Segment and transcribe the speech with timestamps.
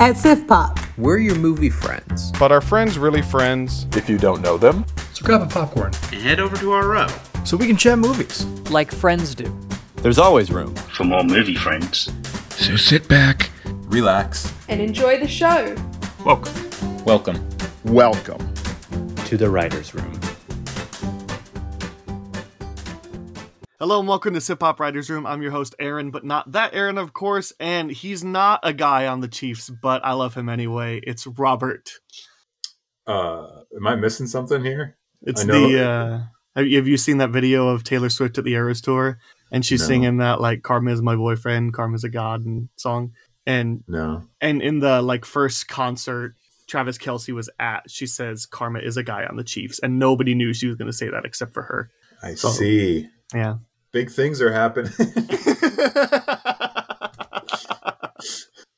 [0.00, 2.32] At Siftpop, We're your movie friends.
[2.38, 3.86] But are friends really friends?
[3.96, 7.06] If you don't know them, So grab a popcorn and head over to our row
[7.44, 8.44] so we can chat movies.
[8.70, 9.54] like friends do.
[9.96, 10.74] there's always room.
[10.74, 12.10] for more movie friends.
[12.56, 13.50] So sit back.
[13.88, 14.52] Relax.
[14.68, 15.74] and enjoy the show.
[16.24, 16.54] Welcome.
[17.04, 17.48] Welcome
[17.84, 18.54] Welcome.
[19.26, 20.19] to the writer's room.
[23.80, 25.24] Hello and welcome to Siftpop Writers Room.
[25.24, 27.50] I'm your host Aaron, but not that Aaron, of course.
[27.58, 31.00] And he's not a guy on the Chiefs, but I love him anyway.
[31.02, 31.90] It's Robert.
[33.06, 34.98] Uh, am I missing something here?
[35.22, 35.82] It's the.
[35.82, 36.22] uh
[36.56, 39.18] have you, have you seen that video of Taylor Swift at the Eras tour?
[39.52, 39.86] And she's No.
[39.86, 43.12] singing that like "Karma is my boyfriend, Karma's a god" and song.
[43.46, 44.24] And No.
[44.42, 46.34] and in the like first concert
[46.68, 50.34] Travis Kelce was at, she says Karma is a guy on the Chiefs, and nobody
[50.34, 51.90] knew she was going to say that except for her.
[52.22, 53.08] I So- see.
[53.34, 53.56] Yeah.
[53.92, 54.92] Big things are happening.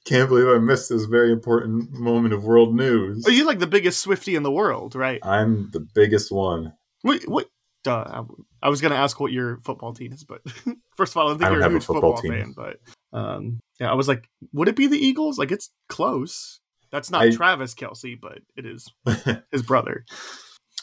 [0.04, 3.26] Can't believe I missed this very important moment of world news.
[3.26, 5.20] Are you like the biggest Swifty in the world, right?
[5.22, 6.72] I'm the biggest one.
[7.04, 7.48] Wait, what?
[7.84, 8.24] Duh,
[8.62, 10.40] I, was gonna ask what your football team is, but
[10.96, 12.22] first of all, I don't think I don't you're a have a huge football football,
[12.22, 12.54] team.
[12.54, 12.54] fan.
[12.56, 15.36] But um, yeah, I was like, would it be the Eagles?
[15.38, 16.60] Like, it's close.
[16.90, 18.88] That's not I- Travis Kelce, but it is
[19.50, 20.04] his brother.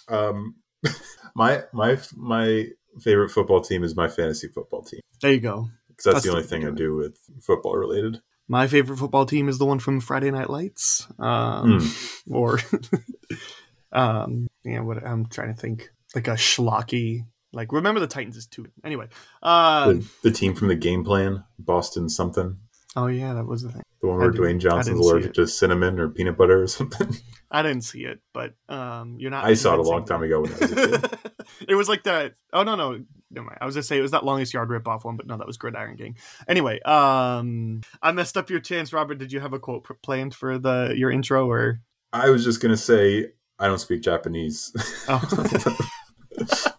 [0.09, 0.55] um,
[1.35, 2.67] my my my
[2.99, 5.69] favorite football team is my fantasy football team There you go.
[5.87, 8.21] because that's, That's the only thing I do with football related.
[8.47, 11.87] My favorite football team is the one from Friday Night Lights, um, Hmm.
[12.33, 12.59] or
[13.91, 17.25] um, yeah, what I'm trying to think, like a schlocky.
[17.51, 18.67] Like, remember the Titans is two.
[18.83, 19.07] Anyway,
[19.41, 22.57] um, the, the team from the game plan, Boston something.
[22.95, 23.81] oh yeah, that was the thing.
[24.01, 27.15] The one where Dwayne Johnson's allergic to cinnamon or peanut butter or something.
[27.51, 29.45] I didn't see it, but um, you're not.
[29.45, 31.19] I saw it a long time ago when I was a kid.
[31.67, 32.35] it was like that.
[32.53, 33.57] Oh no, no, never mind.
[33.59, 35.47] I was gonna say it was that longest yard rip off one, but no, that
[35.47, 36.15] was Gridiron Gang.
[36.47, 39.15] Anyway, um, I messed up your chance, Robert.
[39.15, 41.81] Did you have a quote planned for the your intro or?
[42.13, 44.71] I was just gonna say I don't speak Japanese.
[45.09, 45.21] Oh.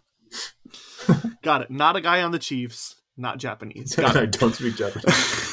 [1.43, 1.71] Got it.
[1.71, 2.97] Not a guy on the Chiefs.
[3.17, 3.95] Not Japanese.
[3.95, 5.50] Got I don't speak Japanese.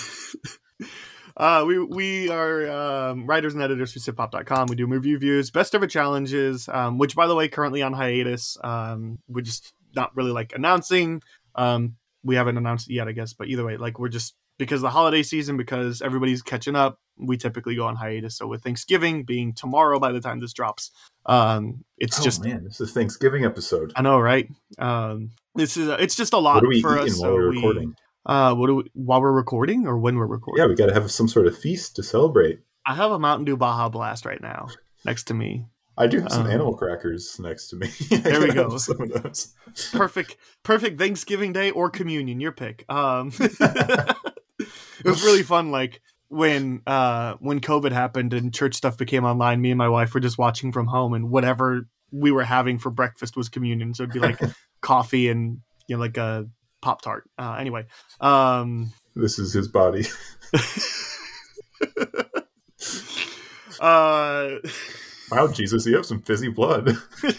[1.38, 4.68] Uh, we we are um, writers and editors for siftpop.com.
[4.68, 8.58] We do movie reviews, best ever challenges, um, which by the way currently on hiatus.
[8.64, 11.22] Um, we're just not really like announcing.
[11.56, 14.82] Um, we haven't announced it yet, I guess, but either way, like we're just because
[14.82, 17.00] the holiday season, because everybody's catching up.
[17.20, 18.36] We typically go on hiatus.
[18.36, 20.92] So with Thanksgiving being tomorrow by the time this drops,
[21.28, 23.94] um, it's oh just man, this is a Thanksgiving episode.
[23.96, 24.50] I know, right?
[24.80, 27.10] Um, this is it's just a lot What are we for us.
[27.12, 27.96] while so we're we- recording?
[28.28, 30.62] Uh, what do we, while we're recording or when we're recording?
[30.62, 32.60] Yeah, we got to have some sort of feast to celebrate.
[32.86, 34.68] I have a Mountain Dew Baja Blast right now
[35.06, 35.66] next to me.
[35.98, 37.88] I do have some Um, animal crackers next to me.
[38.22, 38.78] There we go.
[38.78, 39.54] Some of those.
[39.94, 42.86] Perfect, perfect Thanksgiving Day or communion, your pick.
[42.88, 45.72] Um, it was really fun.
[45.72, 50.14] Like when uh when COVID happened and church stuff became online, me and my wife
[50.14, 53.94] were just watching from home, and whatever we were having for breakfast was communion.
[53.94, 54.40] So it'd be like
[54.82, 56.48] coffee and you know like a
[56.82, 57.30] pop tart.
[57.38, 57.86] Uh, anyway,
[58.20, 60.06] um, This is his body.
[63.80, 64.56] uh.
[65.30, 66.96] Wow, Jesus, you have some fizzy blood.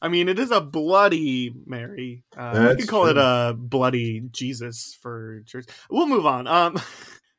[0.00, 2.22] I mean, it is a bloody Mary.
[2.34, 5.66] Uh, That's could call it a bloody Jesus for church.
[5.90, 6.46] We'll move on.
[6.46, 6.80] Um,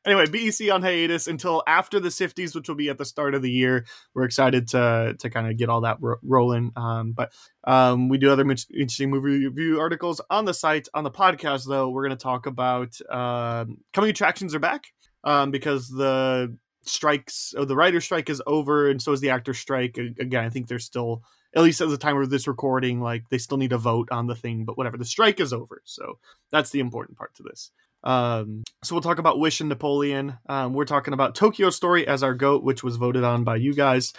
[0.06, 3.42] anyway, BEC on hiatus until after the Sifties, which will be at the start of
[3.42, 3.86] the year.
[4.14, 6.72] We're excited to to kind of get all that ro- rolling.
[6.76, 7.32] Um, but
[7.64, 10.88] um, we do other interesting movie review articles on the site.
[10.94, 14.84] On the podcast, though, we're going to talk about um, coming attractions are back
[15.24, 19.54] um, because the strikes, oh, the writer strike is over, and so is the actor
[19.54, 19.98] strike.
[19.98, 21.22] Again, I think there's still
[21.54, 24.28] at least at the time of this recording, like they still need a vote on
[24.28, 24.96] the thing, but whatever.
[24.96, 26.18] The strike is over, so
[26.50, 27.70] that's the important part to this.
[28.02, 30.38] Um, so we'll talk about Wish and Napoleon.
[30.48, 33.74] Um, we're talking about Tokyo Story as our goat, which was voted on by you
[33.74, 34.12] guys,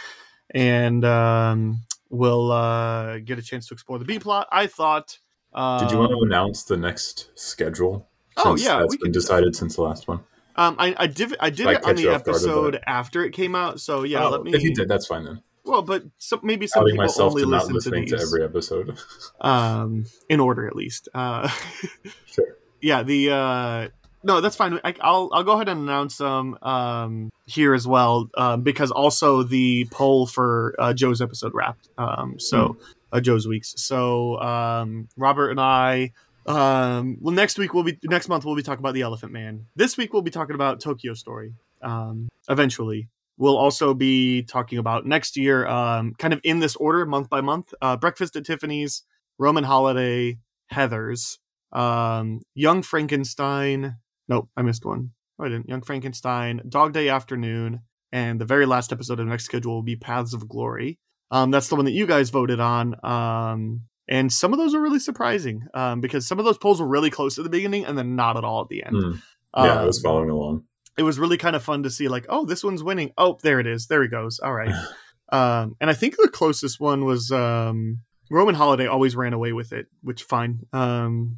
[0.53, 4.47] and um, we'll uh, get a chance to explore the B plot.
[4.52, 5.18] I thought.
[5.53, 8.08] Um, Did you want to announce the next schedule?
[8.38, 9.22] Oh, yeah, that's we been can do that.
[9.22, 10.22] decided since the last one.
[10.56, 12.79] Um, I, I did I did I it on the you off guard with episode
[12.85, 13.79] after it came out.
[13.79, 14.53] So yeah, Oh, let me.
[14.53, 15.41] If you did, that's fine then.
[15.64, 18.11] Well, but some, maybe some Outing people myself only to not listen to these.
[18.11, 18.97] to every episode.
[19.41, 21.47] um in order at least uh
[22.26, 22.58] sure.
[22.81, 23.87] Yeah the uh
[24.23, 24.79] no that's fine.
[24.83, 29.43] I, i'll i'll go ahead and announce them um here as well um because also
[29.43, 32.78] the poll for uh joe's episode wrapped um so
[33.11, 33.73] uh, joe's weeks.
[33.78, 36.13] So um robert and i
[36.45, 39.67] um well next week we'll be next month we'll be talking about the elephant man.
[39.75, 43.09] This week we'll be talking about tokyo story um eventually.
[43.37, 47.41] We'll also be talking about next year um kind of in this order month by
[47.41, 49.03] month uh breakfast at tiffany's
[49.37, 50.37] roman holiday
[50.72, 51.37] heathers
[51.73, 53.97] um young frankenstein
[54.28, 55.70] nope i missed one I didn't.
[55.70, 57.82] Young Frankenstein, Dog Day Afternoon,
[58.12, 61.00] and the very last episode of the next schedule will be Paths of Glory.
[61.32, 62.94] Um, that's the one that you guys voted on.
[63.03, 66.88] Um, and some of those are really surprising um, because some of those polls were
[66.88, 68.96] really close at the beginning and then not at all at the end.
[68.96, 69.12] Hmm.
[69.56, 70.66] Yeah, I was following along.
[70.97, 73.59] it was really kind of fun to see like oh this one's winning oh there
[73.59, 74.74] it is there he goes all right
[75.32, 79.74] um and i think the closest one was um roman holiday always ran away with
[79.74, 81.38] it which fine um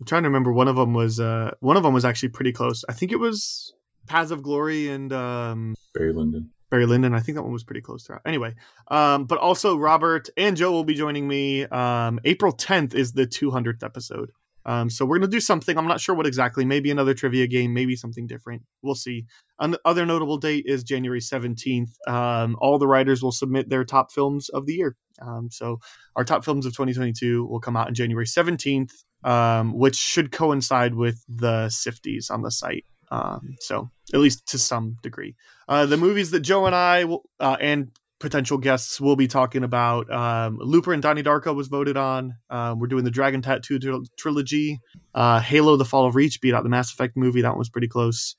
[0.00, 2.52] i'm trying to remember one of them was uh one of them was actually pretty
[2.52, 3.74] close i think it was
[4.06, 6.50] paths of glory and um Barry Lyndon.
[6.70, 7.14] Barry Lyndon.
[7.14, 8.22] I think that one was pretty close throughout.
[8.24, 8.54] Anyway,
[8.88, 11.64] um, but also Robert and Joe will be joining me.
[11.64, 14.30] Um, April 10th is the 200th episode.
[14.66, 15.76] Um, so we're going to do something.
[15.76, 16.64] I'm not sure what exactly.
[16.64, 18.62] Maybe another trivia game, maybe something different.
[18.82, 19.24] We'll see.
[19.58, 21.92] Another notable date is January 17th.
[22.06, 24.96] Um, all the writers will submit their top films of the year.
[25.20, 25.80] Um, so
[26.14, 28.92] our top films of 2022 will come out on January 17th,
[29.24, 32.84] um, which should coincide with the Sifties on the site.
[33.10, 35.34] Um, so at least to some degree.
[35.68, 39.64] Uh, the movies that Joe and I will, uh, and potential guests will be talking
[39.64, 40.10] about.
[40.12, 42.34] Um, Looper and Donnie Darko was voted on.
[42.50, 44.78] Um, we're doing the Dragon Tattoo tril- trilogy.
[45.14, 47.42] Uh, Halo: The Fall of Reach beat out the Mass Effect movie.
[47.42, 48.36] That one was pretty close.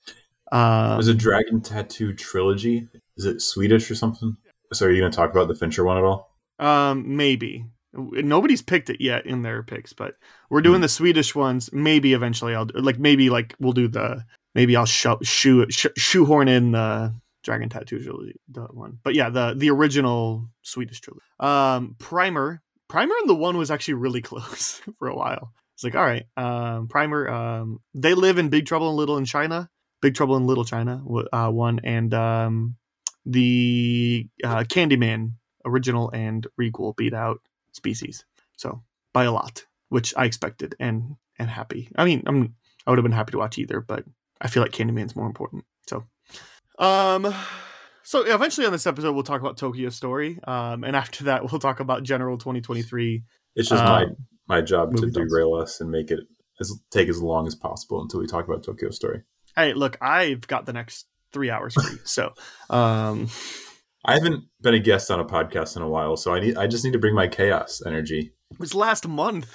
[0.52, 2.88] Um, Was it Dragon Tattoo trilogy?
[3.18, 4.38] Is it Swedish or something?
[4.74, 6.36] So are you going to talk about the Fincher one at all?
[6.60, 10.16] Um, maybe nobody's picked it yet in their picks, but
[10.50, 10.82] we're doing Hmm.
[10.84, 11.70] the Swedish ones.
[11.74, 15.88] Maybe eventually I'll do, like maybe like we'll do the maybe I'll show, shoe, sh-
[15.98, 19.00] shoehorn in the Dragon Tattoo trilogy the one.
[19.04, 21.24] But yeah, the the original Swedish trilogy.
[21.40, 25.52] Um, Primer, Primer and the one was actually really close for a while.
[25.76, 27.28] It's like all right, um, Primer.
[27.30, 29.70] Um, they live in Big Trouble in Little in China.
[30.02, 32.76] Big Trouble in Little China, uh, one and um,
[33.26, 35.34] the uh, Candyman
[35.66, 37.40] original and requel beat out
[37.72, 38.26] species
[38.58, 38.82] so
[39.14, 43.04] by a lot which i expected and and happy i mean i'm i would have
[43.04, 44.04] been happy to watch either but
[44.42, 46.04] i feel like candyman's more important so
[46.80, 47.34] um
[48.04, 51.60] so eventually on this episode we'll talk about tokyo story um and after that we'll
[51.60, 53.24] talk about general 2023
[53.56, 54.16] It's just my Um,
[54.48, 55.14] my job to thoughts.
[55.14, 56.20] derail us and make it
[56.60, 59.22] as take as long as possible until we talk about Tokyo Story.
[59.56, 62.34] hey look i've got the next three hours free so
[62.70, 63.28] um
[64.06, 66.68] I haven't been a guest on a podcast in a while, so I need I
[66.68, 68.34] just need to bring my chaos energy.
[68.52, 69.48] it was last month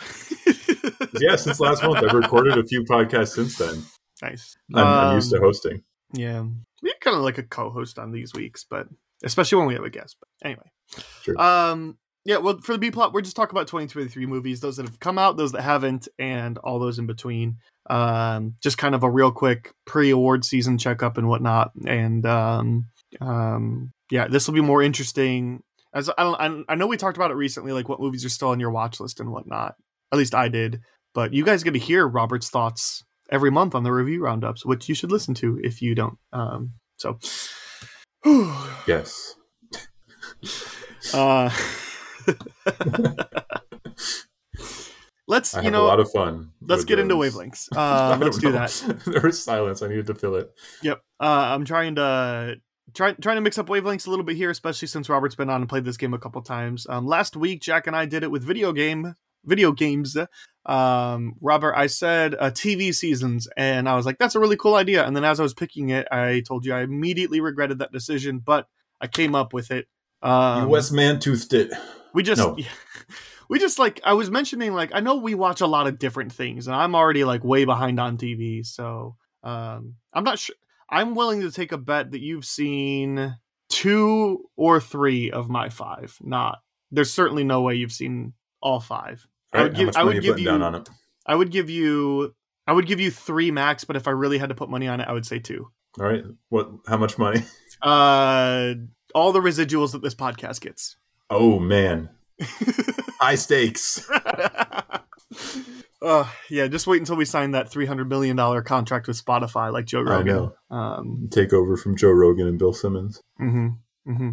[1.20, 3.82] Yeah, since last month I've recorded a few podcasts since then.
[4.22, 5.82] nice I'm, I'm used to Um, hosting.
[6.12, 6.44] Yeah,
[6.82, 8.86] we're kind of like a co-host on these weeks, but
[9.24, 10.16] especially when we have a guest.
[10.20, 10.70] But anyway,
[11.22, 11.40] Sure.
[11.40, 12.36] um, yeah.
[12.38, 15.18] Well, for the B plot, we're just talking about 2023 movies, those that have come
[15.18, 17.56] out, those that haven't, and all those in between.
[17.90, 22.86] Um, just kind of a real quick pre-award season checkup and whatnot, and um,
[23.20, 25.62] um, yeah, this will be more interesting.
[25.94, 28.48] As I don't, I, know we talked about it recently, like what movies are still
[28.48, 29.74] on your watch list and whatnot.
[30.12, 30.80] At least I did,
[31.14, 34.88] but you guys get to hear Robert's thoughts every month on the review roundups, which
[34.88, 36.18] you should listen to if you don't.
[36.32, 37.18] Um, so,
[38.86, 39.34] Yes.
[41.14, 41.50] uh,
[45.26, 46.50] let's I you know a lot of fun.
[46.60, 47.74] let's get into wavelengths.
[47.76, 48.58] Um, let's do know.
[48.58, 49.02] that.
[49.06, 49.82] there was silence.
[49.82, 50.50] I needed to fill it.
[50.82, 51.00] Yep.
[51.20, 52.56] Uh, I'm trying to
[52.94, 55.62] try, trying to mix up wavelengths a little bit here, especially since Robert's been on
[55.62, 56.86] and played this game a couple times.
[56.88, 60.16] Um, last week, Jack and I did it with video game video games.
[60.66, 64.74] Um, Robert, I said uh, TV seasons, and I was like, "That's a really cool
[64.74, 67.92] idea." And then as I was picking it, I told you I immediately regretted that
[67.92, 68.66] decision, but
[69.00, 69.86] I came up with it.
[70.22, 71.72] Um, you West Man toothed it.
[72.12, 72.56] we just No.
[73.48, 76.32] we just like I was mentioning like I know we watch a lot of different
[76.32, 80.56] things and I'm already like way behind on TV so um I'm not sure
[80.90, 83.36] I'm willing to take a bet that you've seen
[83.68, 86.58] two or three of my five not
[86.92, 90.38] there's certainly no way you've seen all five I would give- I would you give
[90.38, 90.88] you- on it?
[91.26, 92.34] I would give you
[92.68, 95.00] I would give you 3 max but if I really had to put money on
[95.00, 95.66] it I would say 2
[95.98, 96.24] All right.
[96.48, 96.70] What?
[96.86, 97.42] How much money?
[97.82, 98.74] uh
[99.14, 100.96] all the residuals that this podcast gets
[101.28, 102.10] Oh man,
[103.20, 104.08] high stakes.
[106.02, 109.72] uh, yeah, just wait until we sign that three hundred million dollar contract with Spotify,
[109.72, 110.26] like Joe I Rogan.
[110.26, 110.54] know.
[110.70, 113.20] Um, Take over from Joe Rogan and Bill Simmons.
[113.38, 113.68] hmm
[114.06, 114.30] hmm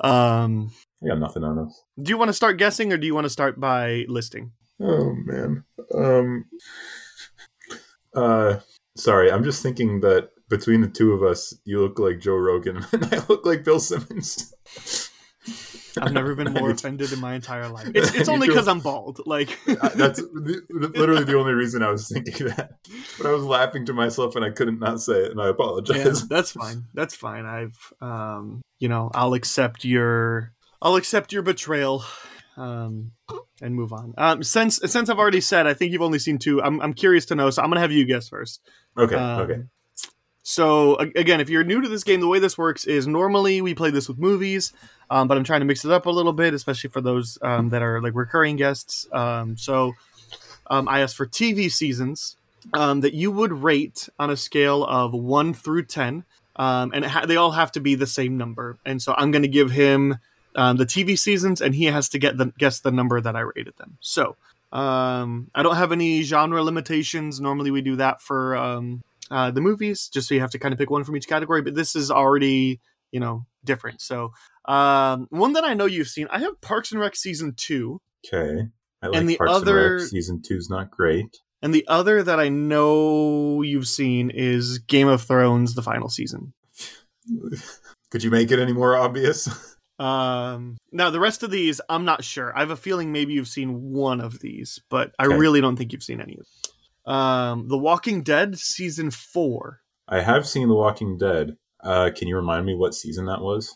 [0.00, 0.72] Um,
[1.02, 1.82] I got nothing on us.
[2.00, 4.52] do you want to start guessing, or do you want to start by listing?
[4.80, 5.64] Oh man.
[5.94, 6.44] Um.
[8.14, 8.58] Uh.
[8.96, 12.84] Sorry, I'm just thinking that between the two of us, you look like Joe Rogan
[12.92, 14.52] and I look like Bill Simmons.
[16.00, 17.90] I've never been more need- offended in my entire life.
[17.94, 19.20] It's, it's only because I'm bald.
[19.26, 22.72] Like That's the- the- literally the only reason I was thinking that.
[23.18, 25.50] But I was laughing to myself and I couldn't not say it, and I yeah,
[25.50, 26.26] apologize.
[26.28, 26.84] that's fine.
[26.94, 27.44] That's fine.
[27.46, 32.04] I've um, you know, I'll accept your I'll accept your betrayal.
[32.56, 33.12] Um,
[33.62, 34.12] and move on.
[34.18, 36.62] Um, since since I've already said, I think you've only seen two.
[36.62, 38.60] I'm I'm curious to know, so I'm gonna have you guess first.
[38.98, 39.62] Okay, Um, okay.
[40.42, 43.74] So again, if you're new to this game, the way this works is normally we
[43.74, 44.72] play this with movies,
[45.08, 47.68] um, but I'm trying to mix it up a little bit, especially for those um,
[47.68, 49.06] that are like recurring guests.
[49.12, 49.92] Um, so
[50.68, 52.36] um, I asked for TV seasons
[52.74, 56.24] um, that you would rate on a scale of one through ten,
[56.56, 58.78] um, and ha- they all have to be the same number.
[58.84, 60.18] And so I'm going to give him
[60.54, 63.76] the TV seasons, and he has to get the guess the number that I rated
[63.76, 63.96] them.
[64.00, 64.36] So
[64.72, 67.40] I don't have any genre limitations.
[67.40, 68.56] Normally we do that for
[69.32, 71.62] uh, the movies, just so you have to kind of pick one from each category.
[71.62, 74.00] But this is already you know different.
[74.00, 74.32] So
[74.66, 78.00] um, one that I know you've seen, I have Parks and Rec season two.
[78.26, 78.68] Okay.
[79.02, 80.08] I like And the Parks other- and Rec.
[80.10, 81.26] Season two's not great.
[81.64, 86.52] And the other that I know you've seen is Game of Thrones, the final season.
[88.10, 89.48] Could you make it any more obvious?
[89.98, 92.56] Um, now the rest of these, I'm not sure.
[92.56, 95.92] I have a feeling maybe you've seen one of these, but I really don't think
[95.92, 96.71] you've seen any of them.
[97.06, 99.80] Um, The Walking Dead season four.
[100.08, 101.56] I have seen The Walking Dead.
[101.82, 103.74] Uh, can you remind me what season that was?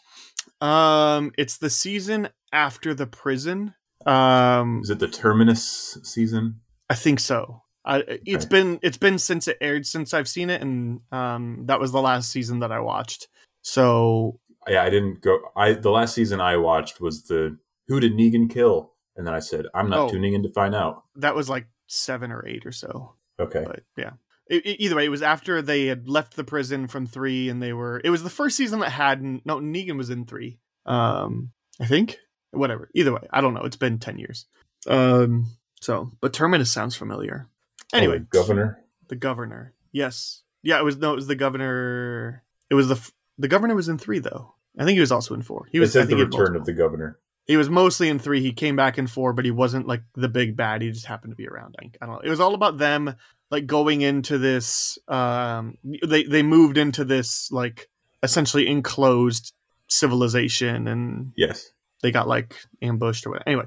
[0.61, 3.75] Um, it's the season after the prison.
[4.07, 6.61] Um, Is it the Terminus season?
[6.89, 7.63] I think so.
[7.85, 8.49] I, it's Okay.
[8.49, 12.01] been it's been since it aired since I've seen it, and um, that was the
[12.03, 13.29] last season that I watched.
[13.63, 15.39] So Yeah, I didn't go.
[15.57, 18.93] I the last season I watched was the Who did Negan kill?
[19.17, 20.09] And then I said, I'm not Oh.
[20.11, 21.03] tuning in to find out.
[21.17, 23.15] that was like seven or eight or so.
[23.39, 23.65] Okay.
[23.67, 24.13] But yeah,
[24.51, 27.63] E- e- either way, it was after they had left the prison from three, and
[27.63, 28.01] they were.
[28.05, 30.59] It was the first season that had no Negan was in three.
[30.87, 31.51] Um,
[31.81, 32.19] I think
[32.53, 32.89] whatever.
[32.95, 33.63] Either way, I don't know.
[33.63, 34.47] It's been ten years.
[34.89, 35.47] Um,
[35.81, 37.49] so but Terminus sounds familiar.
[37.93, 38.83] Anyway, Oh, governor.
[39.09, 39.75] the governor.
[39.93, 40.79] Yes, yeah.
[40.79, 41.13] It was no.
[41.13, 42.45] It was the governor.
[42.71, 44.55] It was the the governor was in three though.
[44.79, 45.67] I think he was also in four.
[45.73, 45.91] He It was.
[45.97, 47.19] I says think the return of the governor.
[47.47, 48.41] He was mostly in three.
[48.41, 50.83] He came back in four, but he wasn't like the big bad.
[50.83, 51.77] He just happened to be around.
[51.81, 52.21] I, I don't know.
[52.21, 53.15] It was all about them
[53.51, 54.99] like going into this.
[55.07, 57.89] Um, they they moved into this like
[58.23, 59.53] essentially enclosed
[59.89, 61.71] civilization, and Yes.
[62.03, 63.49] they got like ambushed or whatever.
[63.49, 63.67] Anyway,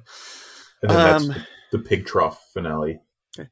[0.82, 1.30] And then that's Um,
[1.72, 3.00] the, the pig trough finale.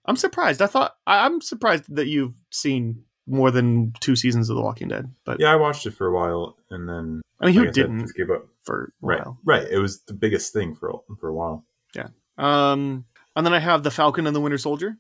[0.06, 0.62] I'm surprised.
[0.62, 4.88] I thought I, I'm surprised that you've seen more than two seasons of The Walking
[4.88, 5.14] Dead.
[5.26, 7.72] But Yeah, I watched it for a while and then I mean, who like I
[7.74, 8.48] didn't just gave up.
[8.66, 9.20] for Right.
[9.20, 9.38] while?
[9.46, 9.68] Right.
[9.70, 11.66] It was the biggest thing for a- for a while.
[11.94, 12.08] Yeah.
[12.38, 13.06] Um,
[13.36, 14.98] and then I have The Falcon and the Winter Soldier.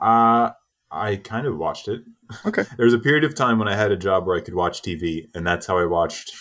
[0.00, 0.50] Uh
[0.90, 2.02] I kind of watched it.
[2.46, 2.64] Okay.
[2.76, 4.80] there was a period of time when I had a job where I could watch
[4.82, 6.32] TV, and that's how I watched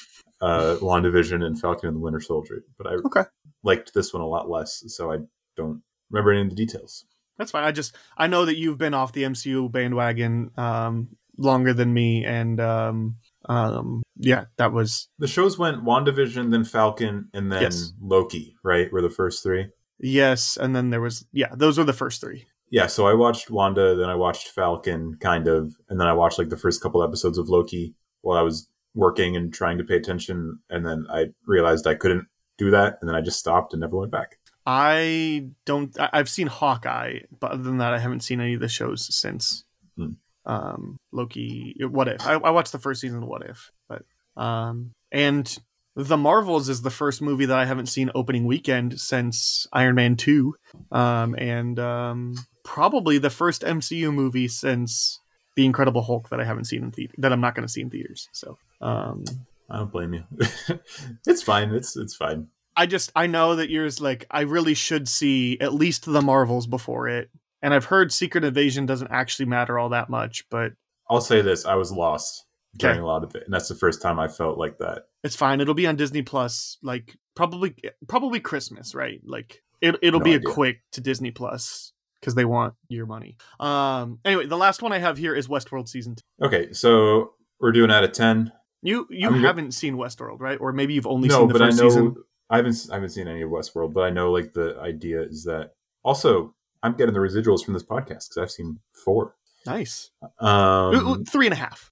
[0.41, 2.63] uh WandaVision and Falcon and the Winter Soldier.
[2.77, 3.23] But I Okay.
[3.63, 5.17] liked this one a lot less, so I
[5.55, 7.05] don't remember any of the details.
[7.37, 7.63] That's fine.
[7.63, 12.25] I just I know that you've been off the MCU bandwagon um longer than me
[12.25, 13.15] and um
[13.47, 17.93] um yeah, that was The shows went WandaVision, then Falcon, and then Yes.
[18.01, 18.91] Loki, right?
[18.91, 19.67] Were the first three.
[19.99, 22.45] yes, and then there was yeah, those were the first 3.
[22.69, 26.37] Yeah, so I watched Wanda, then I watched Falcon, kind of, and then I watched
[26.37, 29.95] like the first couple episodes of Loki while I was working and trying to pay
[29.95, 32.27] attention, and then I realized I couldn't
[32.57, 34.37] do that, and then I just stopped and never went back.
[34.69, 38.59] I don't I, I've seen Hawkeye, but other than that I haven't seen any of
[38.59, 39.63] the shows since
[39.95, 40.11] Hmm.
[40.45, 42.21] um Loki What If.
[42.27, 44.03] I, I watched the first season of What If, but
[44.35, 45.57] um and
[45.95, 50.17] The Marvels is the first movie that I haven't seen opening weekend since Iron Man
[50.17, 50.53] 2.
[50.91, 55.21] Um and um probably the first MCU movie since
[55.55, 57.81] The Incredible Hulk that I haven't seen in theater that I'm not going to see
[57.81, 58.27] in theaters.
[58.33, 59.23] So, um
[59.69, 60.23] I don't blame you.
[61.25, 61.71] it's fine.
[61.73, 62.47] It's it's fine.
[62.77, 66.67] I just I know that yours like I really should see at least the Marvels
[66.67, 67.29] before it.
[67.61, 70.73] And I've heard Secret Invasion doesn't actually matter all that much, but
[71.09, 72.45] I'll say this: I was lost
[72.77, 75.03] during a lot of it, and that's the first time I felt like that.
[75.23, 75.59] it's fine.
[75.59, 77.75] It'll be on Disney Plus like probably
[78.07, 79.19] probably Christmas, right?
[79.25, 80.47] Like it it'll No be idea.
[80.49, 83.37] a quick to Disney Plus because they want your money.
[83.59, 86.45] Um anyway, the last one I have here is Westworld season 2.
[86.45, 88.51] Okay, so we're doing out of ten.
[88.83, 90.59] You you I'm haven't seen Westworld, right?
[90.61, 92.15] Or maybe you've only no, seen the but I first know season.
[92.49, 95.43] I haven't I haven't seen any of Westworld, but I know like the idea is
[95.45, 95.71] that
[96.03, 99.35] also I'm getting the residuals from this podcast because I've seen four.
[99.65, 100.11] Nice.
[100.39, 101.91] Um, Three and a half.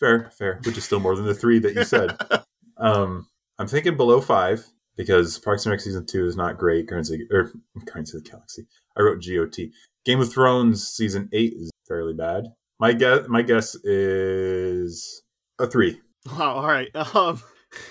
[0.00, 2.16] fair, fair, which is still more than the three that you said.
[2.78, 3.26] um,
[3.58, 4.64] I'm thinking below five
[4.96, 6.88] because Parks and Rec season two is not great.
[6.88, 7.52] Currency or
[7.86, 8.66] Currency of the Galaxy.
[8.96, 9.58] I wrote GOT.
[10.06, 12.44] Game of Thrones season eight is fairly bad.
[12.80, 15.22] My guess, my guess is
[15.58, 16.00] a three.
[16.38, 16.88] Wow, all right.
[17.14, 17.42] Um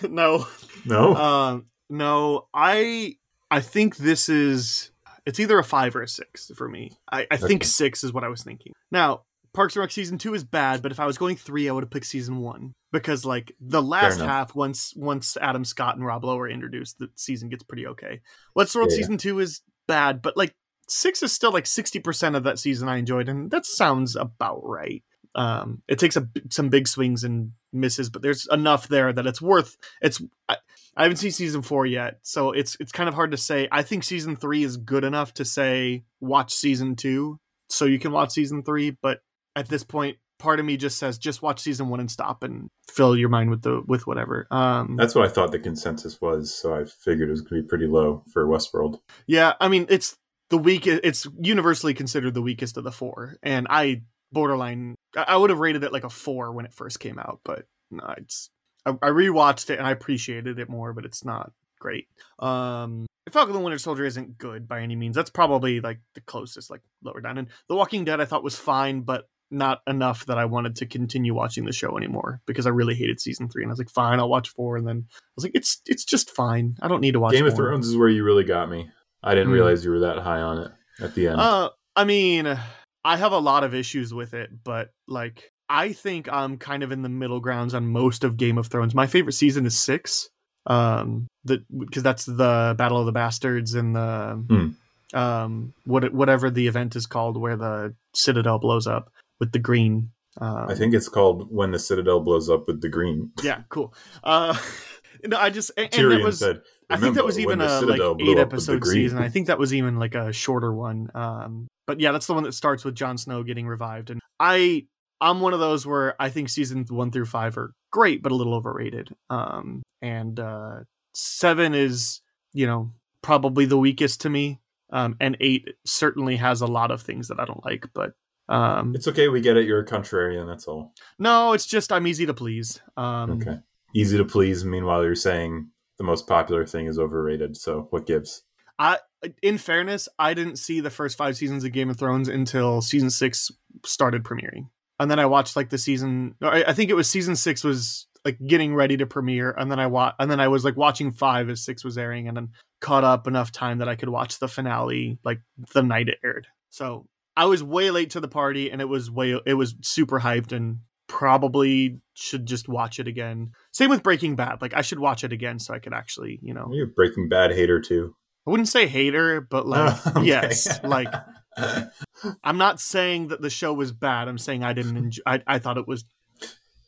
[0.09, 0.47] no.
[0.85, 3.17] No, Um, no, I
[3.51, 4.91] I think this is
[5.25, 6.97] it's either a five or a six for me.
[7.11, 8.73] I, I think six is what I was thinking.
[8.91, 9.21] Now,
[9.53, 11.83] Parks and Rec season two is bad, but if I was going three, I would
[11.83, 16.23] have picked season one because like the last half, once once Adam Scott and Rob
[16.23, 18.21] Lowe are introduced, the season gets pretty okay.
[18.57, 18.95] Westworld Yeah.
[18.95, 20.55] season two is bad, but like
[20.87, 24.61] six is still like sixty percent of that season I enjoyed, and that sounds about
[24.63, 25.03] right.
[25.35, 29.41] um, it takes a, some big swings and misses, but there's enough there that it's
[29.41, 29.77] worth.
[30.01, 30.57] It's I,
[30.95, 33.67] I haven't seen season four yet, so it's it's kind of hard to say.
[33.71, 38.11] I think season three is good enough to say watch season two, so you can
[38.11, 38.97] watch season three.
[39.01, 39.19] But
[39.55, 42.69] at this point, part of me just says just watch season one and stop and
[42.89, 44.47] fill your mind with the with whatever.
[44.51, 47.63] Um, That's what I thought the consensus was, so I figured it was going to
[47.63, 48.99] be pretty low for Westworld.
[49.27, 50.17] yeah, I mean it's
[50.49, 50.87] the weak.
[50.87, 54.95] It's universally considered the weakest of the four, and I borderline.
[55.15, 57.65] I I would have rated it like a four when it first came out, but
[57.89, 58.49] no, it's.
[58.85, 62.07] I, I rewatched it and I appreciated it more, but it's not great.
[62.39, 65.15] Um, Falcon the Winter Soldier isn't good by any means.
[65.15, 67.37] That's probably like the closest, like lower down.
[67.37, 70.85] And The Walking Dead I thought was fine, but not enough that I wanted to
[70.85, 73.63] continue watching the show anymore because I really hated season three.
[73.63, 74.77] And I was like, fine, I'll watch four.
[74.77, 76.77] And then I was like, it's it's just fine.
[76.81, 77.55] I don't need to watch Game of.
[77.55, 78.89] Thrones is where you really got me.
[79.23, 79.53] I didn't Hmm.
[79.53, 80.71] realize you were that high on it
[81.01, 81.39] at the end.
[81.39, 82.57] Uh, I mean,
[83.03, 86.91] I have a lot of issues with it, but like, I think I'm kind of
[86.91, 88.93] in the middle grounds on most of Game of Thrones.
[88.93, 90.29] My favorite season is six,
[90.67, 94.75] um, the because that's the Battle of the Bastards and the,
[95.13, 100.11] um, what whatever the event is called where the Citadel blows up with the green.
[100.41, 103.31] Um, I think it's called When the Citadel Blows Up with the Green.
[103.43, 103.93] yeah, cool.
[104.23, 104.57] Uh,
[105.25, 106.39] no, I just and, Tyrion was.
[106.39, 109.19] said, I think that was even a like eight up with the episode season.
[109.19, 111.09] I think that was even like a shorter one.
[111.15, 114.09] Um, but yeah, that's the one that starts with Jon Snow getting revived.
[114.09, 114.85] And I,
[115.21, 118.35] I'm one of those where I think seasons one through five are great, but a
[118.35, 119.09] little overrated.
[119.29, 120.79] Um, and uh,
[121.13, 122.21] seven is,
[122.53, 124.59] you know, probably the weakest to me.
[124.91, 128.13] Um, and eight certainly has a lot of things that I don't like, but
[128.49, 129.65] um, It's okay, we get it.
[129.65, 130.93] You're a contrarian, that's all.
[131.17, 132.81] no, it's just I'm easy to please.
[132.97, 133.59] Um, Okay.
[133.93, 134.65] Easy to please.
[134.65, 137.55] Meanwhile, you're saying the most popular thing is overrated.
[137.55, 138.43] So what gives?
[138.79, 138.97] I,
[139.43, 143.09] in fairness, I didn't see the first five seasons of Game of Thrones until season
[143.11, 143.51] six
[143.85, 144.69] started premiering,
[145.01, 146.35] and then I watched like the season.
[146.41, 149.79] I, I think it was season six was like getting ready to premiere, and then
[149.79, 152.49] I wa- and then I was like watching five as six was airing, and then
[152.79, 155.41] caught up enough time that I could watch the finale like
[155.73, 156.47] the night it aired.
[156.69, 160.19] So I was way late to the party, and it was way it was super
[160.19, 163.51] hyped, and probably should just watch it again.
[163.73, 164.61] Same with Breaking Bad.
[164.61, 167.27] Like I should watch it again so I could actually, you know, You're a Breaking
[167.27, 168.15] Bad hater too.
[168.47, 170.25] I wouldn't say hater, but like Okay.
[170.27, 171.13] yes, like
[172.43, 174.27] I'm not saying that the show was bad.
[174.27, 175.21] I'm saying I didn't enjoy.
[175.25, 176.05] I, I thought it was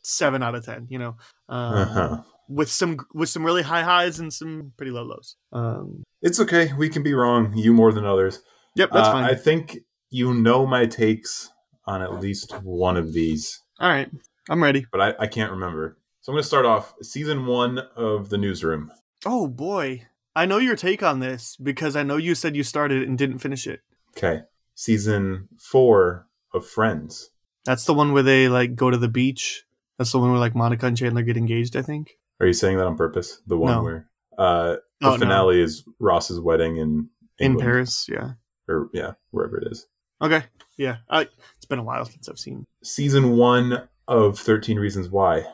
[0.02, 0.86] seven out of ten.
[0.90, 1.16] You know,
[1.48, 2.22] um, Uh-huh.
[2.48, 5.36] with some with some really high highs and some pretty low lows.
[5.52, 6.72] Um, It's okay.
[6.72, 7.56] We can be wrong.
[7.56, 8.40] You more than others.
[8.76, 9.24] yep, that's Uh, fine.
[9.24, 9.78] I think
[10.10, 11.50] you know my takes
[11.86, 14.10] on at least one of these, All right,
[14.48, 14.86] I'm ready.
[14.90, 15.98] but I, I can't remember.
[16.22, 18.90] So I'm going to start off season one of The Newsroom.
[19.26, 23.02] Oh boy, I know your take on this because I know you said you started
[23.02, 23.80] it and didn't finish it.
[24.16, 24.42] Okay.
[24.74, 27.30] Season four of Friends.
[27.64, 29.64] That's the one where they like go to the beach.
[29.98, 31.76] That's the one where like Monica and Chandler get engaged.
[31.76, 32.12] I think.
[32.40, 33.40] Are you saying that on purpose?
[33.46, 33.82] The one No.
[33.82, 35.18] where uh, the Oh, no.
[35.18, 37.08] finale is Ross's wedding in
[37.38, 38.32] In Paris, yeah.
[38.68, 39.86] or yeah, wherever it is.
[40.20, 40.42] Okay,
[40.76, 40.96] yeah.
[41.08, 41.22] I,
[41.56, 45.44] it's been a while since I've seen Season one of Thirteen Reasons Why.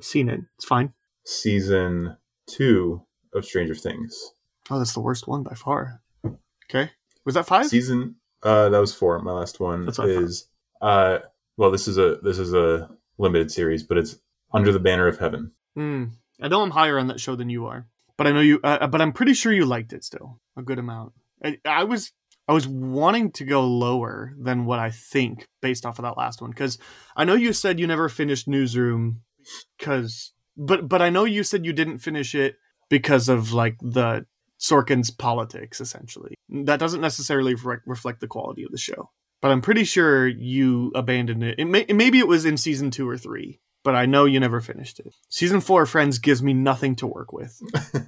[0.00, 0.40] seen it.
[0.56, 0.92] It's fine.
[1.24, 2.16] Season
[2.48, 3.02] two
[3.32, 4.18] of Stranger Things.
[4.70, 6.00] Oh, that's the worst one by far.
[6.70, 6.90] Okay,
[7.24, 7.66] was that five?
[7.66, 9.18] Season uh, that was four.
[9.20, 10.22] My last one That's what I thought.
[10.22, 10.48] is
[10.80, 11.18] uh,
[11.56, 14.16] well, this is a this is a limited series, but it's
[14.52, 15.52] Under the Banner of Heaven.
[15.74, 16.04] Hmm.
[16.40, 18.60] I know I'm higher on that show than you are, but I know you.
[18.62, 21.12] Uh, but I'm pretty sure you liked it still a good amount.
[21.42, 22.12] I, I was
[22.48, 26.40] I was wanting to go lower than what I think based off of that last
[26.40, 26.78] one because
[27.16, 29.22] I know you said you never finished Newsroom
[29.78, 32.56] because but but I know you said you didn't finish it
[32.88, 34.26] because of like the
[34.68, 36.34] Sorkin's politics essentially.
[36.48, 39.10] That doesn't necessarily re- reflect the quality of the show.
[39.42, 41.58] But I'm pretty sure you abandoned it.
[41.58, 44.60] it may, maybe it was in season two or three, but I know you never
[44.60, 45.14] finished it.
[45.28, 47.60] Season four, of Friends, gives me nothing to work with.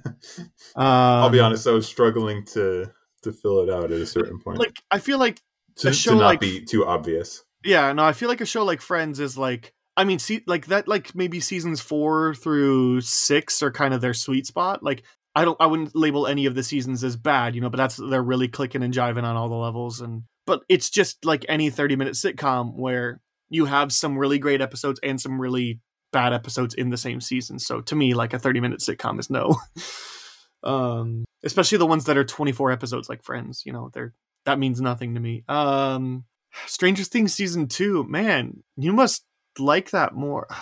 [0.75, 2.91] Um, I'll be honest, I was struggling to
[3.23, 5.41] to fill it out at a certain point Like I feel like
[5.77, 7.43] to, a to show not like- be too obvious.
[7.63, 10.67] Yeah, no, I feel like a show like Friends is like I mean, see like
[10.67, 14.81] that like maybe seasons 4 through 6 are kind of their sweet spot.
[14.83, 15.03] Like
[15.39, 17.95] I don't I wouldn't label any of the seasons as bad, you know, but that's
[17.95, 21.71] they're really clicking and jiving on all the levels and but it's just like any
[21.71, 25.79] 30-minute sitcom where you have some really great episodes and some really
[26.11, 27.57] bad episodes in the same season.
[27.57, 29.55] So to me like a 30-minute sitcom is no.
[30.69, 34.81] um especially the ones that are 24 episodes like Friends, you know, they're that means
[34.81, 35.45] nothing to me.
[35.47, 36.25] Um
[36.65, 39.23] Stranger Things season two, man, you must
[39.57, 40.47] like that more.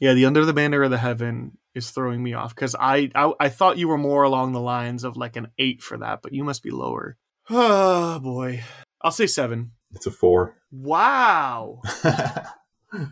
[0.00, 3.32] yeah, the Under the Banner of the Heaven is throwing me off because I, I
[3.40, 6.32] I thought you were more along the lines of like an eight for that, but
[6.32, 7.16] you must be lower.
[7.50, 8.62] Oh boy,
[9.02, 9.72] I'll say seven.
[9.92, 10.56] It's a four.
[10.70, 11.80] Wow.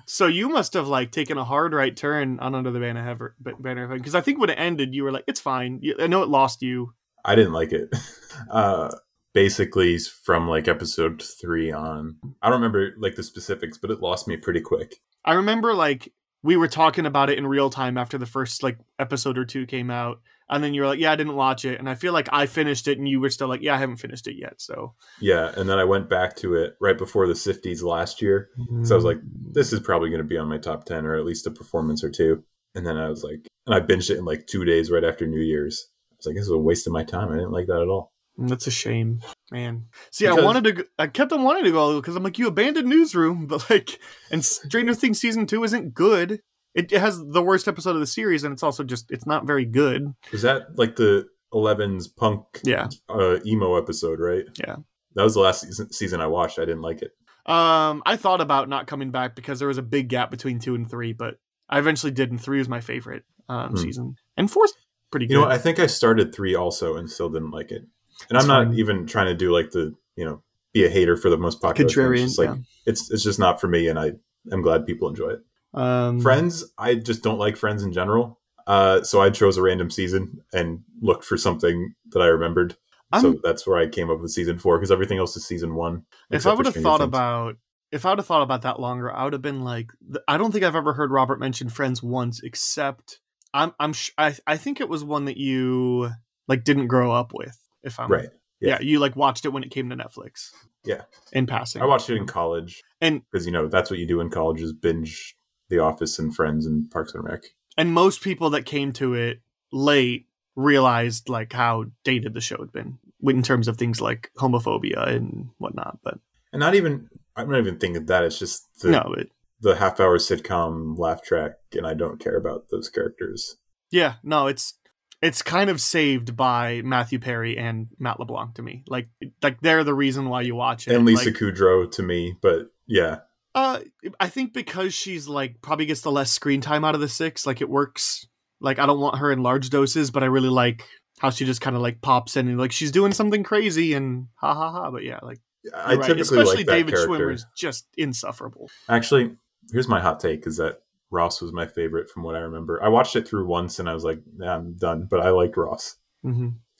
[0.07, 3.07] So you must have like taken a hard right turn on Under the Banner of
[3.07, 5.83] Heaven, Banner of Heaven, because I think when it ended, you were like, "It's fine."
[6.01, 6.95] I know it lost you.
[7.25, 7.95] I didn't like it.
[8.51, 8.95] Uh,
[9.33, 14.29] basically, from like episode three on, I don't remember like the specifics, but it lost
[14.29, 14.97] me pretty quick.
[15.25, 18.79] I remember like we were talking about it in real time after the first like
[18.99, 21.79] episode or two came out, and then you were like, "Yeah, I didn't watch it,"
[21.79, 23.97] and I feel like I finished it, and you were still like, "Yeah, I haven't
[23.97, 27.35] finished it yet." So Yeah, and then I went back to it right before the
[27.35, 28.51] Sifties last year.
[28.85, 29.53] So I was like, mm.
[29.53, 32.03] this is probably going to be on my top 10 or at least a performance
[32.03, 32.45] or two.
[32.75, 35.27] And then I was like, and I binged it in like two days right after
[35.27, 35.89] New Year's.
[36.13, 37.31] I was like, this is a waste of my time.
[37.31, 38.13] I didn't like that at all.
[38.39, 39.21] That's a shame,
[39.51, 39.87] man.
[40.11, 40.73] See, I wanted to.
[40.73, 43.99] go- I kept on wanting to go because I'm like, you abandoned Newsroom, but like,
[44.31, 46.41] and Stranger Things season two isn't good.
[46.75, 49.47] It, it has the worst episode of the series, and it's also just it's not
[49.47, 50.13] very good.
[50.33, 52.89] Is that like the 11's punk Yeah.
[53.09, 54.45] uh, emo episode, right?
[54.59, 54.77] Yeah.
[55.15, 56.59] That was the last season, season I watched.
[56.59, 57.13] I didn't like it.
[57.51, 60.75] Um, I thought about not coming back because there was a big gap between two
[60.75, 61.37] and three, but
[61.71, 63.77] I eventually did, and three was my favorite um, Hmm.
[63.77, 64.75] season, and four's
[65.11, 65.35] pretty good.
[65.35, 65.47] You know.
[65.49, 67.87] I think I started three also and still didn't like it.
[68.29, 71.17] And It's I'm not even trying to do like the, you know, be a hater
[71.17, 71.87] for the most popular.
[71.87, 72.57] It's Contrarian, just like yeah.
[72.87, 74.13] it's it's just not for me, and I
[74.51, 75.41] I'm glad people enjoy it.
[75.75, 78.41] um, Friends, I just don't like Friends in general.
[78.67, 82.77] Uh, so I chose a random season and looked for something that I remembered.
[83.21, 85.75] so I'm- that's where I came up with season four because everything else is season
[85.75, 86.05] one.
[86.31, 87.09] If I would have thought Things.
[87.09, 87.57] about
[87.93, 89.91] if I would have thought about that longer, I would have been like,
[90.27, 93.21] I don't think I've ever heard Robert mention Friends once, except
[93.55, 96.11] I'm I'm sh- I I think it was one that you
[96.49, 97.57] like didn't grow up with.
[97.87, 98.29] If I'm right,
[98.61, 98.71] yeah.
[98.73, 98.81] Yeah.
[98.81, 100.51] you like watched it when it came to Netflix.
[100.85, 101.03] Yeah.
[101.33, 101.83] in passing.
[101.83, 104.61] I watched it in college, And- because you know that's what you do in college
[104.61, 105.37] is binge
[105.71, 107.43] The Office and Friends and Parks and Rec.
[107.79, 109.41] and most people that came to it
[109.73, 115.07] late realized like how dated the show had been in terms of things like homophobia
[115.09, 115.99] and whatnot.
[116.03, 116.19] But
[116.53, 119.77] And not even I'm not even thinking of that it's just the no, it the
[119.77, 123.57] half hour sitcom laugh track, and I don't care about those characters.
[123.91, 124.75] Yeah, no, it's
[125.23, 128.85] it's kind of saved by Matthew Perry and Matt LeBlanc to me.
[128.87, 129.09] Like
[129.43, 130.95] like they're the reason why you watch it.
[130.95, 133.21] And Lisa Like, Kudrow to me, but yeah,
[133.55, 133.81] uh
[134.21, 137.47] I think because she's like probably gets the less screen time out of the six,
[137.47, 138.27] like it works.
[138.61, 140.85] Like I don't want her in large doses, but I really like
[141.19, 144.29] how she just kind of like pops in and like she's doing something crazy and
[144.37, 144.91] ha ha ha.
[144.91, 145.41] But yeah, like
[145.75, 146.07] I right.
[146.07, 147.09] typically especially like that David character.
[147.09, 148.71] Schwimmer is just insufferable.
[148.89, 149.33] Actually,
[149.73, 152.83] here's my hot take: is that Ross was my favorite from what I remember.
[152.83, 155.57] I watched it through once, and I was like, "Yeah, I'm done." But I liked
[155.57, 155.97] Ross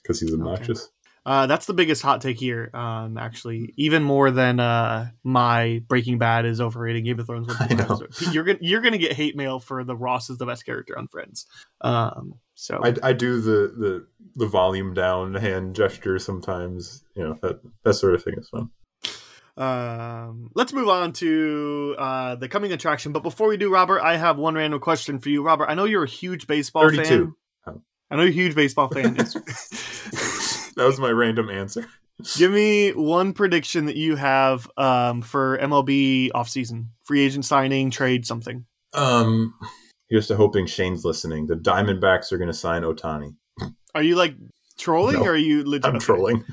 [0.03, 0.89] because he's obnoxious.
[1.27, 2.69] Uh, that's the biggest hot take here.
[2.73, 7.03] Um, actually, even more than uh, my Breaking Bad is overrated.
[7.03, 7.53] Game of Thrones.
[7.59, 7.99] I know.
[8.31, 11.09] You're gonna you're gonna get hate mail for the Ross is the best character on
[11.09, 11.45] Friends.
[11.81, 17.03] Um, so I, I do the, the the volume down hand gesture sometimes.
[17.13, 18.69] You know that that sort of thing is fun.
[19.57, 23.11] Um, let's move on to uh, the coming attraction.
[23.11, 25.67] But before we do, Robert, I have one random question for you, Robert.
[25.67, 27.03] I know you're a huge baseball 32.
[27.03, 27.33] fan.
[27.65, 27.81] Oh.
[28.11, 29.17] I know you're a huge baseball fan.
[30.77, 31.87] That was my random answer.
[32.35, 36.89] Give me one prediction that you have um, for MLB offseason.
[37.03, 38.63] Free agent signing, trade, something.
[38.93, 39.55] Um,
[40.07, 41.47] here's to hoping Shane's listening.
[41.47, 43.35] The Diamondbacks are going to sign Ohtani.
[43.95, 44.35] Are you like
[44.77, 45.91] trolling No, or are you legit?
[45.91, 46.45] I'm trolling.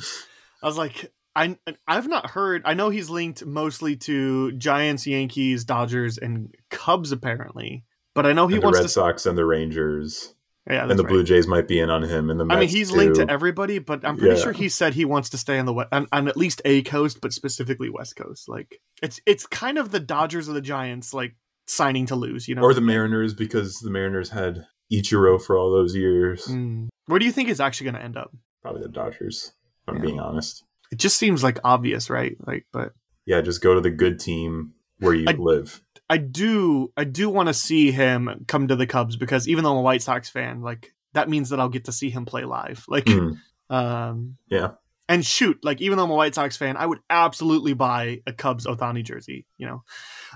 [0.63, 2.63] I was like, I I've not heard.
[2.65, 7.85] I know he's linked mostly to Giants, Yankees, Dodgers, and Cubs apparently.
[8.15, 8.89] But I know he and the wants Red to.
[8.89, 10.35] Sox and the Rangers
[10.71, 11.11] yeah, and the right.
[11.11, 12.31] Blue Jays might be in on him.
[12.31, 14.43] And the Mets I mean, he's linked to everybody, but I'm pretty Yeah.
[14.43, 16.83] sure he said he wants to stay on the west, on, on at least a
[16.83, 18.49] coast, but specifically West Coast.
[18.49, 21.35] Like it's it's kind of the Dodgers or the Giants, like
[21.67, 22.49] signing to lose.
[22.49, 26.47] You know, or the Mariners because the Mariners had Ichiro for all those years.
[26.47, 26.89] Mm.
[27.07, 28.31] Where do you think it's actually going to end up?
[28.63, 29.53] Probably the Dodgers.
[29.83, 30.03] If I'm Yeah.
[30.03, 30.65] being honest.
[30.93, 32.37] It just seems like obvious, right?
[32.47, 32.93] Like, but
[33.27, 35.81] Yeah, just go to the good team where you I- live.
[36.11, 39.73] I do I do want to see him come to the Cubs because even though
[39.73, 42.45] I'm a White Sox fan, like that means that I'll get to see him play
[42.45, 42.85] live.
[42.89, 43.33] Like Hmm.
[43.71, 44.73] um Yeah.
[45.09, 48.33] and shoot, like even though I'm a White Sox fan, I would absolutely buy a
[48.35, 49.83] Cubs Ohtani jersey, you know.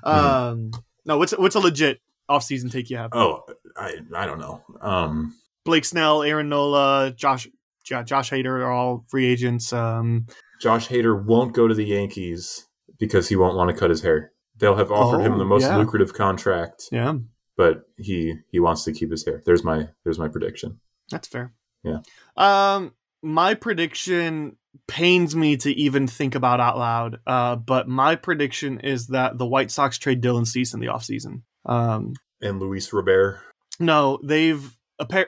[0.02, 0.70] Um
[1.04, 3.10] no, what's what's a legit off-season take you have?
[3.12, 3.42] Oh,
[3.76, 4.62] I I don't know.
[4.80, 5.34] Um,
[5.64, 7.46] Blake Snell, Aaron Nola, Josh
[7.88, 9.72] Josh Hader are all free agents.
[9.72, 10.26] Um
[10.60, 12.66] Josh Hader won't go to the Yankees
[12.98, 14.32] because he won't want to cut his hair.
[14.56, 15.76] They'll have offered him Oh, the most yeah.
[15.76, 17.14] lucrative contract, yeah,
[17.56, 19.42] but he he wants to keep his hair.
[19.46, 20.80] There's my there's my prediction.
[21.10, 21.52] that's fair.
[21.84, 21.98] Yeah.
[22.36, 27.18] Um my prediction pains me to even think about out loud.
[27.26, 31.42] Uh, but my prediction is that the White Sox trade Dylan Cease in the offseason.
[31.66, 33.40] Um, And Luis Robert.
[33.80, 34.76] no, they've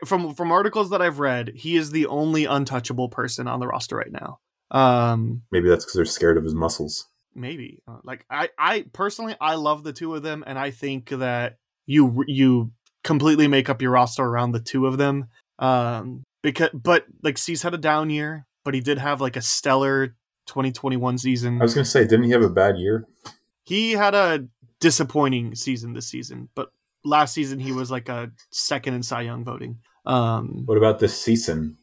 [0.04, 3.96] from from articles that I've read, he is the only untouchable person on the roster
[3.96, 4.38] right now.
[4.70, 7.08] Um, Maybe that's because they're scared of his muscles.
[7.34, 11.10] maybe Uh, like I I personally I love the two of them, and I think
[11.10, 11.56] that
[11.86, 15.26] you you completely make up your roster around the two of them.
[15.58, 19.42] Um, because but like Cease had a down year, but he did have like a
[19.42, 20.08] stellar
[20.46, 21.60] 2021 season.
[21.60, 23.06] I was gonna say, didn't he have a bad year?
[23.64, 24.46] He had a
[24.80, 26.70] disappointing season this season, but
[27.04, 29.78] last season he was like a second in Cy Young voting.
[30.06, 31.76] Um, What about this season?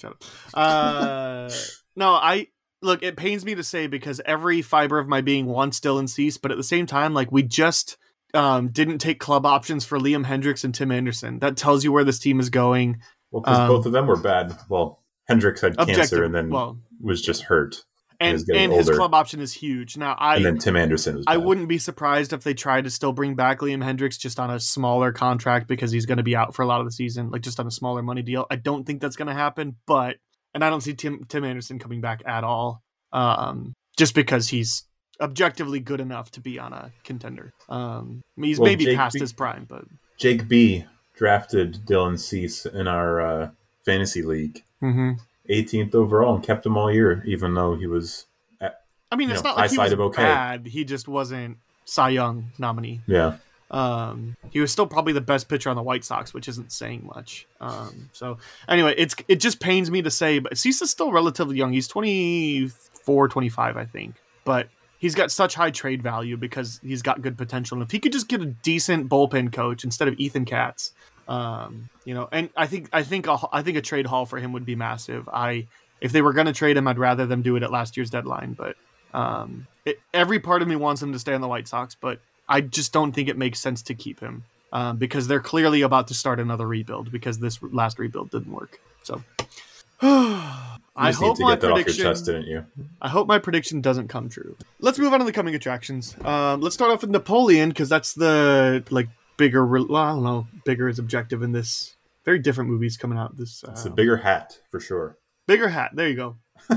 [0.00, 0.24] Shut up.
[0.54, 1.50] Uh,
[1.94, 2.48] no, I
[2.82, 3.02] look.
[3.02, 6.50] It pains me to say because every fiber of my being wants Dylan Cease, but
[6.50, 7.96] at the same time, like we just
[8.34, 11.38] um, didn't take club options for Liam Hendriks and Tim Anderson.
[11.38, 13.00] That tells you where this team is going.
[13.30, 14.56] Well, because Um, both of them were bad.
[14.68, 17.84] Well, Hendriks had cancer and then well, was just hurt,
[18.20, 19.96] and and his club option is huge.
[19.96, 21.22] Now, I and then Tim Anderson.
[21.26, 24.50] I wouldn't be surprised if they tried to still bring back Liam Hendriks just on
[24.50, 27.30] a smaller contract because he's going to be out for a lot of the season,
[27.30, 28.46] like just on a smaller money deal.
[28.50, 30.16] I don't think that's going to happen, but
[30.54, 34.84] and I don't see Tim Tim Anderson coming back at all, um, just because he's
[35.20, 37.52] objectively good enough to be on a contender.
[37.68, 39.84] Um, I mean, he's Well, maybe Jake past B- his prime, but
[40.18, 43.50] Jake B drafted Dylan Cease in our uh,
[43.84, 45.18] fantasy league, Mhm.
[45.48, 48.26] 18th overall, and kept him all year, even though he was.
[48.60, 50.22] I mean, it's know, not like he was okay.
[50.22, 50.66] bad.
[50.66, 53.00] He just wasn't Cy Young nominee.
[53.06, 53.36] Yeah,
[53.70, 57.08] Um, he was still probably the best pitcher on the White Sox, which isn't saying
[57.14, 57.46] much.
[57.60, 61.56] Um, so anyway, it's it just pains me to say, but Cease is still relatively
[61.56, 61.72] young.
[61.72, 67.22] He's 24, 25, I think, but he's got such high trade value because he's got
[67.22, 67.76] good potential.
[67.76, 70.92] And if he could just get a decent bullpen coach instead of Ethan Katz,
[71.28, 74.38] um, you know, and I think I think a, I think a trade haul for
[74.38, 75.28] him would be massive.
[75.28, 75.66] I
[76.00, 78.10] if they were going to trade him, I'd rather them do it at last year's
[78.10, 78.76] deadline, but
[79.14, 82.20] um, it, every part of me wants him to stay on the White Sox, but
[82.48, 86.08] I just don't think it makes sense to keep him um, because they're clearly about
[86.08, 88.78] to start another rebuild because this last rebuild didn't work.
[89.02, 89.22] So
[90.02, 92.04] I hope my get that off your prediction.
[92.04, 92.64] chest, didn't you?
[93.00, 94.56] I hope my prediction doesn't come true.
[94.80, 96.14] Let's move on to the coming attractions.
[96.24, 99.64] Um, let's start off with Napoleon because that's the like bigger.
[99.76, 99.78] I
[100.12, 100.46] don't know.
[100.64, 101.94] Bigger is objective in this.
[102.24, 103.36] Very different movies coming out.
[103.36, 105.16] This uh, It's a bigger hat for sure.
[105.46, 105.92] bigger hat.
[105.94, 106.36] There you go.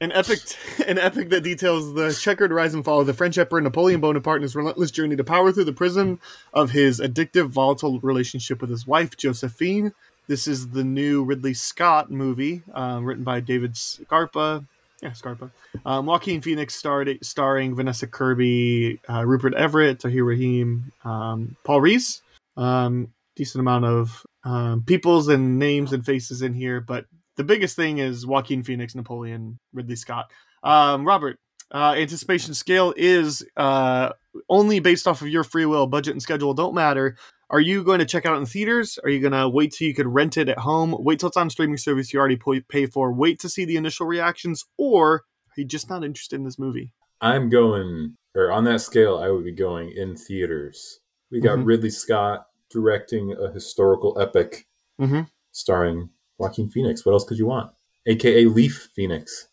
[0.00, 0.40] An epic,
[0.86, 4.36] an epic that details the checkered rise and fall of the French Emperor Napoleon Bonaparte
[4.36, 6.20] and his relentless journey to power through the prism
[6.52, 9.92] of his addictive, volatile relationship with his wife Josephine.
[10.26, 14.64] This is the new Ridley Scott movie, um, written by David Scarpa.
[15.04, 15.50] Yeah, Scarpa.
[15.84, 22.22] Um, Joaquin Phoenix starred, starring Vanessa Kirby, uh, Rupert Everett, Tahar Rahim, um, Paul Rhys.
[22.56, 27.04] Um, decent amount of um, peoples and names and faces in here, but
[27.36, 30.30] the biggest thing is Joaquin Phoenix, Napoleon, Ridley Scott.
[30.62, 31.38] Um, Robert,
[31.70, 34.08] uh, anticipation scale is uh,
[34.48, 35.86] only based off of your free will.
[35.86, 37.18] Budget and schedule don't matter.
[37.54, 38.98] Are you going to check out in theaters?
[39.04, 40.96] Are you going to wait till you could rent it at home?
[40.98, 42.36] Wait till it's on streaming service you already
[42.68, 43.12] pay for?
[43.12, 44.64] Wait to see the initial reactions?
[44.76, 45.22] Or are
[45.56, 46.90] you just not interested in this movie?
[47.20, 50.98] I'm going, or on that scale, I would be going in theaters.
[51.30, 51.66] We got Mhm.
[51.66, 54.66] Ridley Scott directing a historical epic
[55.00, 55.20] Mm-hmm.
[55.52, 57.06] starring Joaquin Phoenix.
[57.06, 57.70] What else could you want?
[58.04, 59.46] AKA Leaf Phoenix.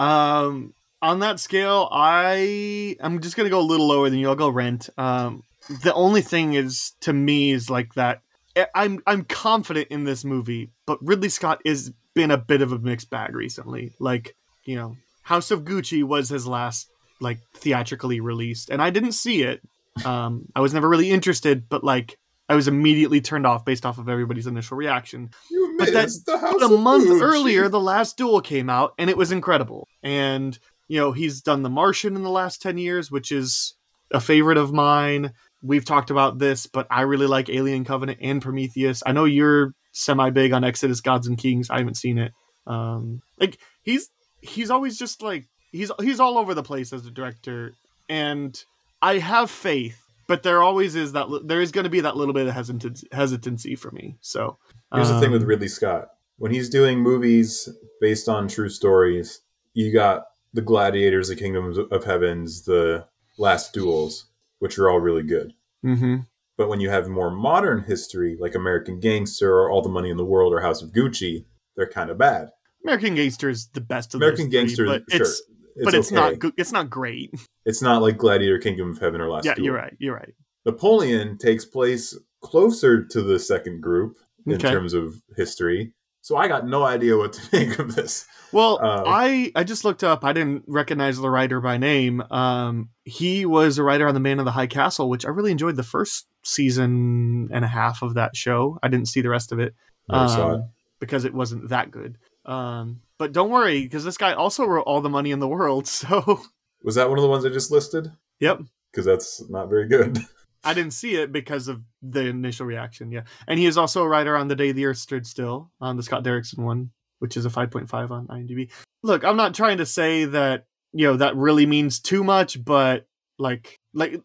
[0.00, 4.28] Um, on that scale, I I'm just gonna go a little lower than you.
[4.28, 4.88] I'll go rent.
[4.98, 5.44] Um,
[5.82, 8.20] the only thing is to me is like that.
[8.56, 12.72] I- I'm I'm confident in this movie, but Ridley Scott has been a bit of
[12.72, 13.92] a mixed bag recently.
[13.98, 16.88] Like you know, House of Gucci was his last
[17.20, 19.60] like theatrically released, and I didn't see it.
[20.04, 23.98] Um, I was never really interested, but like I was immediately turned off based off
[23.98, 25.30] of everybody's initial reaction.
[25.50, 27.22] You But that- the house But a month Gucci.
[27.22, 29.88] earlier, The Last Duel came out, and it was incredible.
[30.02, 33.74] And you know, he's done The Martian in the last ten years, which is
[34.12, 35.32] a favorite of mine.
[35.64, 39.02] We've talked about this, but I really like Alien Covenant and Prometheus.
[39.06, 41.70] I know you're semi big on Exodus: Gods and Kings.
[41.70, 42.32] I haven't seen it.
[42.66, 47.10] Um, like he's he's always just like he's he's all over the place as a
[47.10, 47.74] director,
[48.08, 48.62] and
[49.00, 50.00] I have faith.
[50.26, 53.06] But there always is that there is going to be that little bit of hesitancy,
[53.12, 54.16] hesitancy for me.
[54.22, 54.58] So
[54.94, 56.08] Here's the thing with um, Ridley Scott.
[56.38, 57.68] When he's doing movies
[58.00, 59.40] based on true stories,
[59.72, 63.06] you got the Gladiators, the Kingdoms of Heavens, the
[63.38, 64.26] Last Duels,
[64.58, 65.52] which are all really good.
[65.84, 66.26] mhm.
[66.56, 70.16] But when you have more modern history, like American Gangster or All the Money in
[70.16, 72.50] the World or House of Gucci, they're kind of bad.
[72.84, 75.42] American Gangster is the best of the American those three, Gangster, but sure, it's
[75.82, 76.36] but it's okay.
[76.38, 76.52] not.
[76.56, 77.34] It's not great.
[77.66, 79.64] It's not like Gladiator, Kingdom of Heaven, or Last yeah, Duel.
[79.64, 79.94] you're right.
[79.98, 80.32] You're right.
[80.64, 84.70] Napoleon takes place closer to the second group in Okay.
[84.70, 85.92] terms of history.
[86.20, 88.26] So I got no idea what to make of this.
[88.52, 90.24] Well, Uh, I I just looked up.
[90.24, 92.22] I didn't recognize the writer by name.
[92.30, 95.50] Um, he was a writer on The Man of the High Castle, which I really
[95.50, 98.78] enjoyed the first season and a half of that show.
[98.82, 99.74] I didn't see the rest of it
[100.08, 100.60] um, it.
[101.00, 102.18] because it wasn't that good.
[102.46, 105.86] Um, but don't worry, because this guy also wrote All the Money in the World.
[105.94, 106.40] So
[106.82, 108.10] Was that one of the ones I just listed?
[108.40, 108.62] Yep.
[108.90, 110.18] Because that's not very good.
[110.64, 113.10] I didn't see it because of the initial reaction.
[113.10, 115.96] Yeah, and he is also a writer on the day the Earth stood still on
[115.96, 118.70] the Scott Derrickson one, which is a 5.5 on IMDb.
[119.02, 120.64] Look, I'm not trying to say that
[120.94, 123.06] you know that really means too much, but
[123.38, 124.20] like like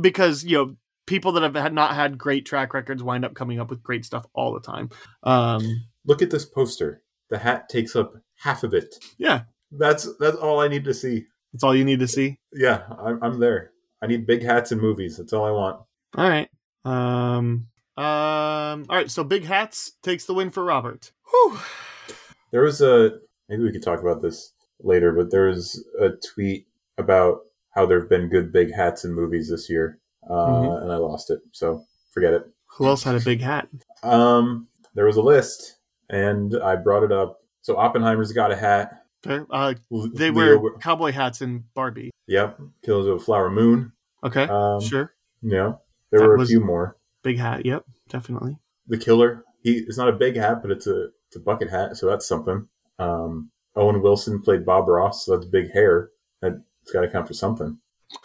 [0.00, 3.60] because you know people that have had not had great track records wind up coming
[3.60, 4.90] up with great stuff all the time.
[5.22, 7.02] Um, Look at this poster.
[7.30, 8.94] The hat takes up half of it.
[9.18, 9.42] yeah,
[9.72, 11.26] That's that's all I need to see.
[11.52, 12.38] that's all you need to see.
[12.52, 13.72] Yeah, I'm, I'm there.
[14.02, 15.16] I need big hats in movies.
[15.16, 15.80] That's all I want.
[16.16, 16.48] All right.
[16.84, 17.66] Um.
[17.96, 18.04] Um.
[18.88, 19.10] All right.
[19.10, 21.10] So Big Hats takes the win for Robert.
[21.30, 21.58] Whew.
[22.52, 26.66] There was a maybe we could talk about this later, but there was a tweet
[26.98, 30.82] about how there have been good big hats in movies this year, uh, Mhm.
[30.82, 31.40] and I lost it.
[31.52, 32.44] So forget it.
[32.78, 33.68] Who else had a big hat?
[34.02, 37.42] Um, there was a list, and I brought it up.
[37.62, 39.02] So Oppenheimer's got a hat.
[39.22, 39.46] Fair.
[39.50, 39.74] Uh,
[40.14, 42.10] they Leo- wear cowboy hats in Barbie.
[42.28, 43.92] Yep, Killers of a Flower Moon.
[44.24, 45.12] Okay, Um, sure.
[45.42, 45.74] Yeah,
[46.10, 46.96] there That were a few more.
[47.22, 47.66] Big hat.
[47.66, 48.58] Yep, definitely.
[48.86, 49.44] The Killer.
[49.62, 52.26] He it's not a big hat, but it's a it's a bucket hat, so that's
[52.26, 52.68] something.
[52.98, 56.10] Um, Owen Wilson played Bob Ross, so that's big hair.
[56.40, 56.56] That's
[56.92, 57.78] got to count for something.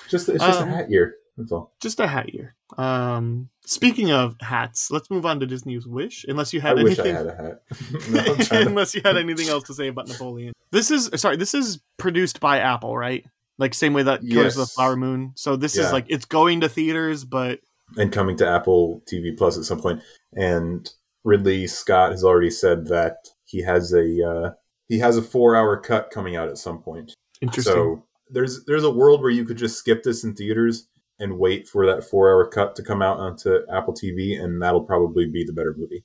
[0.09, 1.15] Just it's just Um, a hat year.
[1.37, 1.73] That's all.
[1.81, 2.55] Just a hat year.
[2.77, 6.25] Um, speaking of hats, let's move on to Disney's Wish.
[6.27, 7.15] Unless you I had wish I anything.
[7.15, 7.61] had a hat.
[8.09, 10.53] No, I'm trying to- unless you had anything else to say about Napoleon.
[10.71, 11.37] This is sorry.
[11.37, 13.25] This is produced by Apple, right?
[13.57, 15.33] Like same way that Killers of the Flower Moon.
[15.35, 17.59] So this is like it's going to theaters, but
[17.97, 20.01] and coming to Apple TV Plus at some point.
[20.33, 20.89] And
[21.23, 24.51] Ridley Scott has already said that he has a uh,
[24.91, 27.13] he has a four hour cut coming out at some point.
[27.41, 27.73] interesting.
[27.73, 31.65] So there's there's a world where you could just skip this in theaters and wait
[31.65, 35.45] for that four hour cut to come out onto Apple TV, and that'll probably be
[35.45, 36.03] the better movie.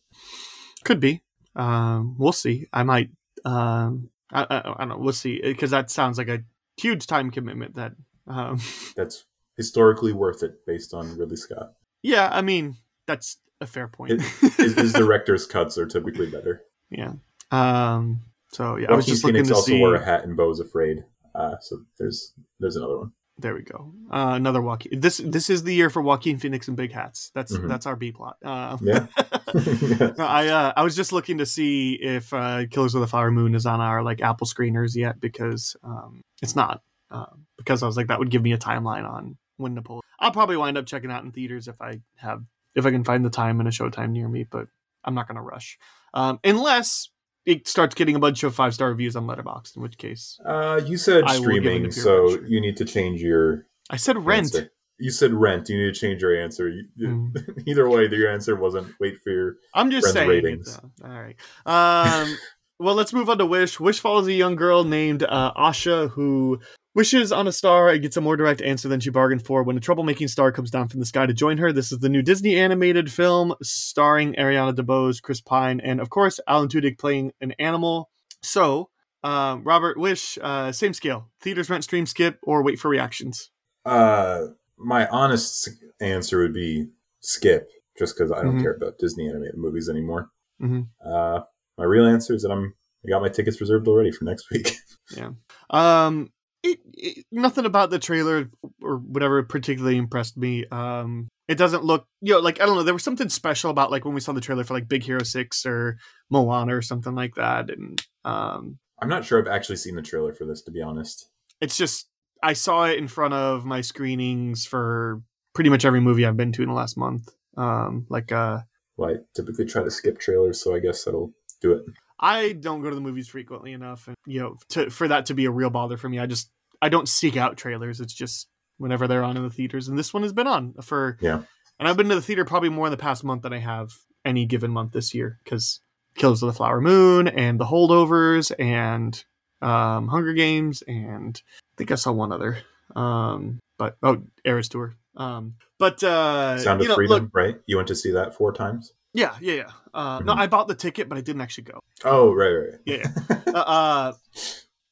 [0.85, 1.21] Could be.
[1.57, 2.69] Um, we'll see.
[2.73, 3.11] I might.
[3.45, 4.99] Um, I, I, I don't know.
[4.99, 6.45] We'll see because that sounds like a
[6.77, 7.75] huge time commitment.
[7.75, 7.93] That.
[8.29, 8.61] Um,
[8.97, 9.25] That's
[9.57, 11.73] historically worth it based on Ridley Scott.
[12.03, 14.21] yeah, I mean that's a fair point.
[14.59, 16.63] His, his director's cuts are typically better.
[16.91, 17.15] yeah.
[17.51, 18.21] Um.
[18.57, 19.79] So yeah, I was Joaquin just looking Phoenix to also see.
[19.79, 21.05] wore a hat in Beau's Afraid.
[21.35, 23.13] Uh, so there's there's another one.
[23.39, 23.93] There we go.
[24.11, 24.99] Uh, another Joaquin.
[24.99, 27.31] This this is the year for Joaquin Phoenix and big hats.
[27.35, 27.69] That's Mhm.
[27.69, 28.37] that's our B plot.
[28.43, 29.07] Uh, Yeah.
[30.19, 33.31] No, I uh, I was just looking to see if uh, Killers of the Flower
[33.31, 36.81] Moon is on our like Apple screeners yet because um, it's not.
[37.11, 40.03] Um, because I was like that would give me a timeline on when Napoleon.
[40.19, 42.43] I'll probably wind up checking out in theaters if I have
[42.75, 44.67] if I can find the time and a showtime near me, but
[45.05, 45.79] I'm not gonna rush
[46.15, 47.11] um, unless
[47.47, 49.77] it starts getting a bunch of five star reviews on Letterboxd.
[49.77, 52.77] In which case, Uh, you said I will give it a streaming, so you need
[52.77, 54.47] to change your I said rent.
[54.55, 54.73] answer.
[54.99, 55.69] You said rent.
[55.69, 56.69] You need to change your answer.
[56.69, 57.63] You, Mm.
[57.69, 59.57] Either way, your answer wasn't wait for your.
[59.75, 60.29] I'm just saying.
[60.29, 60.79] ratings.
[61.05, 61.37] All right.
[61.67, 62.37] Um,
[62.79, 63.79] well, let's move on to Wish.
[63.79, 66.61] Wish follows a young girl named uh, Asha who
[66.97, 69.77] wishes on a star and gets a more direct answer than she bargained for when
[69.77, 71.71] a troublemaking star comes down from the sky to join her.
[71.73, 76.41] This is the new Disney animated film starring Ariana DeBose, Chris Pine, and of course
[76.49, 78.11] Alan Tudyk playing an animal.
[78.43, 78.89] So,
[79.23, 83.51] um, Robert, Wish, uh, same scale: theaters, rent, stream, skip, or wait for reactions.
[83.85, 84.47] Uh,
[84.79, 85.69] my honest
[86.01, 86.87] answer would be
[87.21, 88.63] skip, just because I don't Mhm.
[88.63, 90.31] care about Disney animated movies anymore.
[90.63, 90.89] Mhm.
[91.05, 91.41] Uh,
[91.77, 92.75] my real answer is that I'm.
[93.05, 94.73] I got my tickets reserved already for next week.
[95.17, 95.31] Yeah.
[95.71, 96.33] Um,
[96.73, 98.51] it, it, nothing about the trailer
[98.83, 100.65] or whatever particularly impressed me.
[100.71, 102.83] Um, it doesn't look, you know, like I don't know.
[102.83, 105.23] There was something special about like when we saw the trailer for like Big Hero
[105.23, 105.99] Six or
[106.31, 110.33] Moana or something like that, and um, I'm not sure I've actually seen the trailer
[110.35, 111.29] for this, to be honest.
[111.61, 112.09] it's just
[112.43, 115.23] I saw it in front of my screenings for
[115.55, 117.29] pretty much every movie I've been to in the last month.
[117.57, 118.61] Um, like uh,
[118.97, 121.85] Well, I typically try to skip trailers, so I guess that'll do it.
[122.19, 125.35] I don't go to the movies frequently enough, and you know, to for that to
[125.35, 126.19] be a real bother for me.
[126.19, 126.51] I just
[126.83, 128.01] I don't seek out trailers.
[128.01, 131.17] It's just whenever they're on in the theaters, and this one has been on for
[131.21, 131.43] Yeah.
[131.79, 133.91] And I've been to the theater probably more in the past month than I have
[134.25, 135.81] any given month this year because
[136.17, 139.23] Killers of the Flower Moon and The Holdovers and
[139.63, 142.59] um, Hunger Games and I think I saw one other.
[142.95, 144.97] Um, but oh, Eras Tour.
[145.17, 147.57] Um, but uh, Sound you of know, Freedom, look, right?
[147.67, 148.93] You went to see that four times.
[149.13, 149.71] yeah, yeah, yeah.
[149.93, 150.39] Uh, No, Mhm.
[150.39, 151.81] I bought the ticket, but I didn't actually go.
[152.05, 152.81] Oh, right, right.
[152.87, 153.07] Yeah.
[153.49, 154.13] uh, uh,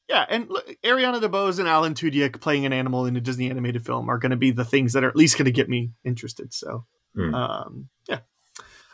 [0.09, 3.85] yeah, and look, Ariana DeBose and Alan Tudyk playing an animal in a Disney animated
[3.85, 5.91] film are going to be the things that are at least going to get me
[6.03, 6.53] interested.
[6.53, 6.85] So,
[7.15, 7.33] Hmm.
[7.33, 8.19] um, yeah.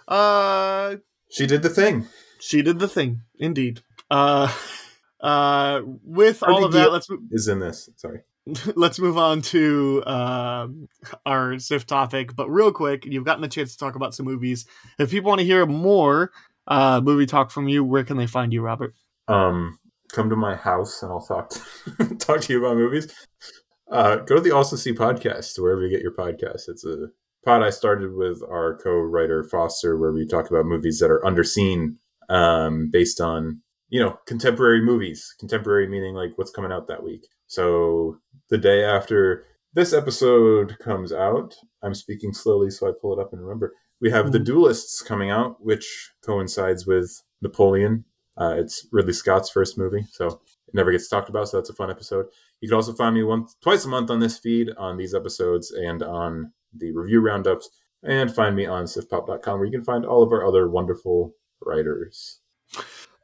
[0.08, 0.98] Uh,
[1.30, 2.08] She did the thing.
[2.40, 3.82] she did the thing, indeed.
[4.10, 4.54] Uh,
[5.22, 7.90] uh, with all of that, let's mo- Is in this.
[7.96, 8.22] Sorry.
[8.76, 10.88] let's move on to um,
[11.26, 12.36] our SIF topic.
[12.36, 14.66] But real quick, you've gotten a chance to talk about some movies.
[14.98, 16.32] If people want to hear more
[16.68, 18.96] uh, movie talk from you, where can they find you, Robert?
[19.28, 19.78] Um,
[20.12, 23.14] come to my house and I'll talk to, talk to you about movies.
[23.92, 26.70] Uh, go to the Also See podcast, wherever you get your podcasts.
[26.70, 27.08] It's a
[27.44, 31.96] pod I started with our co-writer Foster, where we talk about movies that are underseen,
[32.30, 35.36] um, based on you know contemporary movies.
[35.40, 37.28] Contemporary meaning like what's coming out that week.
[37.48, 43.22] So the day after this episode comes out, I'm speaking slowly, so I pull it
[43.22, 43.74] up and remember.
[44.00, 48.06] We have The Duelists coming out, which coincides with Napoleon.
[48.42, 51.48] Uh, it's Ridley Scott's first movie, so it never gets talked about.
[51.48, 52.26] So that's a fun episode.
[52.60, 55.70] You can also find me once, twice a month on this feed on these episodes
[55.70, 57.70] and on the review roundups,
[58.02, 62.40] and find me on siftpop.com where you can find all of our other wonderful writers.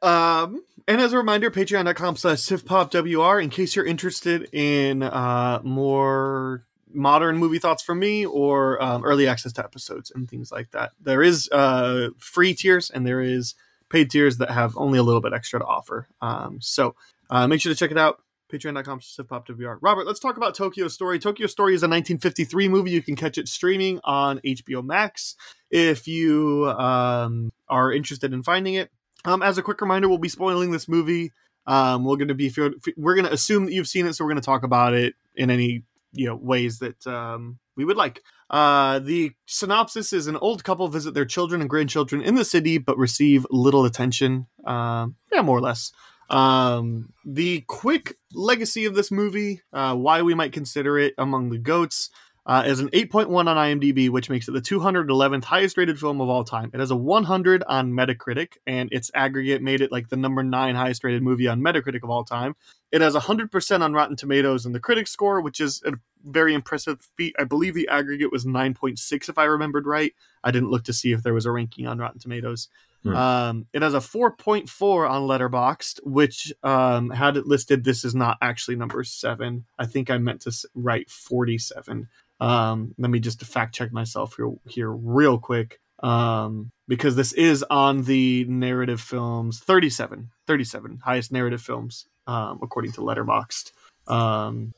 [0.02, 6.64] Um, and as a reminder, patreon.com slash siftpopWR in case you're interested in uh, more
[6.94, 10.92] modern movie thoughts from me or um, early access to episodes and things like that.
[11.00, 13.56] There is uh, free tiers and there is
[13.90, 16.08] paid tiers that have only a little bit extra to offer.
[16.20, 16.94] Um, so
[17.30, 18.22] uh, make sure to check it out.
[18.52, 19.78] Patreon.com siftpopWR.
[19.82, 21.18] Robert, let's talk about Tokyo Story.
[21.18, 22.90] Tokyo Story is a 1953 movie.
[22.90, 25.36] You can catch it streaming on HBO Max
[25.70, 28.90] if you um, are interested in finding it.
[29.26, 31.32] Um, as a quick reminder, we'll be spoiling this movie.
[31.66, 32.50] Um, we're going to be
[32.96, 35.14] we're going to assume that you've seen it, so we're going to talk about it
[35.36, 35.82] in any
[36.12, 38.22] you know ways that um, we would like.
[38.50, 42.78] Uh, the synopsis is an old couple visit their children and grandchildren in the city,
[42.78, 44.46] but receive little attention.
[44.64, 45.92] Um, yeah, more or less.
[46.30, 51.58] Um, the quick legacy of this movie, uh, why we might consider it among the
[51.58, 52.10] goats,
[52.48, 56.30] uh, is an 8.1 on IMDb, which makes it the 211th highest rated film of
[56.30, 56.70] all time.
[56.72, 60.74] It has a 100 on Metacritic, and its aggregate made it like the number nine
[60.74, 62.56] highest rated movie on Metacritic of all time.
[62.90, 65.92] It has 100% on Rotten Tomatoes and the critic score, which is a
[66.24, 67.36] very impressive feat.
[67.38, 70.14] I believe the aggregate was 9.6, if I remembered right.
[70.42, 72.68] I didn't look to see if there was a ranking on Rotten Tomatoes.
[73.02, 73.14] Hmm.
[73.14, 77.84] Um, it has a 4.4 on Letterboxd, which um, had it listed.
[77.84, 79.66] This is not actually number seven.
[79.78, 82.08] I think I meant to write 47.
[82.40, 85.80] Um, let me just fact check myself here, here real quick.
[86.02, 92.92] Um, because this is on the narrative films 37, 37 highest narrative films, um, according
[92.92, 93.72] to Letterboxd.
[94.06, 94.72] Um,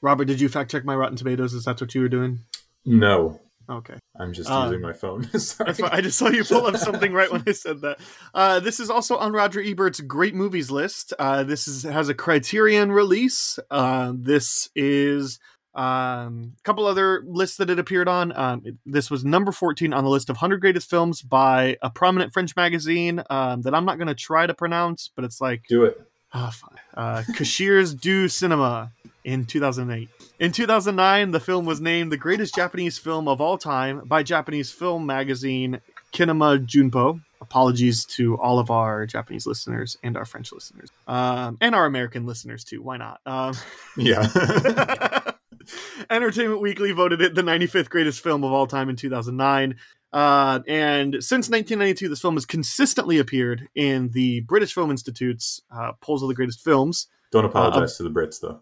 [0.00, 1.52] Robert, did you fact check my Rotten Tomatoes?
[1.54, 2.40] Is that what you were doing?
[2.84, 3.94] No, Okay.
[4.20, 5.24] I'm just Um, using my phone.
[5.38, 5.74] Sorry.
[5.84, 7.98] I just saw you pull up something right when I said that.
[8.34, 11.14] Uh, this is also on Roger Ebert's great movies list.
[11.18, 13.58] Uh, this is has a Criterion release.
[13.70, 15.38] Uh, this is
[15.74, 18.36] um, a couple other lists that it appeared on.
[18.36, 21.90] Um, it- this was number 14 on the list of 100 greatest films by a
[21.90, 25.62] prominent French magazine um, that I'm not going to try to pronounce, but it's like
[25.68, 26.00] Do it.
[26.32, 26.78] Ah, fine.
[26.94, 28.90] Uh, Cashiers du Cinema
[29.24, 30.08] in 2008.
[30.40, 34.70] In 2009, the film was named the greatest Japanese film of all time by Japanese
[34.72, 35.80] film magazine
[36.12, 37.20] Kinema Junpo.
[37.40, 42.24] Apologies to all of our Japanese listeners and our French listeners, um, and our American
[42.26, 42.80] listeners too.
[42.82, 43.20] Why not?
[43.26, 43.54] Um,
[43.98, 44.26] Yeah.
[46.10, 49.76] Entertainment Weekly voted it the 95th greatest film of all time in 2009.
[50.12, 55.92] Uh, and since 1992, this film has consistently appeared in the British Film Institute's uh,
[56.00, 58.60] polls of the greatest films Don't apologize to the Brits, though.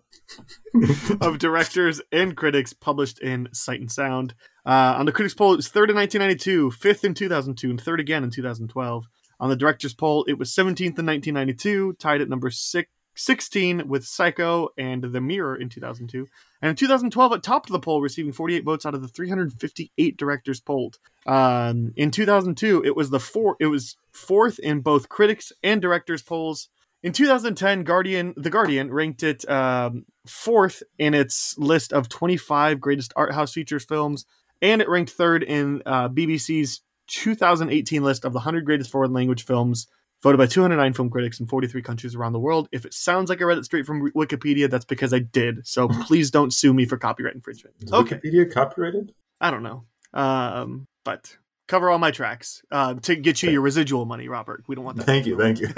[1.27, 4.35] of directors and critics published in Sight and Sound.
[4.65, 8.01] Uh, on the critics poll, it was third in 1992, fifth in 2002, and third
[8.01, 9.05] again in 2012.
[9.39, 14.05] On the directors poll, it was 17th in 1992, tied at number six, 16 with
[14.05, 16.27] Psycho and The Mirror in 2002.
[16.61, 20.61] And in 2012, it topped the poll, receiving 48 votes out of the 358 directors
[20.61, 20.99] polled.
[21.27, 23.57] Um, in 2002, it was the four.
[23.61, 26.69] It was fourth in both critics and directors polls.
[27.03, 33.13] In 2010, Guardian, The Guardian ranked it um, fourth in its list of 25 greatest
[33.17, 34.25] art house features films,
[34.61, 39.45] and it ranked third in uh, BBC's 2018 list of the 100 greatest foreign language
[39.45, 39.89] films,
[40.23, 42.69] voted by 209 film critics in 43 countries around the world.
[42.73, 45.67] If it sounds like I read it straight from Wikipedia, that's because I did.
[45.67, 47.77] So please don't sue me for copyright infringement.
[47.81, 49.13] Is Okay, Wikipedia copyrighted?
[49.41, 54.05] I don't know, um, but cover all my tracks uh, to get you your residual
[54.05, 54.65] money, Robert.
[54.67, 55.07] We don't want that.
[55.07, 55.69] Thank you, thank you.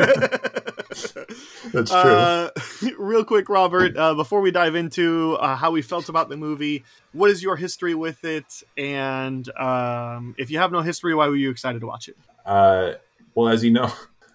[1.72, 2.00] That's true.
[2.00, 2.50] Uh,
[2.98, 6.84] real quick, Robert, uh, before we dive into uh, how we felt about the movie,
[7.12, 8.62] what is your history with it?
[8.76, 12.16] And um, if you have no history, why were you excited to watch it?
[12.44, 12.92] Uh,
[13.34, 13.92] well, as you know,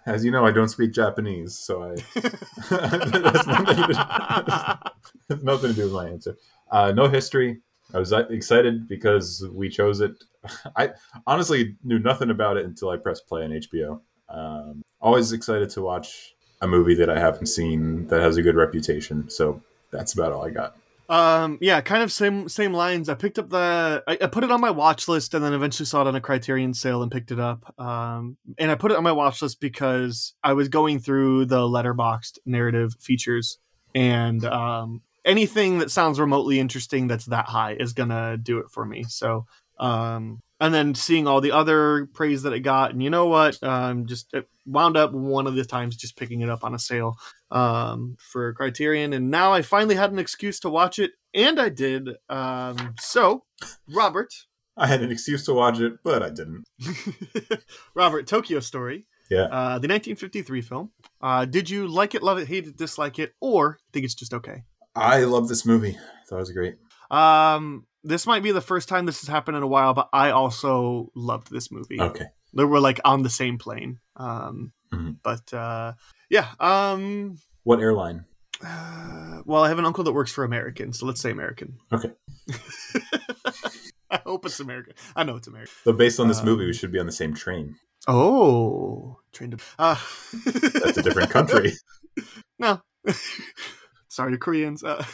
[0.09, 1.95] as you know, I don't speak Japanese, so I
[2.69, 4.91] that's nothing to,
[5.29, 6.37] has nothing to do with my answer.
[6.71, 7.61] Uh, no history.
[7.93, 10.11] I was excited because we chose it.
[10.75, 10.91] I
[11.25, 14.01] honestly knew nothing about it until I pressed play on HBO.
[14.29, 18.55] Um, always excited to watch a movie that I haven't seen that has a good
[18.55, 19.29] reputation.
[19.29, 20.75] So that's about all I got.
[21.09, 23.09] Um, yeah, kind of same same lines.
[23.09, 25.87] I picked up the I, I put it on my watch list and then eventually
[25.87, 27.73] saw it on a Criterion sale and picked it up.
[27.79, 31.61] Um, and I put it on my watch list because I was going through the
[31.61, 33.57] Letterboxd narrative features
[33.95, 38.85] and um anything that sounds remotely interesting that's that high is gonna do it for
[38.85, 39.03] me.
[39.07, 39.47] So
[39.79, 43.61] um and then seeing all the other praise that it got, and you know what?
[43.63, 46.79] Um, just it wound up one of the times just picking it up on a
[46.79, 47.17] sale
[47.51, 51.69] um, for Criterion, and now I finally had an excuse to watch it, and I
[51.69, 52.09] did.
[52.29, 53.43] Um, so,
[53.87, 54.33] Robert,
[54.77, 56.65] I had an excuse to watch it, but I didn't.
[57.95, 59.43] Robert, Tokyo Story, Yeah.
[59.43, 60.91] uh, the 1953 film.
[61.21, 64.33] Uh, did you like it, love it, hate it, dislike it, or think it's just
[64.33, 64.63] okay?
[64.95, 65.97] I love this movie.
[65.97, 66.75] I thought it was great.
[67.11, 70.31] Um, this might be the first time this has happened in a while, but I
[70.31, 71.99] also loved this movie.
[71.99, 72.25] Okay.
[72.53, 73.99] They were like on the same plane.
[74.15, 75.17] Um, Mhm.
[75.23, 75.93] but uh,
[76.29, 76.47] yeah.
[76.59, 78.25] Um, What airline?
[78.65, 81.77] uh, well, I have an uncle that works for American, so let's say American.
[81.93, 82.11] Okay.
[84.11, 84.93] I hope it's American.
[85.15, 85.73] I know it's American.
[85.85, 87.75] But based on this Um, movie, we should be on the same train.
[88.07, 89.57] Oh, train to.
[89.77, 89.95] Uh,
[90.45, 91.73] That's a different country.
[92.59, 92.81] no.
[94.07, 94.83] Sorry to Koreans.
[94.83, 95.05] Uh,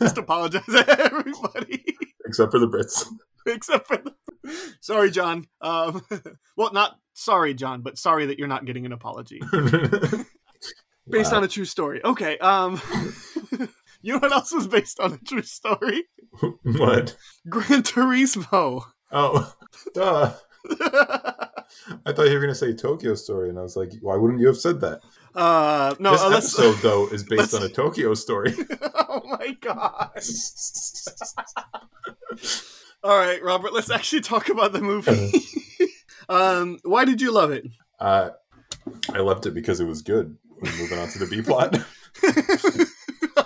[0.00, 1.84] just apologize to everybody.
[2.34, 3.06] Except for the Brits.
[3.46, 4.12] except for the...
[4.80, 6.02] sorry john um
[6.56, 9.40] well not sorry john but sorry that you're not getting an apology
[11.08, 11.38] based Wow.
[11.38, 12.80] on a true story okay um
[14.02, 16.04] you know what else was based on a true story
[16.62, 17.16] what?
[17.48, 18.82] gran turismo
[19.12, 19.54] Oh,
[19.94, 20.32] duh.
[20.70, 24.40] I thought you were going to say Tokyo Story, and I was like, why wouldn't
[24.40, 25.02] you have said that?
[25.34, 28.54] Uh no this uh, episode, though, is based on a Tokyo Story.
[29.08, 30.10] oh my god
[33.04, 35.30] all right robert let's actually talk about the movie
[36.28, 37.64] um why did you love it
[38.00, 38.30] uh,
[39.12, 40.36] I loved it because it was good.
[40.60, 41.78] We're moving on to the B plot.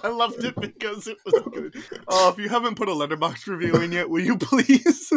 [0.02, 1.74] I loved it because it was good.
[2.08, 5.12] Oh, if you haven't put a Letterboxd review in yet, will you please?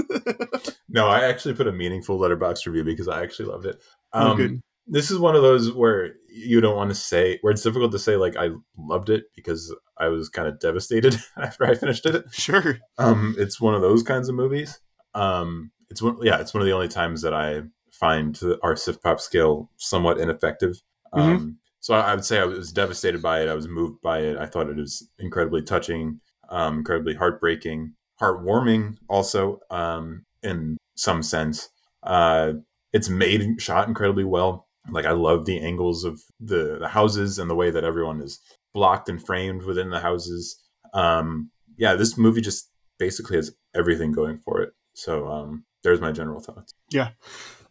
[0.90, 3.82] no, I actually put a meaningful Letterboxd review because I actually loved it.
[4.14, 4.62] Oh, Um, good.
[4.88, 8.00] This is one of those where you don't want to say where it's difficult to
[8.00, 12.26] say like I loved it because I was kind of devastated after I finished it.
[12.32, 12.80] Sure.
[12.98, 14.80] Um, it's one of those kinds of movies.
[15.14, 19.20] Um, it's one, yeah, it's one of the only times that I find our Siftpop
[19.20, 20.82] scale somewhat ineffective.
[21.14, 23.50] Um, so I, I would say I was devastated by it.
[23.50, 24.38] I was moved by it.
[24.38, 31.70] I thought it was incredibly touching, um, incredibly heartbreaking, heartwarming, also um, in some sense.
[32.04, 32.54] Uh,
[32.94, 34.68] it's made and shot incredibly well.
[34.90, 38.40] Like I love the angles of the, the houses and the way that everyone is
[38.74, 40.60] blocked and framed within the houses.
[40.94, 44.74] Um, yeah, this movie just basically has everything going for it.
[44.94, 46.74] So um, there's my general thoughts.
[46.90, 47.10] Yeah,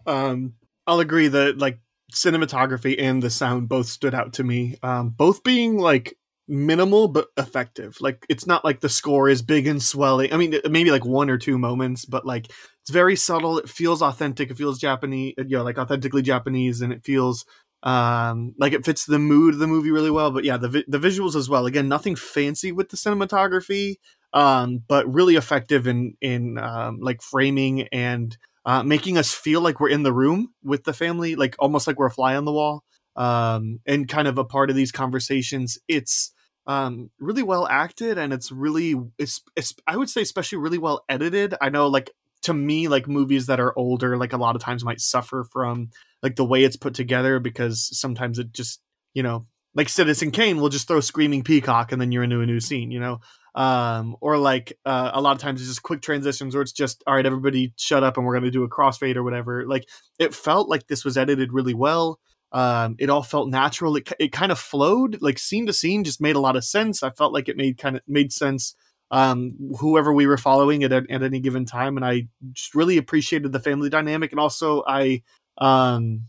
[0.06, 0.54] um,
[0.86, 1.80] I'll agree that like
[2.12, 4.76] cinematography and the sound both stood out to me.
[4.82, 6.16] Um, both being like
[6.50, 7.96] minimal but effective.
[8.00, 10.32] Like it's not like the score is big and swelling.
[10.32, 12.46] I mean, maybe like one or two moments, but like
[12.82, 13.58] it's very subtle.
[13.58, 14.50] It feels authentic.
[14.50, 17.44] It feels Japanese, you know, like authentically Japanese, and it feels
[17.82, 20.30] um like it fits the mood of the movie really well.
[20.30, 21.66] But yeah, the vi- the visuals as well.
[21.66, 23.96] Again, nothing fancy with the cinematography,
[24.32, 28.36] um, but really effective in in um, like framing and
[28.66, 31.98] uh, making us feel like we're in the room with the family, like almost like
[31.98, 32.84] we're a fly on the wall,
[33.16, 35.78] um, and kind of a part of these conversations.
[35.88, 36.32] It's
[36.66, 41.04] um, really well acted, and it's really, it's, it's, I would say, especially really well
[41.08, 41.54] edited.
[41.60, 42.10] I know, like
[42.42, 45.90] to me, like movies that are older, like a lot of times might suffer from
[46.22, 48.80] like the way it's put together because sometimes it just,
[49.14, 52.46] you know, like Citizen Kane will just throw screaming peacock and then you're into a
[52.46, 53.20] new scene, you know?
[53.54, 57.02] Um or like uh, a lot of times it's just quick transitions or it's just
[57.04, 59.66] all right everybody shut up and we're going to do a crossfade or whatever.
[59.66, 59.88] Like
[60.20, 62.20] it felt like this was edited really well
[62.52, 63.96] um it all felt natural.
[63.96, 67.02] It, it kind of flowed like scene to scene just made a lot of sense.
[67.02, 68.74] I felt like it made kind of made sense
[69.12, 73.50] um whoever we were following at, at any given time and i just really appreciated
[73.50, 74.30] the family dynamic.
[74.30, 75.22] And also i
[75.58, 76.26] um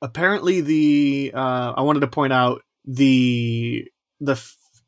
[0.00, 3.86] apparently the uh i wanted to point out the
[4.20, 4.42] the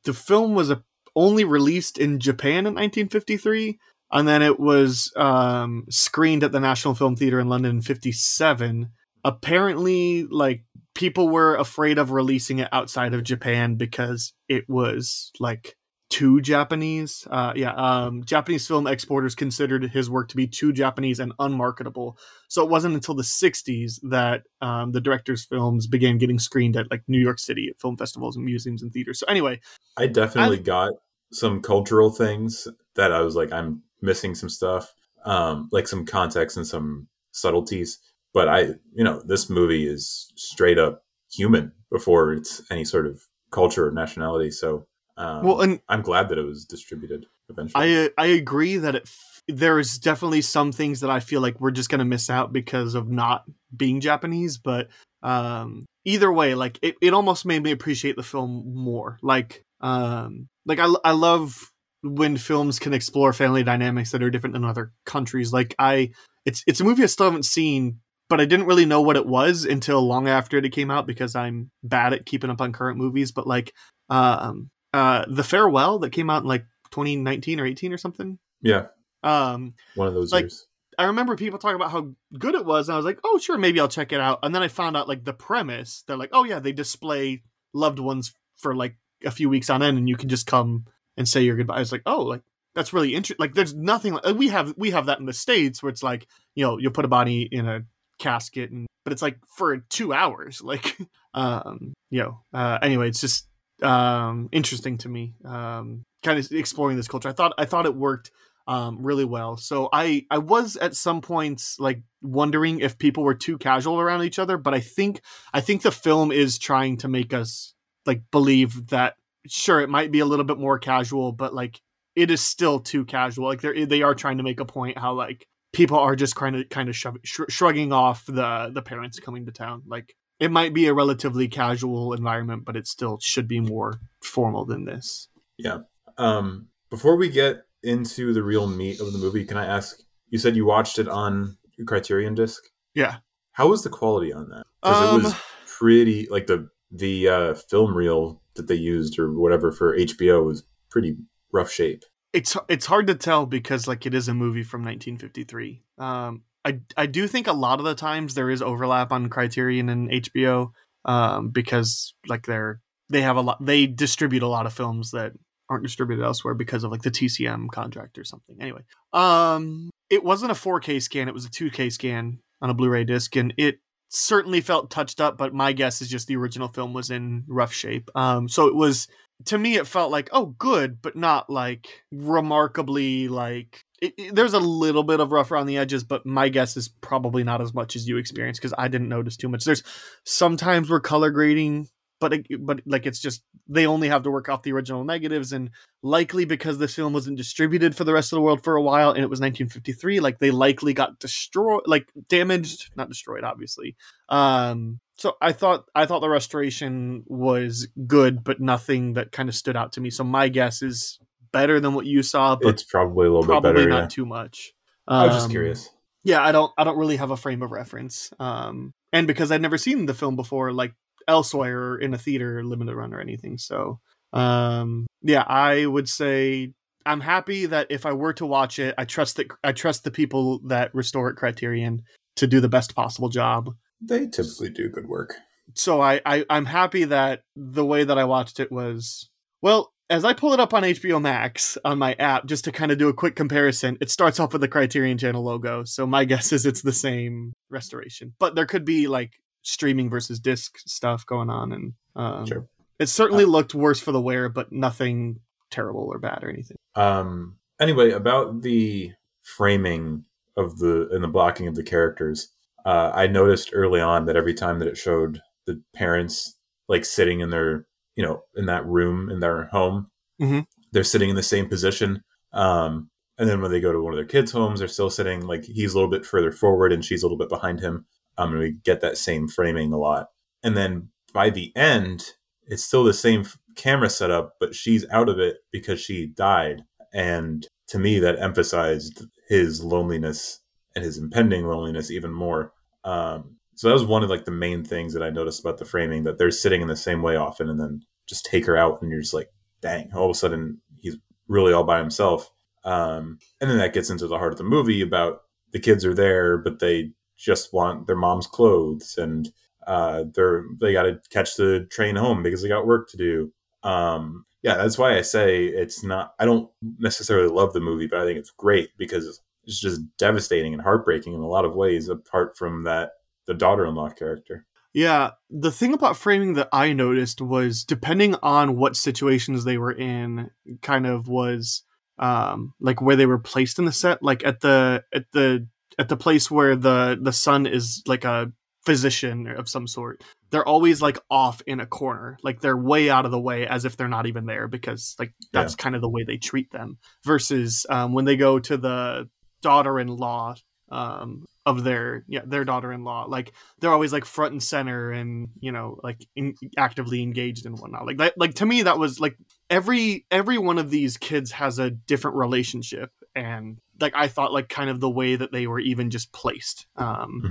[0.04, 0.82] the film was a
[1.16, 3.78] only released in Japan in 1953,
[4.12, 8.90] and then it was um, screened at the National Film Theatre in London in 57.
[9.24, 10.64] Apparently, like
[10.94, 15.76] people were afraid of releasing it outside of Japan because it was like
[16.10, 17.26] too Japanese.
[17.30, 22.16] Uh, yeah, um, Japanese film exporters considered his work to be too Japanese and unmarketable.
[22.48, 26.90] So it wasn't until the 60s that um, the director's films began getting screened at
[26.90, 29.18] like New York City at film festivals and museums and theaters.
[29.18, 29.60] So anyway,
[29.96, 30.92] I definitely got
[31.32, 34.94] some cultural things that I was like, I'm missing some stuff,
[35.24, 37.98] um, like some context and some subtleties.
[38.34, 38.60] But I,
[38.92, 43.92] you know, this movie is straight up human before it's any sort of culture or
[43.92, 44.50] nationality.
[44.50, 48.06] So, um, well, and I'm glad that it was distributed eventually.
[48.06, 51.60] I I agree that it f- there is definitely some things that I feel like
[51.60, 54.88] we're just gonna miss out because of not being Japanese, but
[55.22, 59.18] um, either way, like it, it almost made me appreciate the film more.
[59.22, 61.70] Like um like I I love
[62.02, 65.52] when films can explore family dynamics that are different than other countries.
[65.52, 66.10] Like I
[66.44, 68.00] it's it's a movie I still haven't seen,
[68.34, 71.36] but I didn't really know what it was until long after it came out because
[71.36, 73.30] I'm bad at keeping up on current movies.
[73.30, 73.72] But like
[74.10, 78.38] um uh The Farewell that came out in like 2019 or 18 or something.
[78.60, 78.86] Yeah,
[79.22, 80.66] Um one of those Like- years.
[80.98, 83.58] I remember people talking about how good it was, and I was like, "Oh, sure,
[83.58, 86.04] maybe I'll check it out." And then I found out like the premise.
[86.06, 89.98] They're like, "Oh yeah, they display loved ones for like a few weeks on end,
[89.98, 90.84] and you can just come
[91.16, 92.42] and say your goodbye." I was like, "Oh, like
[92.76, 95.82] that's really interesting." Like, there's nothing like we have we have that in the states
[95.82, 97.80] where it's like you know you'll put a body in a
[98.24, 100.60] casket, and but it's like for two hours.
[100.72, 100.96] Like,
[101.34, 102.40] um, you know.
[102.52, 103.48] Uh, anyway, it's just
[103.82, 105.34] um interesting to me.
[105.44, 107.28] Um, kind of exploring this culture.
[107.28, 108.30] I thought I thought it worked
[108.66, 109.56] um, really well.
[109.56, 114.24] So I I was at some points like wondering if people were too casual around
[114.24, 115.20] each other, but I think
[115.52, 117.74] I think the film is trying to make us
[118.06, 119.14] like believe that
[119.46, 121.80] sure it might be a little bit more casual, but like
[122.16, 123.46] it is still too casual.
[123.46, 126.56] Like they they are trying to make a point how like people are just kind
[126.56, 129.82] of kind of shove, shrugging off the the parents coming to town.
[129.86, 134.64] Like it might be a relatively casual environment, but it still should be more formal
[134.64, 135.28] than this.
[135.58, 135.78] Yeah.
[136.18, 139.98] Um, before we get into the real meat of the movie, can I ask?
[140.30, 141.56] You said you watched it on
[141.86, 142.62] Criterion disc.
[142.94, 143.16] Yeah.
[143.52, 144.64] How was the quality on that?
[144.82, 149.32] Because it was Um, pretty like the the uh, film reel that they used or
[149.32, 151.16] whatever for HBO was pretty
[151.52, 152.04] rough shape.
[152.34, 155.82] It's it's hard to tell because like it is a movie from 1953.
[155.98, 159.88] Um, I I do think a lot of the times there is overlap on Criterion
[159.88, 160.72] and HBO
[161.04, 165.32] um, because like they're they have a lot they distribute a lot of films that
[165.70, 168.56] aren't distributed elsewhere because of like the TCM contract or something.
[168.60, 168.82] Anyway,
[169.12, 173.36] um, it wasn't a 4K scan; it was a 2K scan on a Blu-ray disc,
[173.36, 173.78] and it
[174.08, 175.38] certainly felt touched up.
[175.38, 178.10] But my guess is just the original film was in rough shape.
[178.16, 179.06] Um, so it was
[179.46, 184.54] to me it felt like oh good but not like remarkably like it, it- there's
[184.54, 187.74] a little bit of rough around the edges but my guess is probably not as
[187.74, 189.64] much as you experienced because i didn't notice too much.
[189.64, 189.82] There's
[190.24, 191.88] sometimes we're color grading
[192.30, 195.70] but but like it's just they only have to work off the original negatives and
[196.02, 199.10] likely because this film wasn't distributed for the rest of the world for a while
[199.10, 203.96] and it was 1953 like they likely got destroyed like damaged not destroyed obviously
[204.28, 209.54] um so i thought i thought the restoration was good but nothing that kind of
[209.54, 211.18] stood out to me so my guess is
[211.52, 213.88] better than what you saw but it's probably a little probably bit better.
[213.90, 214.08] not yeah.
[214.08, 214.72] too much
[215.06, 215.88] I was just Um, curious.
[216.24, 219.62] yeah i don't i don't really have a frame of reference um and because i'd
[219.62, 220.94] never seen the film before like
[221.28, 223.98] elsewhere in a theater limited run or anything so
[224.32, 226.72] um yeah i would say
[227.06, 230.10] i'm happy that if i were to watch it i trust that i trust the
[230.10, 232.02] people that restore it criterion
[232.36, 233.70] to do the best possible job
[234.00, 235.34] They typically do good work.
[235.74, 239.28] so I, I i'm happy that the way that i watched it was
[239.62, 242.90] well as i pull it up on hbo max on my app just to kind
[242.92, 246.24] of do a quick comparison it starts off with the criterion channel logo so my
[246.30, 249.32] guess is it's the same restoration but there could be like
[249.64, 252.68] streaming versus disc stuff going on and um, Sure.
[253.00, 255.40] it certainly looked worse for the wear but nothing
[255.70, 257.56] terrible or bad or anything Um.
[257.80, 259.10] Anyway, about the
[259.42, 260.24] framing
[260.56, 262.52] of the and the blocking of the characters,
[262.86, 266.56] uh, I noticed early on that every time that it showed the parents
[266.88, 270.08] like sitting in their, you know, in that room in their home,
[270.40, 270.66] Mhm.
[270.92, 272.22] they're sitting in the same position.
[272.52, 275.44] Um, and then when they go to one of their kids' homes, they're still sitting
[275.44, 278.06] like he's a little bit further forward and she's a little bit behind him.
[278.36, 280.28] Um, and we get that same framing a lot.
[280.62, 282.32] And then by the end,
[282.66, 286.82] it's still the same camera setup, but she's out of it because she died.
[287.12, 290.60] And to me, that emphasized his loneliness
[290.94, 292.72] and his impending loneliness even more.
[293.04, 295.84] Um, so that was one of like the main things that I noticed about the
[295.84, 299.02] framing that they're sitting in the same way often, and then just take her out,
[299.02, 300.10] and you're just like, dang!
[300.14, 301.16] All of a sudden, he's
[301.48, 302.50] really all by himself.
[302.84, 305.40] Um, and then that gets into the heart of the movie about
[305.72, 307.10] the kids are there, but they
[307.44, 309.50] just want their mom's clothes, and
[309.86, 313.52] uh, they're they got to catch the train home because they got work to do.
[313.82, 316.34] Um, yeah, that's why I say it's not.
[316.38, 320.72] I don't necessarily love the movie, but I think it's great because it's just devastating
[320.72, 322.08] and heartbreaking in a lot of ways.
[322.08, 323.12] Apart from that,
[323.46, 324.66] the daughter-in-law character.
[324.94, 329.92] Yeah, the thing about framing that I noticed was depending on what situations they were
[329.92, 330.50] in,
[330.82, 331.82] kind of was
[332.16, 335.68] um like where they were placed in the set, like at the at the
[335.98, 338.52] at the place where the the son is like a
[338.84, 340.22] physician of some sort.
[340.50, 343.84] They're always like off in a corner, like they're way out of the way as
[343.84, 346.98] if they're not even there because like that's kind of the way they treat them.
[347.24, 349.28] Versus um when they go to the
[349.62, 350.54] daughter-in-law
[350.90, 355.72] um of their yeah their daughter-in-law like they're always like front and center and you
[355.72, 359.36] know like in, actively engaged and whatnot like that like to me that was like
[359.70, 364.68] every every one of these kids has a different relationship and like i thought like
[364.68, 367.42] kind of the way that they were even just placed um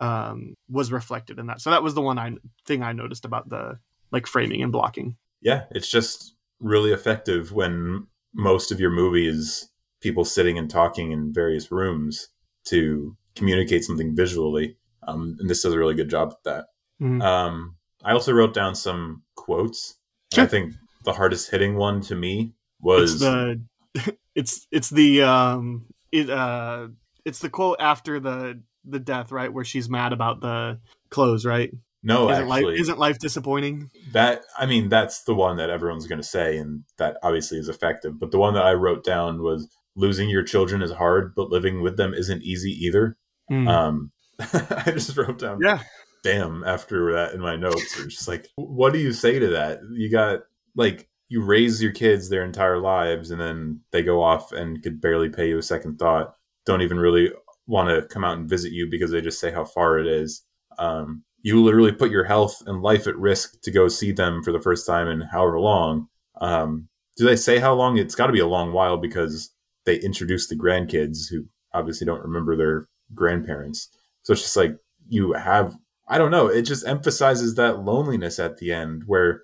[0.00, 0.04] Mhm.
[0.06, 2.32] um was reflected in that so that was the one i
[2.66, 3.78] thing i noticed about the
[4.12, 9.70] like framing and blocking Yeah, it's just really effective when most of your movie is
[10.00, 12.28] people sitting and talking in various rooms
[12.66, 14.76] to communicate something visually.
[15.06, 16.64] Um, and this does a really good job at that.
[17.00, 17.22] Mhm.
[17.22, 19.96] Um, I also wrote down some quotes.
[20.32, 20.44] And Sure.
[20.44, 20.74] I think
[21.04, 23.60] the hardest hitting one to me it's was the
[24.34, 26.88] it's it's the um it uh
[27.24, 30.78] it's the quote after the the death right where she's mad about the
[31.10, 31.72] clothes right
[32.02, 36.20] no, isn't life isn't life disappointing that I mean that's the one that everyone's going
[36.20, 38.18] to say, and that obviously is effective.
[38.18, 41.82] But the one that I wrote down was losing your children is hard, but living
[41.82, 43.18] with them isn't easy either.
[43.50, 45.82] Um, I just wrote down yeah
[46.22, 47.98] damn after that in my notes.
[47.98, 49.80] It's just like, what do you say to that?
[49.92, 50.40] You got
[50.74, 55.00] like you raise your kids their entire lives, and then they go off and could
[55.00, 56.34] barely pay you a second thought.
[56.66, 57.30] Don't even really
[57.66, 60.42] want to come out and visit you because they just say how far it is.
[60.78, 64.50] Um, you literally put your health and life at risk to go see them for
[64.50, 66.08] the first time in however long.
[66.40, 67.96] Um, do they say how long?
[67.96, 69.50] It's got to be a long while because
[69.86, 73.88] they introduce the grandkids who obviously don't remember their grandparents.
[74.22, 74.76] So it's just like
[75.08, 75.76] you have,
[76.08, 79.42] I don't know, it just emphasizes that loneliness at the end where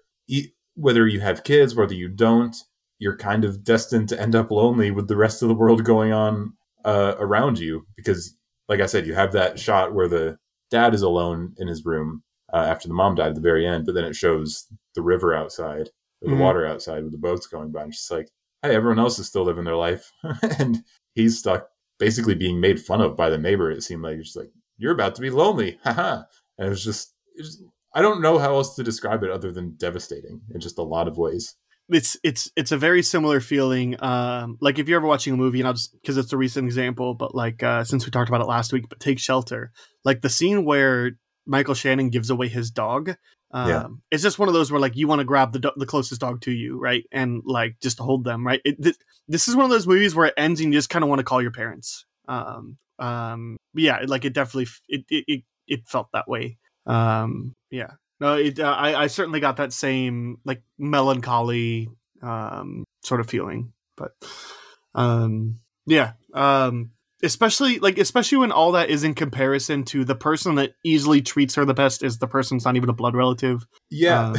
[0.77, 2.57] whether you have kids, whether you don't,
[2.99, 6.13] you're kind of destined to end up lonely with the rest of the world going
[6.13, 6.55] on
[6.85, 7.87] uh, around you.
[7.97, 8.37] Because,
[8.69, 10.39] like I said, you have that shot where the
[10.71, 12.23] dad is alone in his room
[12.53, 15.35] uh, after the mom died at the very end, but then it shows the river
[15.35, 15.91] outside
[16.23, 16.41] or the Mhm.
[16.41, 17.83] water outside with the boats going by.
[17.83, 18.29] And it's just like,
[18.63, 20.13] hey, everyone else is still living their life.
[20.59, 20.79] and
[21.15, 21.69] he's stuck
[21.99, 23.71] basically being made fun of by the neighbor.
[23.71, 25.79] It seemed like, just like, you're about to be lonely.
[25.85, 26.23] Haha.
[26.59, 27.63] and it was just, it was,
[27.97, 31.09] I don't know how else to describe it other than devastating in just a lot
[31.09, 31.57] of ways.
[31.89, 35.61] it's it's it's a very similar feeling um like if you're ever watching a movie
[35.61, 38.41] and i'll just because it's a recent example but like uh since we talked about
[38.41, 39.71] it last week but take shelter
[40.05, 41.13] like the scene where
[41.47, 43.03] michael shannon gives away his dog
[43.53, 43.87] um Yeah.
[44.11, 46.21] it's just one of those where like you want to grab the do- the closest
[46.21, 48.97] dog to you right and like just hold them right it, th-
[49.29, 51.21] this is one of those movies where it ends and you just kind of want
[51.21, 55.81] to call your parents um um yeah like it definitely f- it it, it, it
[55.87, 60.63] felt that way um yeah no, it, uh, I, I certainly got that same like
[60.79, 61.89] melancholy
[62.23, 64.13] um, sort of feeling, but
[64.95, 66.93] um, yeah, um,
[67.23, 71.55] especially like especially when all that is in comparison to the person that easily treats
[71.57, 73.67] her the best is the person's not even a blood relative.
[73.91, 74.31] Yeah.
[74.31, 74.37] Um,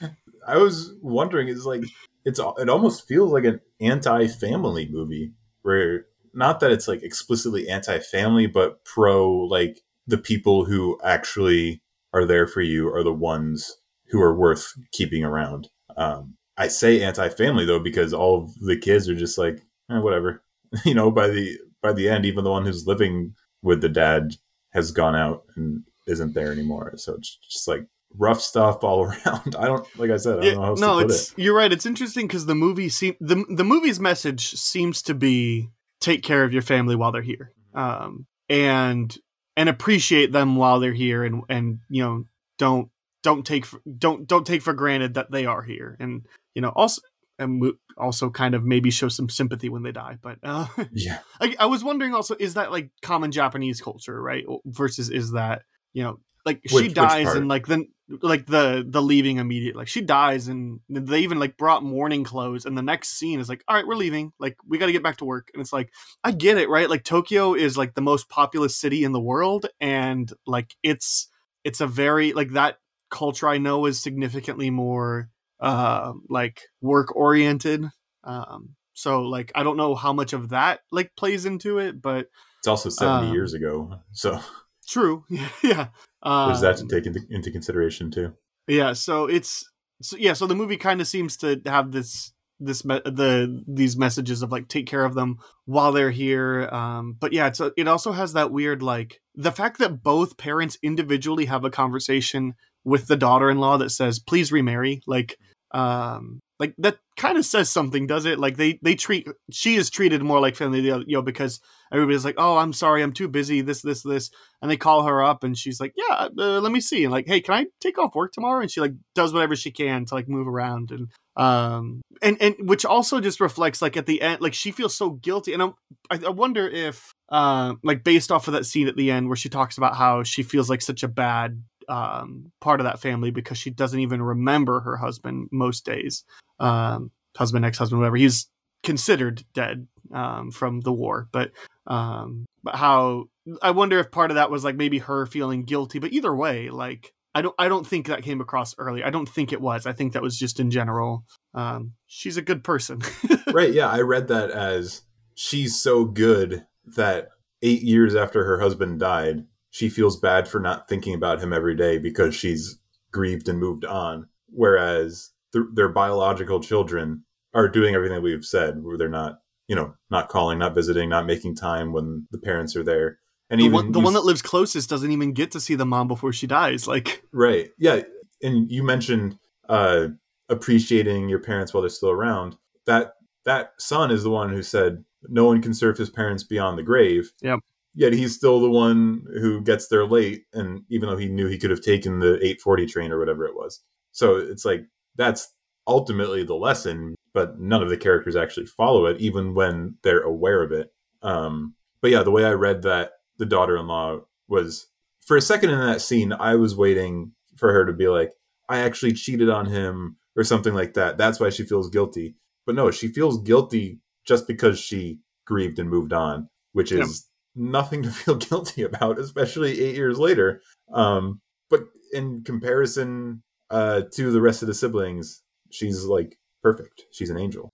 [0.46, 1.84] I was wondering, it's like,
[2.24, 7.68] it's, it almost feels like an anti family movie where not that it's like explicitly
[7.68, 11.82] anti family, but pro like the people who actually
[12.12, 15.68] are there for you are the ones who are worth keeping around.
[15.96, 20.42] Um, I say anti-family though because all of the kids are just like eh, whatever.
[20.84, 24.34] you know, by the by the end, even the one who's living with the dad
[24.72, 26.94] has gone out and isn't there anymore.
[26.96, 27.86] So it's just like
[28.18, 29.56] rough stuff all around.
[29.58, 30.38] I don't like I said.
[30.38, 31.38] I don't know how no, it's it.
[31.38, 31.72] you're right.
[31.72, 35.68] It's interesting because the movie seem the the movie's message seems to be
[36.00, 39.16] take care of your family while they're here, um, and
[39.56, 42.24] and appreciate them while they're here, and and you know
[42.58, 42.88] don't
[43.22, 46.72] don't take for, don't don't take for granted that they are here, and you know
[46.74, 47.00] also
[47.38, 50.16] and also kind of maybe show some sympathy when they die.
[50.20, 54.44] But uh, Yeah, I, I was wondering also is that like common Japanese culture, right?
[54.64, 57.88] Versus is that you know like Which- she dies and like then
[58.20, 62.66] like the the leaving immediate like she dies and they even like brought mourning clothes
[62.66, 64.32] and the next scene is like all right we're leaving.
[64.38, 65.48] Like we got to get back to work.
[65.54, 65.90] And it's like
[66.22, 66.90] I get it right?
[66.90, 71.28] Like Tokyo is like the most populous city in the world and like it's
[71.64, 72.78] it's a very like that
[73.10, 75.30] culture I know is significantly more
[75.60, 77.84] uh like work oriented
[78.24, 82.26] um so like I don't know how much of that like plays into it but
[82.58, 84.38] it's also seventy Um, years ago, so.
[84.86, 85.24] true
[85.62, 85.88] yeah
[86.24, 88.32] there's that to Um, take into, into consideration too.
[88.68, 89.64] yeah so it's
[90.00, 93.96] so yeah so the movie kind of seems to have this this me- the these
[93.96, 97.72] messages of like take care of them while they're here um but yeah it's a,
[97.76, 102.54] it also has that weird like the fact that both parents individually have a conversation
[102.84, 105.36] with the daughter-in-law that says please remarry like
[105.72, 108.38] um like that kind of says something does it?
[108.38, 111.58] Like they they treat she is treated more like family you know because
[111.92, 115.22] everybody's like oh i'm sorry i'm too busy this this this and they call her
[115.22, 117.98] up and she's like yeah uh, let me see and like hey can i take
[117.98, 118.60] off work tomorrow?
[118.60, 122.54] And she like does whatever she can to like move around and um and and
[122.60, 125.74] which also just reflects like at the end like she feels so guilty and I'm,
[126.10, 129.36] I, I wonder if uh like based off of that scene at the end where
[129.36, 133.30] she talks about how she feels like such a bad um, part of that family
[133.30, 136.24] because she doesn't even remember her husband most days.
[136.58, 138.16] Um, husband, ex husband, whatever.
[138.16, 138.48] He's
[138.82, 141.52] considered dead um, from the war, but
[141.86, 143.26] um, but how
[143.60, 145.98] I wonder if part of that was like maybe her feeling guilty.
[145.98, 149.02] But either way, like I don't I don't think that came across early.
[149.02, 149.86] I don't think it was.
[149.86, 151.24] I think that was just in general.
[151.54, 153.02] Um, she's a good person.
[153.52, 153.72] right.
[153.72, 153.88] Yeah.
[153.88, 155.02] I read that as
[155.34, 156.66] she's so good
[156.96, 157.28] that
[157.62, 161.74] eight years after her husband died, she feels bad for not thinking about him every
[161.74, 162.78] day because she's
[163.10, 164.28] grieved and moved on.
[164.50, 169.94] Whereas th- their biological children are doing everything we've said, where they're not, you know,
[170.10, 173.18] not calling, not visiting, not making time when the parents are there.
[173.48, 175.74] And the even one, the you one that lives closest doesn't even get to see
[175.74, 176.86] the mom before she dies.
[176.86, 177.70] Like, Right.
[177.78, 178.02] Yeah.
[178.42, 179.38] And you mentioned
[179.70, 180.08] uh,
[180.50, 182.56] appreciating your parents while they're still around.
[182.84, 183.14] That
[183.46, 186.82] that son is the one who said no one can serve his parents beyond the
[186.82, 187.32] grave.
[187.40, 187.60] Yep.
[187.94, 191.58] Yet he's still the one who gets there late, and even though he knew he
[191.58, 193.80] could have taken the 840 train or whatever it was.
[194.12, 194.86] So it's like
[195.16, 195.52] that's
[195.86, 200.62] ultimately the lesson, but none of the characters actually follow it, even when they're aware
[200.62, 200.92] of it.
[201.22, 204.88] Um, but yeah, the way I read that the daughter-in-law was
[205.20, 208.32] for a second in that scene, I was waiting for her to be like,
[208.68, 211.18] I actually cheated on him or something like that.
[211.18, 212.36] That's why she feels guilty.
[212.66, 218.02] But no, she feels guilty just because she grieved and moved on, which is nothing
[218.02, 220.60] to feel guilty about, especially eight years later.
[220.92, 221.40] Um,
[221.70, 227.04] but in comparison uh, to the rest of the siblings, she's like perfect.
[227.12, 227.70] She's an angel.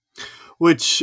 [0.59, 1.03] which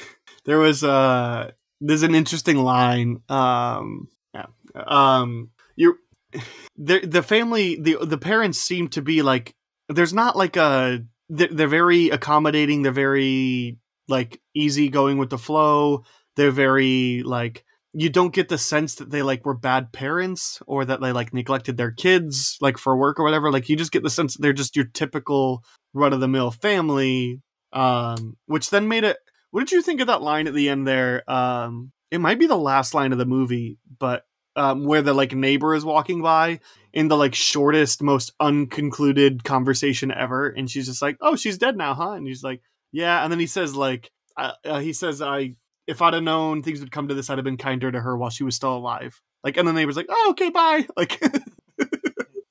[0.44, 1.50] there was uh
[1.80, 4.46] there's an interesting line um yeah
[4.86, 5.96] um you
[6.76, 9.54] the the family the the parents seem to be like
[9.88, 15.38] there's not like a they're, they're very accommodating they're very like easy going with the
[15.38, 16.04] flow
[16.36, 17.64] they're very like
[17.98, 21.32] you don't get the sense that they like were bad parents or that they like
[21.32, 23.50] neglected their kids like for work or whatever.
[23.50, 27.40] Like you just get the sense that they're just your typical run-of-the-mill family
[27.72, 29.16] um which then made it
[29.50, 31.28] what did you think of that line at the end there?
[31.28, 34.24] Um it might be the last line of the movie but
[34.56, 36.60] um where the like neighbor is walking by
[36.92, 41.78] in the like shortest most unconcluded conversation ever and she's just like oh she's dead
[41.78, 42.10] now huh?
[42.10, 42.60] And he's like
[42.92, 43.22] yeah.
[43.22, 45.54] And then he says like uh, uh, he says i
[45.86, 48.16] if i'd have known things would come to this i'd have been kinder to her
[48.16, 51.20] while she was still alive like and the neighbor's like oh okay bye like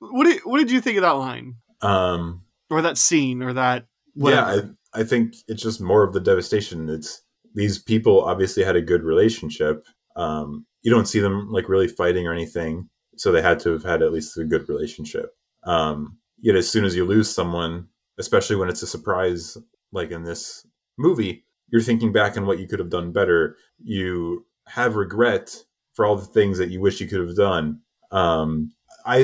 [0.00, 3.86] what did what did you think of that line Um, or that scene or that
[4.14, 4.56] whatever.
[4.56, 4.62] Yeah,
[4.94, 6.88] I, I think it's just more of the devastation.
[6.88, 7.22] It's
[7.54, 9.86] these people obviously had a good relationship.
[10.16, 13.84] Um, you don't see them like really fighting or anything, so they had to have
[13.84, 15.34] had at least a good relationship.
[15.64, 19.56] Um, yet as soon as you lose someone, especially when it's a surprise,
[19.92, 20.66] like in this
[20.98, 23.56] movie, you're thinking back on what you could have done better.
[23.82, 25.64] You have regret
[25.94, 27.80] for all the things that you wish you could have done.
[28.12, 28.72] Um,
[29.04, 29.18] I,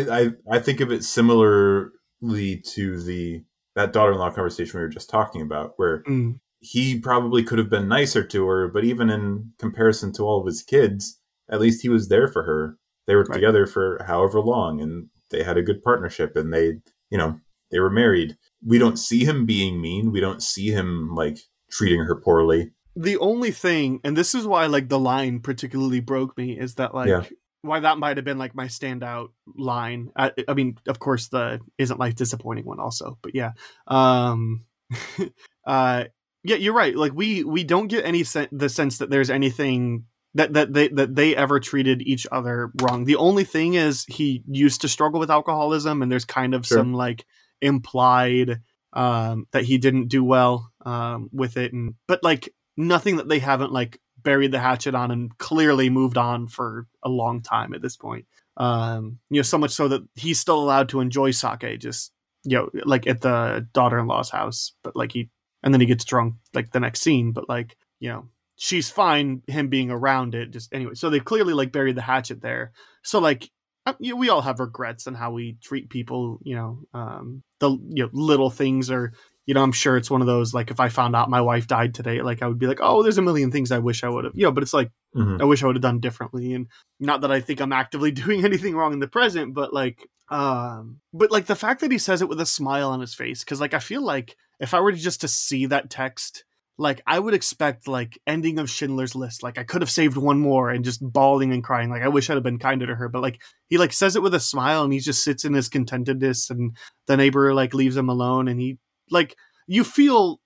[0.51, 3.43] I I think of it similarly to the
[3.74, 6.38] that daughter-in-law conversation we were just talking about, where Mm.
[6.61, 10.47] he probably could have been nicer to her, but even in comparison to all of
[10.47, 11.18] his kids,
[11.51, 12.76] at least he was there for her.
[13.07, 13.34] They were Right.
[13.34, 16.80] together for however long, and they had a good partnership, and they,
[17.11, 17.40] you know,
[17.70, 18.36] they were married.
[18.64, 20.12] We don't see him being mean.
[20.12, 21.38] We don't see him like
[21.73, 22.70] treating her poorly.
[22.95, 26.95] the only thing and this is why like the line particularly broke me is that
[26.95, 27.25] like Yeah.
[27.62, 31.61] why that might have been like my standout line I, I mean of course the
[31.79, 33.53] isn't life disappointing one also but yeah
[33.87, 34.66] um
[35.66, 36.05] uh
[36.45, 40.05] yeah you're right like we we don't get any sen- the sense that there's anything
[40.35, 44.43] that that they that they ever treated each other wrong the only thing is he
[44.47, 46.79] used to struggle with alcoholism and there's kind of Sure.
[46.79, 47.25] some like
[47.62, 48.61] implied
[48.93, 51.72] um that he didn't do well um with it.
[51.72, 56.16] And but like nothing that they haven't like buried the hatchet on and clearly moved
[56.16, 58.26] on for a long time at this point.
[58.57, 62.12] Um you know so much so that he's still allowed to enjoy sake just
[62.45, 64.72] you know like at the daughter-in-law's house.
[64.82, 65.30] But like he
[65.62, 67.32] and then he gets drunk like the next scene.
[67.32, 70.95] But like you know she's fine him being around it just anyway.
[70.95, 72.72] So they clearly like buried the hatchet there.
[73.03, 73.51] So like
[73.99, 77.70] you know, we all have regrets on how we treat people you know um the
[77.70, 79.12] you know little things are
[79.47, 81.66] you know i'm sure it's one of those like if i found out my wife
[81.66, 84.09] died today like i would be like oh there's a million things i wish i
[84.09, 85.43] would have you know but it's like Mhm.
[85.43, 86.55] I wish I would have done differently.
[86.55, 86.68] And
[86.99, 91.01] not that I think I'm actively doing anything wrong in the present, but like, um,
[91.12, 93.61] but like the fact that he says it with a smile on his face, because
[93.61, 96.45] like I feel like if I were to just to see that text,
[96.79, 99.43] like I would expect like ending of Schindler's List.
[99.43, 101.91] Like I could have saved one more and just bawling and crying.
[101.91, 103.09] Like I wish I'd have been kinder to her.
[103.09, 105.68] But like he like says it with a smile and he just sits in his
[105.68, 108.79] contentedness and the neighbor like leaves him alone and he
[109.11, 110.41] like you feel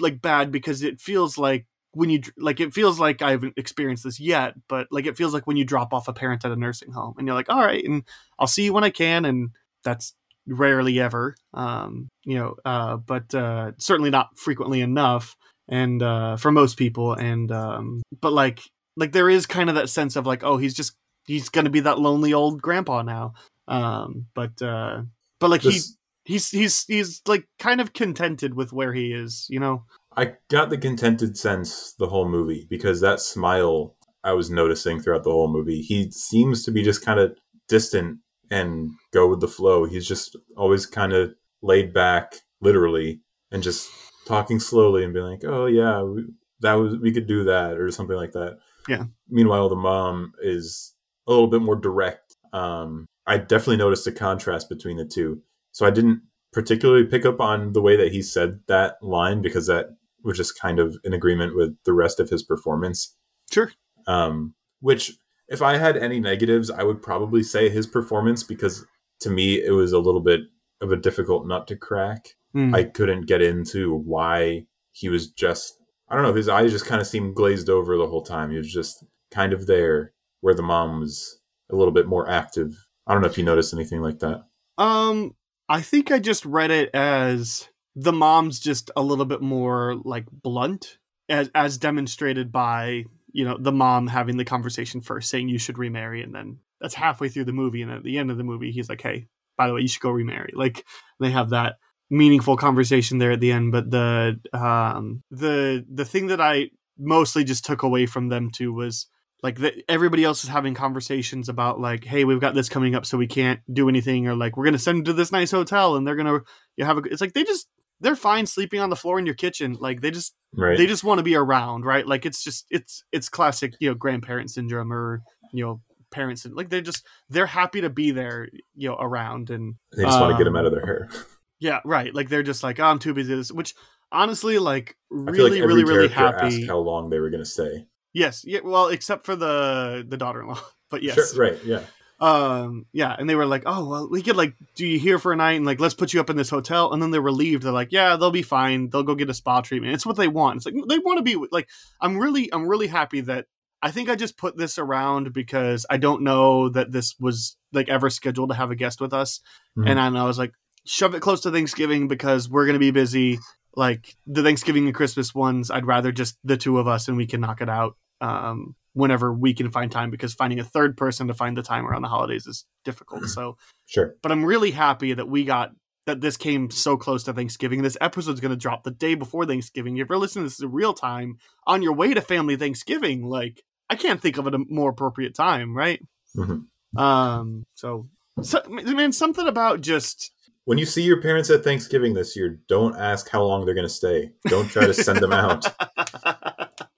[0.00, 4.04] like bad because it feels like when you like it feels like I haven't experienced
[4.04, 6.56] this yet, but like it feels like when you drop off a parent at a
[6.56, 8.02] nursing home and you're like, all right, and
[8.38, 9.50] I'll see you when I can, and
[9.84, 10.14] that's
[10.46, 15.36] rarely ever, um, you know, uh, but uh, certainly not frequently enough,
[15.68, 18.60] and uh, for most people, and um, but like
[18.96, 20.96] like there is kind of that sense of like, oh, he's just
[21.26, 23.34] he's gonna be that lonely old grandpa now,
[23.68, 25.02] um, but uh,
[25.40, 25.80] but like he
[26.24, 29.84] he's he's he's like kind of contented with where he is, you know.
[30.16, 35.24] I got the contented sense the whole movie because that smile I was noticing throughout
[35.24, 35.80] the whole movie.
[35.80, 37.36] He seems to be just kind of
[37.68, 38.18] distant
[38.50, 39.84] and go with the flow.
[39.84, 43.90] He's just always kind of laid back, literally, and just
[44.26, 46.24] talking slowly and being like, "Oh yeah, we,
[46.60, 48.58] that was we could do that" or something like that.
[48.88, 49.04] Yeah.
[49.28, 50.94] Meanwhile, the mom is
[51.26, 52.36] a little bit more direct.
[52.52, 55.42] Um, I definitely noticed a contrast between the two.
[55.72, 56.22] So I didn't
[56.52, 60.58] particularly pick up on the way that he said that line because that was just
[60.58, 63.16] kind of in agreement with the rest of his performance.
[63.52, 63.72] Sure.
[64.06, 65.12] Um, which,
[65.48, 68.86] if I had any negatives, I would probably say his performance because
[69.20, 70.40] to me it was a little bit
[70.80, 72.34] of a difficult nut to crack.
[72.54, 72.74] Mm.
[72.74, 75.78] I couldn't get into why he was just
[76.08, 78.50] I don't know, his eyes just kind of seemed glazed over the whole time.
[78.50, 81.40] He was just kind of there where the mom was
[81.70, 82.86] a little bit more active.
[83.06, 84.44] I don't know if you noticed anything like that.
[84.78, 85.34] Um,
[85.68, 90.26] I think I just read it as the mom's just a little bit more like
[90.30, 90.98] blunt,
[91.28, 95.78] as as demonstrated by you know the mom having the conversation first, saying you should
[95.78, 98.72] remarry, and then that's halfway through the movie, and at the end of the movie,
[98.72, 100.84] he's like, "Hey, by the way, you should go remarry." Like
[101.20, 101.76] they have that
[102.14, 103.72] meaningful conversation there at the end.
[103.72, 108.72] But the um the the thing that I mostly just took away from them too
[108.72, 109.06] was
[109.42, 113.04] like the, everybody else is having conversations about like hey we've got this coming up
[113.04, 115.96] so we can't do anything or like we're gonna send them to this nice hotel
[115.96, 116.38] and they're gonna
[116.76, 117.68] you have a it's like they just
[118.00, 120.78] they're fine sleeping on the floor in your kitchen like they just Right.
[120.78, 123.94] they just want to be around right like it's just it's it's classic you know
[123.96, 125.20] grandparent syndrome or
[125.52, 125.80] you know
[126.12, 130.04] parents and like they're just they're happy to be there you know around and they
[130.04, 131.08] just want to get um, out of their hair.
[131.64, 133.74] yeah right like they're just like oh, i'm too busy this which
[134.12, 137.86] honestly like feel like really really really happy how long they were going to stay.
[138.12, 140.60] yes yeah well except for the the daughter-in-law
[140.90, 141.80] but yes Sure, right, yeah.
[142.20, 145.32] um yeah and they were like oh well we could like do you here for
[145.32, 147.62] a night and like let's put you up in this hotel and then they're relieved
[147.64, 150.28] they're like yeah they'll be fine they'll go get a spa treatment it's what they
[150.28, 151.68] want it's like they want to be like
[152.00, 153.46] i'm really i'm really happy that
[153.82, 157.88] i think i just put this around because i don't know that this was like
[157.88, 159.40] ever scheduled to have a guest with us
[159.76, 159.90] Mhm.
[159.90, 160.52] and I, I was like
[160.86, 163.38] shove it close to thanksgiving because we're gonna be busy
[163.76, 167.26] like the thanksgiving and christmas ones i'd rather just the two of us and we
[167.26, 171.26] can knock it out um whenever we can find time because finding a third person
[171.26, 173.56] to find the time around the holidays is difficult so
[173.86, 174.14] Sure.
[174.22, 175.72] but i'm really happy that we got
[176.06, 179.46] that this came so close to thanksgiving this episode's going to drop the day before
[179.46, 183.24] thanksgiving if you're listening to this in real time on your way to family thanksgiving
[183.26, 186.00] like i can't think of a more appropriate time right
[186.36, 186.66] Mhm.
[186.96, 188.08] um so,
[188.42, 190.30] so man something about just
[190.66, 193.86] When you see your parents at Thanksgiving this year, don't ask how long they're going
[193.86, 194.32] to stay.
[194.48, 195.66] Don't try to send them out.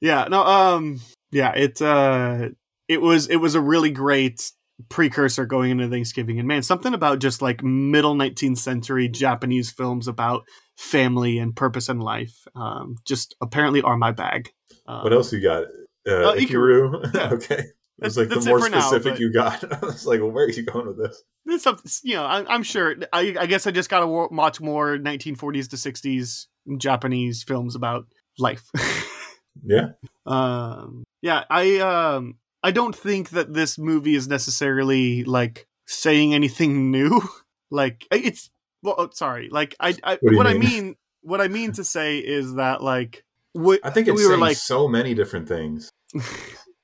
[0.00, 0.98] yeah no um
[1.30, 2.48] yeah it uh
[2.88, 4.50] it was it was a really great
[4.88, 10.08] precursor going into thanksgiving and man something about just like middle 19th century japanese films
[10.08, 10.42] about
[10.78, 14.50] family and purpose in life um just apparently are my bag
[14.86, 15.64] um, What else you got?
[16.08, 17.14] Uh, Uh, Ikiru?
[17.14, 17.30] Yeah.
[17.32, 17.64] okay.
[18.00, 19.72] It was That's- like the that's it more now, specific but- you got.
[19.82, 21.22] I was like, well, where are you going with this?
[21.44, 22.96] This something, you know, I, I'm sure.
[23.12, 26.46] I, I guess I just gotta watch more 1940s to 60s
[26.78, 28.06] Japanese films about
[28.38, 28.64] life.
[29.64, 29.88] Yeah.
[30.26, 36.90] um, yeah, I um, I don't think that this movie is necessarily like saying anything
[36.90, 37.20] new.
[37.70, 38.48] like it's
[38.82, 39.48] well, oh, sorry.
[39.50, 40.60] Like I, I you what I mean?
[40.60, 44.38] mean, what I mean to say is that like what I think it's we were
[44.38, 45.90] like so many different things.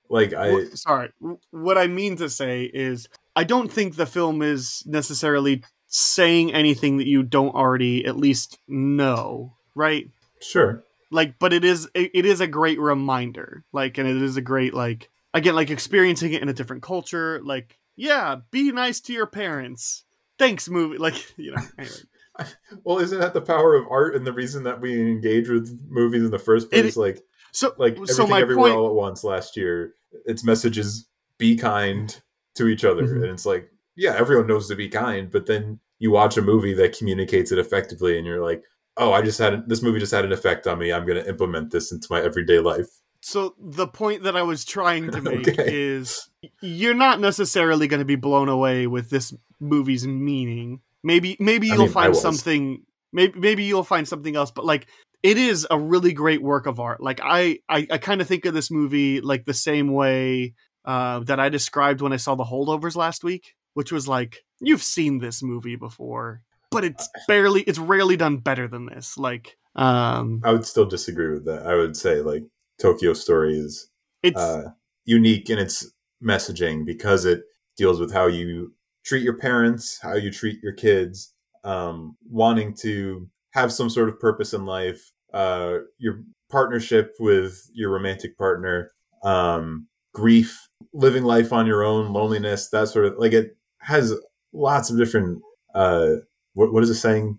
[0.08, 0.52] Like, I.
[0.52, 1.10] Wh- sorry
[1.50, 6.96] what i mean to say is i don't think the film is necessarily saying anything
[6.98, 10.84] that you don't already at least know right Sure.
[11.10, 14.40] like but it is it, it is a great reminder like and it is a
[14.42, 19.12] great like again like experiencing it in a different culture like yeah be nice to
[19.12, 20.04] your parents
[20.38, 21.94] thanks movie like you know anyway.
[22.84, 26.22] Well, isn't that the power of art and the reason that we engage with movies
[26.22, 26.94] in the first It- place?
[26.94, 27.22] like,
[27.56, 29.94] so like everything so my everywhere point all at once last year
[30.26, 32.20] its message is be kind
[32.54, 33.22] to each other Mhm.
[33.22, 36.74] and it's like yeah everyone knows to be kind but then you watch a movie
[36.74, 38.62] that communicates it effectively and you're like
[38.98, 41.28] oh i just had this movie just had an effect on me i'm going to
[41.28, 42.88] implement this into my everyday life
[43.22, 45.64] so the point that I was trying to make Okay.
[45.68, 46.28] is
[46.60, 50.80] you're not necessarily going to be blown away with this movie's meaning.
[51.02, 54.86] Maybe maybe you'll mean, find something maybe maybe you'll find something else but like
[55.22, 57.02] it is a really great work of art.
[57.02, 60.54] Like I, I, I kind of think of this movie like the same way
[60.84, 64.82] uh, that I described when I saw the holdovers last week, which was like you've
[64.82, 69.18] seen this movie before, but it's barely, it's rarely done better than this.
[69.18, 71.66] Like, um, I would still disagree with that.
[71.66, 72.44] I would say like
[72.78, 73.90] Tokyo Story is
[74.22, 74.70] it's uh,
[75.04, 75.92] unique in its
[76.22, 77.42] messaging because it
[77.76, 78.72] deals with how you
[79.04, 84.20] treat your parents, how you treat your kids, um, wanting to have some sort of
[84.20, 88.92] purpose in life, uh, your partnership with your romantic partner,
[89.24, 94.14] um, grief, living life on your own, loneliness, that sort of like it has
[94.52, 95.40] lots of different.
[95.74, 96.16] Uh,
[96.52, 97.38] what, what is it saying?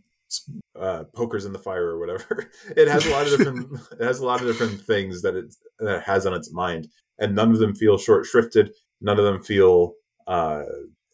[0.77, 2.51] Uh, pokers in the fire or whatever.
[2.75, 3.79] it has a lot of different.
[3.99, 6.87] it has a lot of different things that it that it has on its mind,
[7.19, 8.71] and none of them feel short shrifted.
[9.01, 9.93] None of them feel
[10.25, 10.63] uh,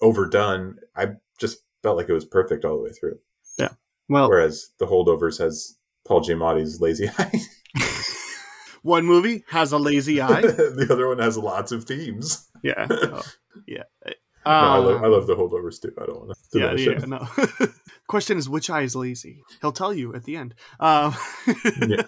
[0.02, 0.78] overdone.
[0.96, 3.20] I just felt like it was perfect all the way through.
[4.14, 5.76] Well, Whereas the holdovers has
[6.08, 7.32] Paul Giamatti's lazy eye.
[8.82, 10.42] one movie has a lazy eye.
[10.42, 12.50] the other one has lots of themes.
[12.64, 13.22] yeah, Oh,
[13.68, 13.84] yeah.
[14.46, 15.94] No, I, love, Um, I love the holdovers too.
[16.02, 17.28] I don't want to yeah, yeah, no.
[18.10, 19.42] Question is, which eye is lazy?
[19.62, 20.54] He'll tell you at the end.
[20.82, 21.16] Um,
[21.88, 22.04] Yeah.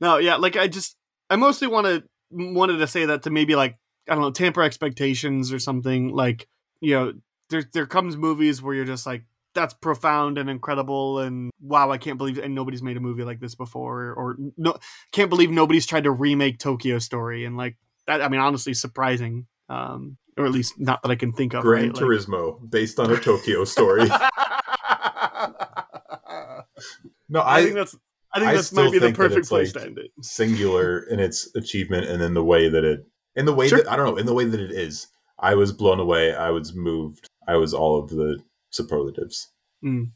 [0.00, 0.96] no, yeah, like I just,
[1.30, 3.76] I mostly wanted wanted to say that to maybe like
[4.08, 6.08] I don't know, tamper expectations or something.
[6.08, 6.48] Like
[6.80, 7.12] you know,
[7.50, 9.22] there there comes movies where you're just like,
[9.54, 13.40] that's profound and incredible, and wow, I can't believe and nobody's made a movie like
[13.40, 14.76] this before, or no,
[15.12, 17.76] can't believe nobody's tried to remake Tokyo Story, and like
[18.06, 18.22] that.
[18.22, 19.46] I mean, honestly, surprising.
[19.68, 21.62] Um, or at least not that I can think of.
[21.62, 21.94] Gran right?
[21.94, 24.08] Like- Turismo, based on a Tokyo story.
[27.28, 27.96] no, I, I, think that's
[28.32, 30.10] I think I that's might be the perfect place like, to end it.
[30.22, 33.78] singular in its achievement and in the way that it, in the way Sure.
[33.78, 35.08] that I don't know, in the way that it is.
[35.38, 36.34] I was blown away.
[36.34, 37.28] I was moved.
[37.48, 38.38] I was all of the
[38.72, 39.48] superlatives.
[39.84, 40.10] Mm.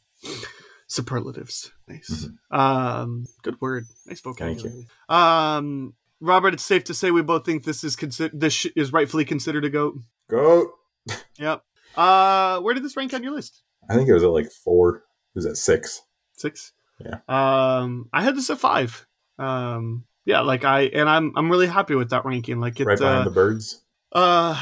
[0.89, 2.29] Superlatives, nice.
[2.51, 4.33] Um, good word, nice Mm-hmm.
[4.35, 4.87] Thank vocabulary.
[5.09, 8.93] Um, Robert, it's safe to say we both think this is consi- this sh- is
[8.93, 9.95] rightfully considered a goat.
[10.31, 10.71] Goat.
[11.39, 11.63] Yep.
[11.97, 13.63] Uh, where did this rank on your list?
[13.89, 14.97] I think it was at like four.
[14.97, 15.03] It
[15.37, 16.03] was at six.
[16.37, 16.73] Six.
[16.99, 17.19] Yeah.
[17.29, 19.07] Um, I had this at five.
[19.39, 22.59] Um, yeah, like I and I'm I'm really happy with that ranking.
[22.59, 22.87] Like it.
[22.87, 23.83] right behind uh, the birds.
[24.13, 24.61] Uh,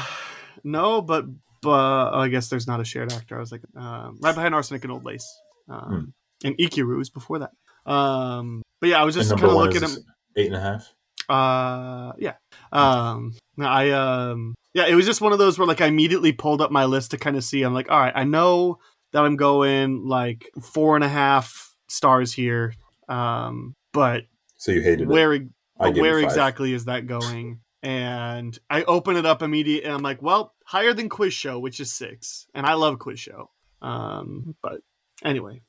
[0.63, 1.25] no, but
[1.65, 3.35] but oh, I guess there's not a shared actor.
[3.35, 5.27] I was like, um, right behind Arsenic and Old Lace,
[5.67, 6.13] um,
[6.43, 7.51] and Ikiru was before that.
[7.91, 9.97] Um, but yeah, I was just kind of looking at.
[10.37, 10.93] eight and a half.
[11.27, 12.35] Uh, yeah.
[12.71, 16.61] Um, I um, yeah, it was just one of those where like I immediately pulled
[16.61, 17.63] up my list to kind of see.
[17.63, 18.79] I'm like, all right, I know
[19.11, 22.73] that I'm going like four and a half stars here.
[23.07, 24.23] Um, but
[24.57, 25.07] So you hated it.
[25.07, 27.59] where I but where exactly is that going?
[27.85, 31.79] And I open it up immediately, and I'm like, well, higher than Quiz Show, which
[31.79, 33.51] is six, and I love Quiz Show.
[33.81, 34.81] Um, but
[35.23, 35.61] anyway,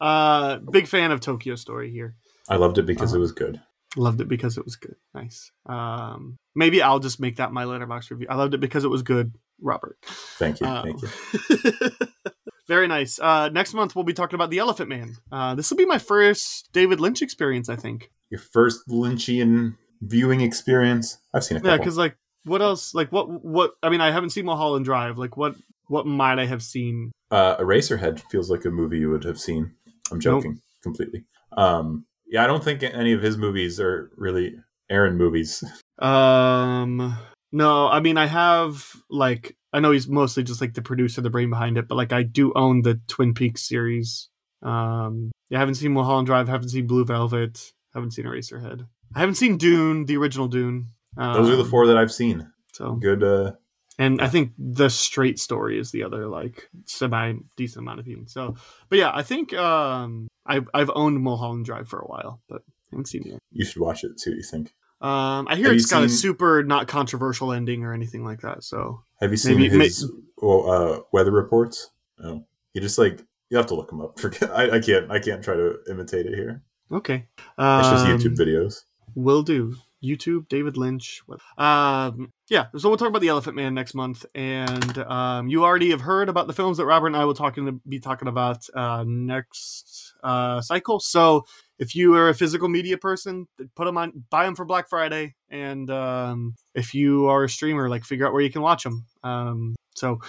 [0.00, 2.14] uh, big fan of Tokyo Story here.
[2.48, 3.18] I loved it because Uh-huh.
[3.18, 3.60] it was good.
[3.96, 4.96] Loved it because it was good.
[5.14, 5.50] Nice.
[5.66, 8.26] Um, maybe I'll just make that my Letterboxd review.
[8.30, 9.98] I loved it because it was good, Robert.
[10.38, 10.66] Thank you.
[10.66, 11.90] Um, Thank you.
[12.68, 13.18] Very nice.
[13.18, 15.16] Uh, next month we'll be talking about the Elephant Man.
[15.32, 18.10] Uh, this will be my first David Lynch experience, I think.
[18.30, 21.18] Your first Lynchian viewing experience.
[21.34, 22.94] I've seen a Yeah, because like, what else?
[22.94, 23.44] Like, what?
[23.44, 23.72] What?
[23.82, 25.18] I mean, I haven't seen Mulholland Drive.
[25.18, 25.54] Like, what?
[25.86, 27.12] What might I have seen?
[27.30, 29.72] uh, Eraserhead feels like a movie you would have seen.
[30.10, 31.24] I'm joking completely.
[31.56, 34.56] Um, yeah, I don't think any of his movies are really
[34.90, 35.62] Aaron movies.
[36.00, 37.18] Um,
[37.50, 41.28] no, I mean, I have like, I know he's mostly just like the producer, the
[41.28, 44.28] brain behind it, but like, I do own the Twin Peaks series.
[44.62, 48.86] Um, yeah, I haven't seen Mulholland Drive, haven't seen Blue Velvet, haven't seen Eraserhead.
[49.14, 50.88] I haven't seen Dune, the original Dune.
[51.16, 52.50] Um, Those are the four that I've seen.
[52.72, 53.22] So, Good.
[53.24, 53.52] Uh,
[53.98, 58.28] and I think the straight story is the other like semi decent amount of viewing.
[58.28, 58.54] So,
[58.88, 62.70] but yeah, I think um I've I've owned Mulholland Drive for a while, but I
[62.92, 63.28] haven't seen it.
[63.32, 63.40] yet.
[63.50, 64.20] you should watch it.
[64.20, 64.72] See what you think.
[65.00, 68.62] Um, I hear Have it's got a super not controversial ending or anything like that.
[68.62, 70.08] So Have you seen Maybe- his
[70.40, 71.90] well, uh, weather reports?
[72.18, 72.44] No.
[72.74, 74.18] He just like you have to look him up.
[74.20, 74.50] Forget.
[74.52, 75.10] I, I can't.
[75.10, 76.62] I can't try to imitate it here.
[76.92, 78.82] okay, It's just um, YouTube videos.
[79.18, 79.74] Will do.
[80.00, 81.22] YouTube, David Lynch.
[81.26, 85.64] what- Um, yeah, so we'll talk about the Elephant Man next month, and um, you
[85.64, 88.64] already have heard about the films that Robert and I will talking be talking about
[88.74, 91.00] uh, next uh, cycle.
[91.00, 91.46] So
[91.80, 95.34] if you are a physical media person, put them on, buy them for Black Friday,
[95.50, 99.04] and um, if you are a streamer, like figure out where you can watch them.
[99.24, 100.20] Um, so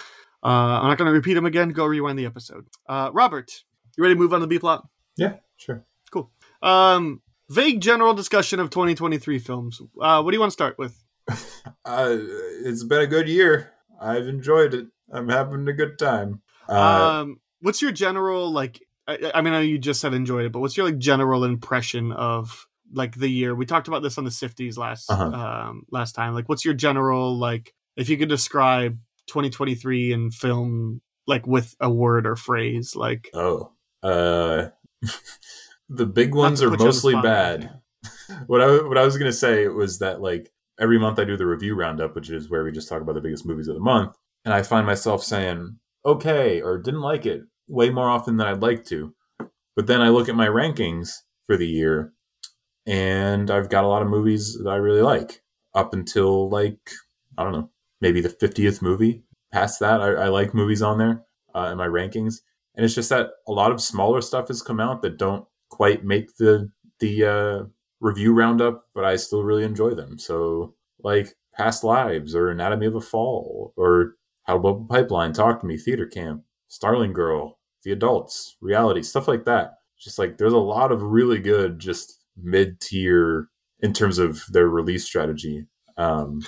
[0.42, 0.48] uh,
[0.82, 1.68] I'm not going to repeat them again.
[1.70, 2.66] Go rewind the episode.
[2.88, 3.62] Uh, Robert,
[3.96, 4.84] you ready to move on to the B plot?
[5.16, 5.84] Yeah, sure.
[6.10, 6.28] Cool.
[6.60, 9.80] Um, vague general discussion of 2023 films.
[10.00, 11.02] Uh, what do you want to start with?
[11.84, 12.16] Uh,
[12.64, 13.72] it's been a good year.
[14.00, 14.86] I've enjoyed it.
[15.12, 16.40] I'm having a good time.
[16.68, 20.44] Uh, um, what's your general like I, I mean, I know you just said enjoyed
[20.46, 23.54] it, but what's your like general impression of like the year?
[23.54, 25.24] We talked about this on the Sifties last Uh-huh.
[25.24, 26.34] um last time.
[26.34, 27.74] Like, what's your general like?
[27.96, 28.98] If you could describe
[29.28, 33.72] 2023 in film, like with a word or phrase, like Oh,
[34.02, 34.68] uh,
[35.90, 37.80] the big ones are mostly bad.
[38.46, 40.50] what I what I was gonna say was that like
[40.80, 43.20] every month I do the review roundup, which is where we just talk about the
[43.20, 45.76] biggest movies of the month, and I find myself saying
[46.06, 49.14] okay or didn't like it way more often than I'd like to.
[49.76, 51.10] But then I look at my rankings
[51.46, 52.12] for the year,
[52.86, 55.42] and I've got a lot of movies that I really like
[55.74, 56.90] up until like
[57.36, 59.24] I don't know maybe the fiftieth movie.
[59.52, 61.24] Past that, I, I like movies on there
[61.56, 62.36] uh, in my rankings,
[62.76, 65.44] and it's just that a lot of smaller stuff has come out that don't
[65.80, 67.64] quite make the the uh,
[68.00, 70.18] review roundup, but I still really enjoy them.
[70.18, 75.60] So like Past Lives or Anatomy of a Fall or How to a Pipeline, Talk
[75.60, 79.78] to Me, Theater Camp, Starling Girl, The Adults, Reality, stuff like that.
[79.98, 83.48] Just like there's a lot of really good, just mid tier
[83.80, 85.64] in terms of their release strategy.
[85.96, 86.42] Um,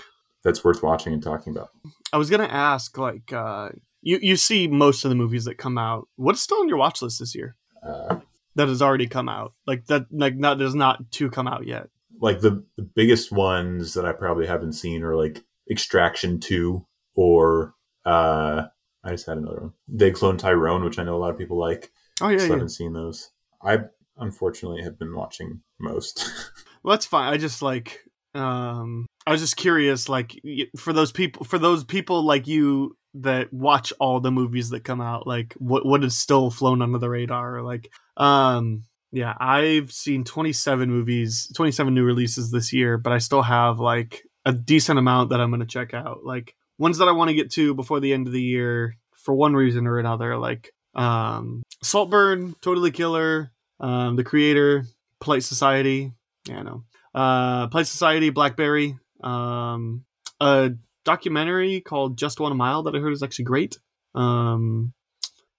[0.44, 1.70] that's worth watching and talking about.
[2.12, 3.70] I was gonna ask, like, uh,
[4.02, 6.06] you you see most of the movies that come out.
[6.16, 8.16] What's still on your watch list this year Uh,
[8.54, 9.54] that has already come out?
[9.66, 11.88] Like that, like not there's not two come out yet.
[12.20, 16.84] like the, the biggest ones that I probably haven't seen are like Extraction 2
[17.14, 17.74] or
[18.04, 18.64] uh
[19.04, 19.72] I just had another one.
[19.88, 21.90] They Clone Tyrone, which I know a lot of people like.
[22.20, 22.52] Oh yeah, so I yeah.
[22.54, 23.30] haven't seen those.
[23.62, 23.78] I
[24.16, 26.30] unfortunately have been watching most.
[26.84, 27.32] Well, that's fine.
[27.32, 28.00] I just like
[28.34, 30.34] um I was just curious like
[30.76, 35.00] for those people for those people like you that watch all the movies that come
[35.00, 38.84] out like what what has still flown under the radar like um
[39.14, 44.22] yeah, I've seen 27 movies, 27 new releases this year, but I still have like
[44.46, 46.24] a decent amount that I'm going to check out.
[46.24, 49.34] Like ones that I want to get to before the end of the year for
[49.34, 54.84] one reason or another like um Saltburn, Totally Killer, um The Creator,
[55.20, 56.12] Polite Society,
[56.48, 56.84] yeah, know.
[57.14, 60.04] Uh, Polite Society, Blackberry, um,
[60.40, 60.70] a
[61.04, 63.78] documentary called Just One Mile that I heard is actually great.
[64.14, 64.92] Um,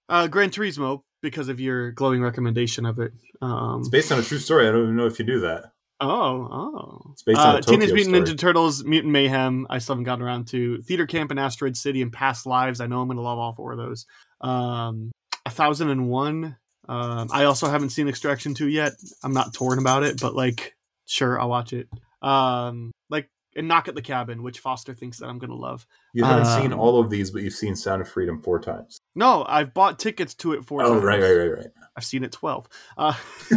[0.08, 3.12] uh, Gran Turismo because of your glowing recommendation of it.
[3.42, 4.68] Um, it's based on a true story.
[4.68, 5.72] I don't even know if you do that.
[6.00, 7.10] oh, oh.
[7.12, 8.36] It's based on Uh, Teenage Mutant story.
[8.36, 9.66] Ninja Turtles, Mutant Mayhem.
[9.70, 12.80] I still haven't gotten around to Theater Camp and Asteroid City and Past Lives.
[12.80, 14.06] I know I'm going to love all four of those.
[14.40, 15.10] Um,
[15.46, 16.56] A Thousand and One.
[16.88, 18.92] Um, I also haven't seen Extraction Two yet.
[19.22, 20.74] I'm not torn about it, but like,
[21.06, 21.88] sure, I'll watch it.
[22.22, 22.90] Um,
[23.56, 25.86] and Knock at the Cabin, which Foster thinks that I'm going to love.
[26.12, 28.98] You haven't seen Um, all of these, but you've seen Sound of Freedom four times.
[29.14, 31.04] No, I've bought tickets to it four Oh, times.
[31.04, 31.66] right, right, right, right.
[31.96, 32.66] I've seen it twelve.
[32.96, 33.14] Uh,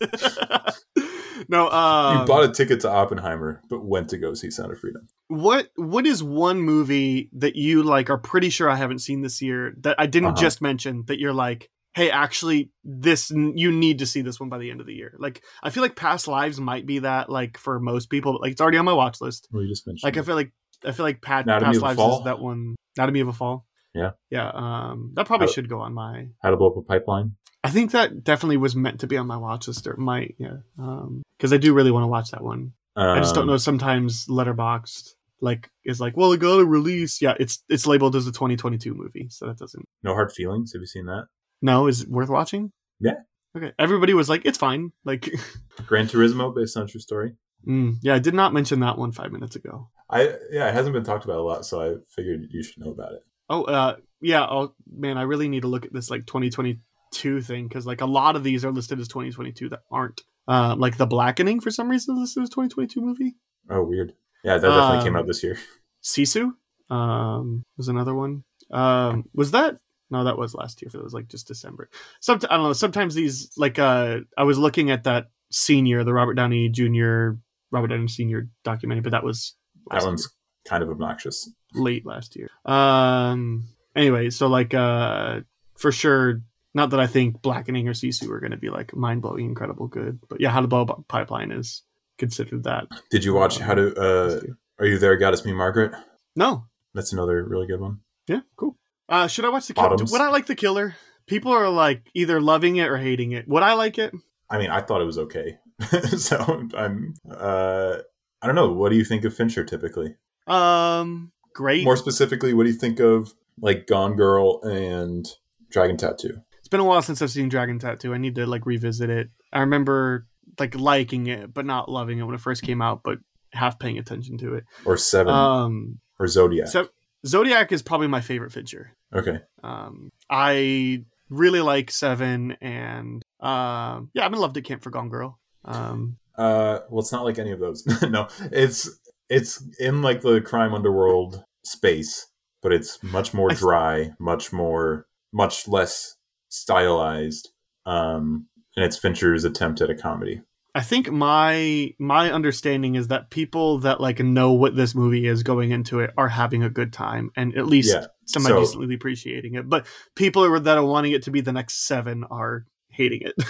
[1.48, 4.78] no, um, you bought a ticket to Oppenheimer, but went to go see Sound of
[4.78, 5.06] Freedom.
[5.28, 9.40] what what is one movie that you like are pretty sure I haven't seen this
[9.42, 10.40] year that I didn't Uh-huh.
[10.42, 14.58] just mention that you're like, hey, actually, this you need to see this one by
[14.58, 15.14] the end of the year.
[15.18, 18.52] Like, I feel like Past Lives might be that like for most people, but like
[18.52, 19.48] it's already on my watch list.
[19.52, 20.06] Well, you just mentioned.
[20.06, 20.52] Like, I feel like
[20.84, 22.74] I feel like Pat, Past Lives is that one.
[22.96, 23.66] Anatomy of a Fall.
[23.94, 24.10] Yeah.
[24.30, 24.50] yeah.
[24.52, 26.26] Um, that probably How- should go on my.
[26.42, 27.36] How to Blow Up a Pipeline.
[27.62, 30.56] I think that definitely was meant to be on my watch list, or might, yeah.
[30.78, 32.72] Um, because I do really want to watch that one.
[32.96, 33.56] I just don't Um, know.
[33.56, 37.20] Sometimes Letterboxd like is like, well, it got a release.
[37.22, 39.84] Yeah, it's it's labeled as a 2022 movie, so that doesn't.
[40.02, 40.72] No Hard Feelings.
[40.74, 41.26] Have you seen that?
[41.62, 42.72] No, is it worth watching?
[43.00, 43.14] Yeah.
[43.56, 43.72] Okay.
[43.78, 44.92] Everybody was like, it's fine.
[45.04, 45.30] Like,
[45.86, 47.34] Gran Turismo, based on true story.
[47.66, 49.88] mm, yeah, I did not mention that one five minutes ago.
[50.10, 52.90] I yeah, it hasn't been talked about a lot, so I figured you should know
[52.92, 53.20] about it.
[53.48, 54.44] Oh, uh, yeah.
[54.44, 58.06] Oh, man, I really need to look at this like 2022 thing because like a
[58.06, 60.22] lot of these are listed as 2022 that aren't.
[60.46, 63.36] Uh, like The Blackening for some reason this is listed as 2022 movie.
[63.70, 64.12] Oh, weird.
[64.44, 65.56] Yeah, that definitely came Um, out this year.
[66.04, 66.52] Sisu
[66.90, 69.78] um was another one um was that
[70.14, 71.88] no that was last year it was like just december
[72.20, 76.12] some i don't know sometimes these like uh i was looking at that senior the
[76.12, 77.30] robert downey jr
[77.70, 79.54] robert downey senior documentary but that was
[79.90, 80.28] That one's
[80.66, 81.50] kind of obnoxious.
[81.74, 83.64] late last year um
[83.94, 85.40] anyway so like uh
[85.76, 86.40] for sure
[86.72, 90.18] not that i think blackening or sisu are going to be like mind-blowing incredible good
[90.28, 91.82] but yeah how to blow pipeline is
[92.18, 93.94] considered that Did you watch How to?
[93.94, 94.40] Uh.
[94.78, 95.16] Are you there?
[95.16, 95.92] Goddess Me, Margaret.
[96.36, 98.00] no That's another really good one.
[98.28, 98.76] Yeah, cool.
[99.14, 99.96] Uh, should I watch the killer?
[99.96, 100.96] Would I like the killer?
[101.26, 103.46] People are like either loving it or hating it.
[103.46, 104.12] Would I like it?
[104.50, 105.58] I mean, I thought it was okay.
[106.16, 107.14] so I'm.
[107.30, 107.98] Uh,
[108.42, 108.72] I don't know.
[108.72, 110.16] What do you think of Fincher typically?
[110.48, 111.84] Um, great.
[111.84, 115.26] More specifically, what do you think of like Gone Girl and
[115.70, 116.40] Dragon Tattoo?
[116.58, 118.14] it's been a while since I've seen Dragon Tattoo.
[118.14, 119.30] I need to like revisit it.
[119.52, 120.26] I remember
[120.58, 123.18] like liking it, but not loving it when it first came out, but
[123.52, 124.64] half paying attention to it.
[124.84, 126.66] Or Seven Um, or Zodiac?
[126.68, 126.88] so
[127.26, 128.92] Zodiac is probably my favorite Fincher.
[129.14, 129.38] Okay.
[129.62, 135.08] Um, I really like Seven, and um, yeah, I've been loved at Camp for Gone
[135.08, 135.38] Girl.
[135.64, 137.86] Um, Uh, well, it's not like any of those.
[138.02, 138.90] no, it's
[139.28, 142.26] it's in like the crime underworld space,
[142.62, 146.16] but it's much more dry, much more, much less
[146.48, 147.50] stylized.
[147.86, 148.46] Um,
[148.76, 150.40] and it's Fincher's attempt at a comedy.
[150.74, 155.42] I think my my understanding is that people that like know what this movie is
[155.44, 158.94] going into it are having a good time and at least Yeah, semi so- decently
[158.94, 159.68] appreciating it.
[159.68, 159.86] But
[160.16, 163.34] people that are wanting it to be the next Seven are hating it.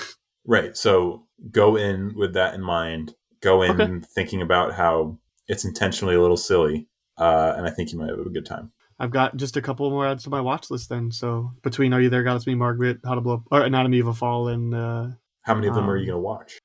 [0.46, 0.76] Right.
[0.76, 3.14] So go in with that in mind.
[3.40, 4.06] Go in Okay.
[4.14, 5.18] thinking about how
[5.48, 6.86] it's intentionally a little silly,
[7.16, 8.70] uh, and I think you might have a good time.
[8.98, 11.10] I've got just a couple more adds to my watch list then.
[11.12, 14.06] So between Are You There, God It's Me, Margaret, How to Blow or Anatomy of
[14.09, 15.06] a Fall, and uh,
[15.40, 16.59] How many of them are you Um, going to watch?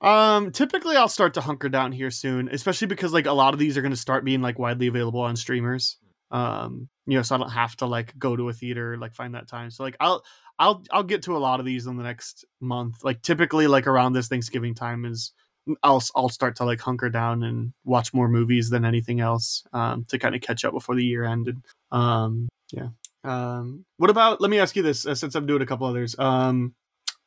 [0.00, 3.60] Um, typically I'll start to hunker down here soon, especially because like a lot of
[3.60, 5.96] these are going to start being like widely available on streamers.
[6.30, 9.34] Um, you know, so I don't have to like go to a theater like find
[9.34, 9.70] that time.
[9.70, 10.24] So like I'll
[10.58, 13.04] I'll I'll get to a lot of these in the next month.
[13.04, 15.32] Like typically like around this Thanksgiving time is
[15.82, 20.04] I'll I'll start to like hunker down and watch more movies than anything else um
[20.08, 21.62] to kind of catch up before the year ended.
[21.90, 22.88] Um yeah.
[23.22, 26.18] Um what about let me ask you this uh, since I'm doing a couple others.
[26.18, 26.74] Um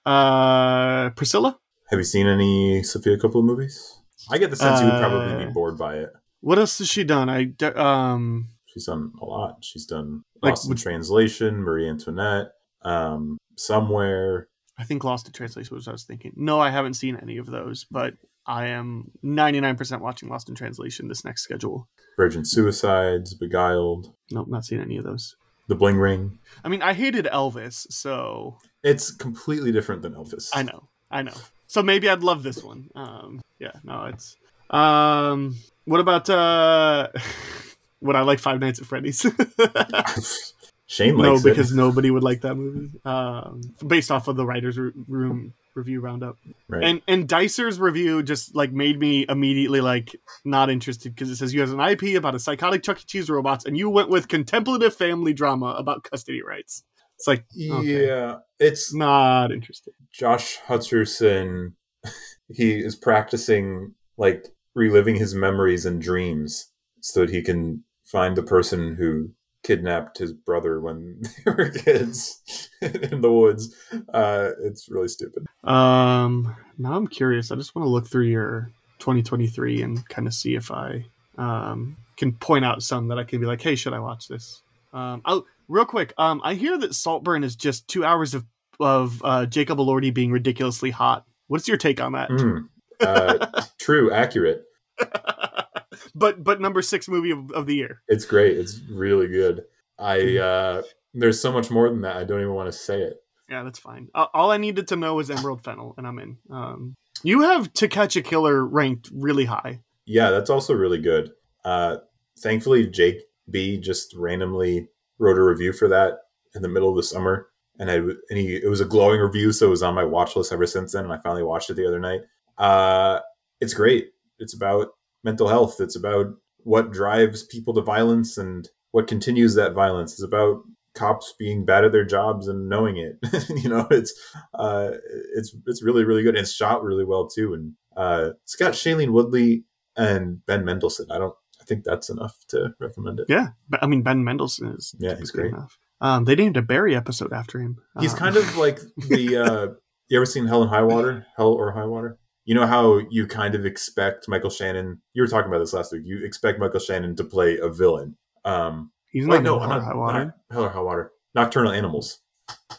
[0.06, 1.58] uh Priscilla?
[1.90, 3.98] Have you seen any Sofia Coppola movies?
[4.30, 6.10] I get the sense you would probably Uh, be bored by it.
[6.42, 7.30] What else has she done?
[7.30, 9.64] I um She's done a lot.
[9.64, 12.52] She's done Like, Lost in would- Translation, Marie Antoinette,
[12.84, 14.50] um, Somewhere.
[14.78, 16.34] I think Lost in Translation was what I was thinking.
[16.36, 18.14] No, I haven't seen any of those, but
[18.46, 21.88] I am 99% watching Lost in Translation this next schedule.
[22.18, 25.36] Virgin Suicides, Beguiled, Nope, not seen any of those.
[25.68, 26.38] The Bling Ring.
[26.64, 30.50] I mean, I hated Elvis, so It's completely different than Elvis.
[30.54, 31.34] I know, I know.
[31.68, 32.90] So maybe I'd love this one.
[32.96, 34.36] Um, yeah, no, it's.
[34.70, 37.10] Um, what about uh,
[38.02, 39.26] would I like Five Nights at Freddy's?
[40.90, 41.76] Shane no, because it.
[41.76, 42.90] nobody would like that movie.
[43.04, 46.38] Um, based off of the writers' Ro- room review roundup.
[46.70, 46.84] Right.
[46.84, 50.16] And and Dicer's review just like made me immediately like
[50.46, 53.04] not interested because it says you have an IP about a psychotic Chuck E.
[53.06, 56.84] Cheese robots, and you went with contemplative family drama about custody rights.
[57.18, 59.94] It's like okay, yeah, it's not interesting.
[60.12, 61.74] Josh Hutcherson.
[62.50, 66.72] He is practicing like reliving his memories and dreams
[67.02, 69.32] so that he can find the person who
[69.64, 73.76] kidnapped his brother when they were kids in the woods.
[74.14, 75.46] Uh, it's really stupid.
[75.64, 77.52] Um, now I'm curious.
[77.52, 81.06] I just want to look through your 2023 and kind of see if I
[81.38, 84.62] um can point out some that I can be like, hey, should I watch this?
[84.94, 86.14] Um, oh, real quick.
[86.18, 88.46] Um, I hear that Saltburn is just two hours of
[88.80, 91.26] of uh, Jacob Elordi being ridiculously hot.
[91.48, 92.30] What's your take on that?
[92.30, 92.70] Mm.
[93.00, 94.64] Uh, true, accurate.
[96.16, 98.02] but but number six movie of, of the year.
[98.08, 98.58] It's great.
[98.58, 99.64] It's really good.
[99.98, 100.82] I uh,
[101.14, 102.18] there's so much more than that.
[102.18, 103.18] I don't even want to say it.
[103.50, 104.10] Yeah, that's fine.
[104.14, 106.38] Uh, all I needed to know was Emerald Fennell, and I'm in.
[106.52, 109.80] Um, you have To Catch a Killer ranked really high.
[110.06, 111.32] Yeah, that's also really good.
[111.64, 111.98] Uh,
[112.40, 114.90] thankfully, Jake B just randomly
[115.20, 116.20] wrote a review for that
[116.56, 117.48] in the middle of the summer,
[117.80, 120.36] and I and he it was a glowing review, so it was on my watch
[120.36, 121.06] list ever since then.
[121.06, 122.22] And I finally watched it the other night.
[122.58, 123.20] Uh,
[123.60, 124.10] it's great.
[124.40, 124.90] It's about
[125.24, 125.80] mental health.
[125.80, 126.28] It's about
[126.60, 130.14] what drives people to violence and what continues that violence.
[130.14, 130.62] It's about
[130.96, 133.18] cops being bad at their jobs and knowing it.
[133.64, 134.14] you know, it's
[134.54, 134.92] uh,
[135.36, 136.36] it's it's really really good.
[136.36, 137.54] And it's shot really well too.
[137.54, 139.64] And uh, it's got Shailene Woodley
[139.96, 141.12] and Ben Mendelsohn.
[141.12, 141.34] I don't.
[141.68, 143.26] I think that's enough to recommend it.
[143.28, 145.48] Yeah, but, I mean Ben Mendelsohn is Yeah, he's great.
[145.54, 145.78] enough.
[146.00, 147.78] Um, they named a Barry episode after him.
[148.00, 148.80] He's Um, kind of like
[149.10, 149.38] the.
[149.38, 149.68] Uh,
[150.10, 151.26] you ever seen Hell and High Water?
[151.36, 152.18] Hell or High Water?
[152.46, 155.02] You know how you kind of expect Michael Shannon.
[155.14, 156.04] You were talking about this last week.
[156.06, 158.16] You expect Michael Shannon to play a villain.
[158.46, 160.26] Um, he's not no, Hell or High Water.
[160.26, 161.12] not Hell or High Water.
[161.36, 162.20] Nocturnal Animals.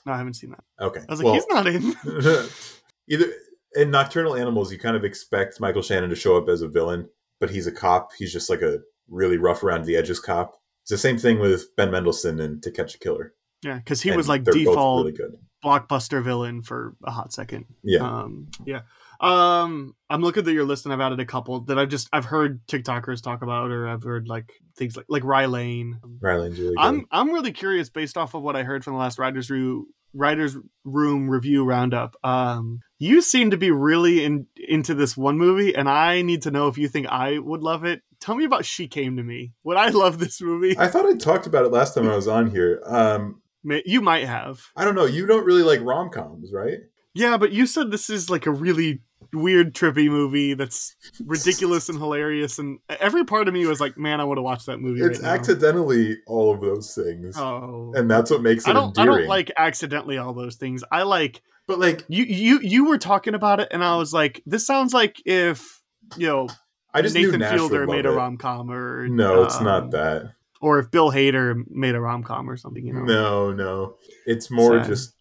[0.06, 0.64] No, I haven't seen that.
[0.82, 1.00] Okay.
[1.00, 1.94] I was like, well, he's not in.
[3.10, 3.30] either
[3.74, 7.08] in Nocturnal Animals, you kind of expect Michael Shannon to show up as a villain,
[7.40, 8.10] but he's a cop.
[8.18, 8.78] He's just like a
[9.08, 10.54] really rough around the edges cop.
[10.82, 13.34] It's the same thing with Ben Mendelsohn and To Catch a Killer.
[13.62, 15.18] yeah, because he And was like default really
[15.64, 17.66] blockbuster villain for a hot second.
[17.82, 18.00] Yeah.
[18.00, 18.80] Um, yeah.
[19.20, 22.24] Um, I'm looking at your list and I've added a couple that I've just I've
[22.24, 25.98] heard TikTokers talk about or I've heard like things like like Rye Lane.
[26.20, 26.78] Rye Lane's really good.
[26.78, 29.86] I'm I'm really curious based off of what I heard from the last Writers Room
[30.14, 32.16] Writers Room review roundup.
[32.24, 36.50] Um, you seem to be really in into this one movie, and I need to
[36.50, 38.02] know if you think I would love it.
[38.20, 39.52] Tell me about She Came to Me.
[39.64, 40.76] Would I love this movie?
[40.78, 42.82] I thought I talked about it last time I was on here.
[42.84, 44.60] Um, You might have.
[44.76, 45.04] I don't know.
[45.04, 46.78] You don't really like rom coms, right?
[47.14, 49.02] Yeah, but you said this is like a really
[49.32, 50.96] weird trippy movie that's
[51.26, 54.64] ridiculous and hilarious and every part of me was like man i want to watch
[54.66, 55.34] that movie It's right now.
[55.34, 58.98] accidentally all of those things, oh and that's what makes it I don't.
[58.98, 60.82] I don't like accidentally all those things.
[60.90, 62.24] I like but like, you.
[62.24, 65.82] You you were talking about it, and I was like, this sounds like if
[66.16, 66.48] you know
[66.94, 70.32] I just Nathan Fielder made a rom com, or No, it's um, not that.
[70.60, 72.84] Or if Bill Hader made a rom com or something.
[72.84, 73.02] You know.
[73.02, 73.94] No, no,
[74.24, 74.86] it's more Sad.
[74.88, 75.14] just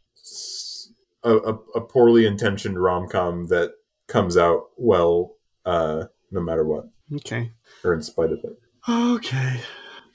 [1.24, 3.72] a poorly intentioned rom com that
[4.08, 5.36] comes out well,
[5.66, 7.52] uh, no matter what, Okay.
[7.84, 8.60] or in spite of it.
[8.90, 9.60] Okay.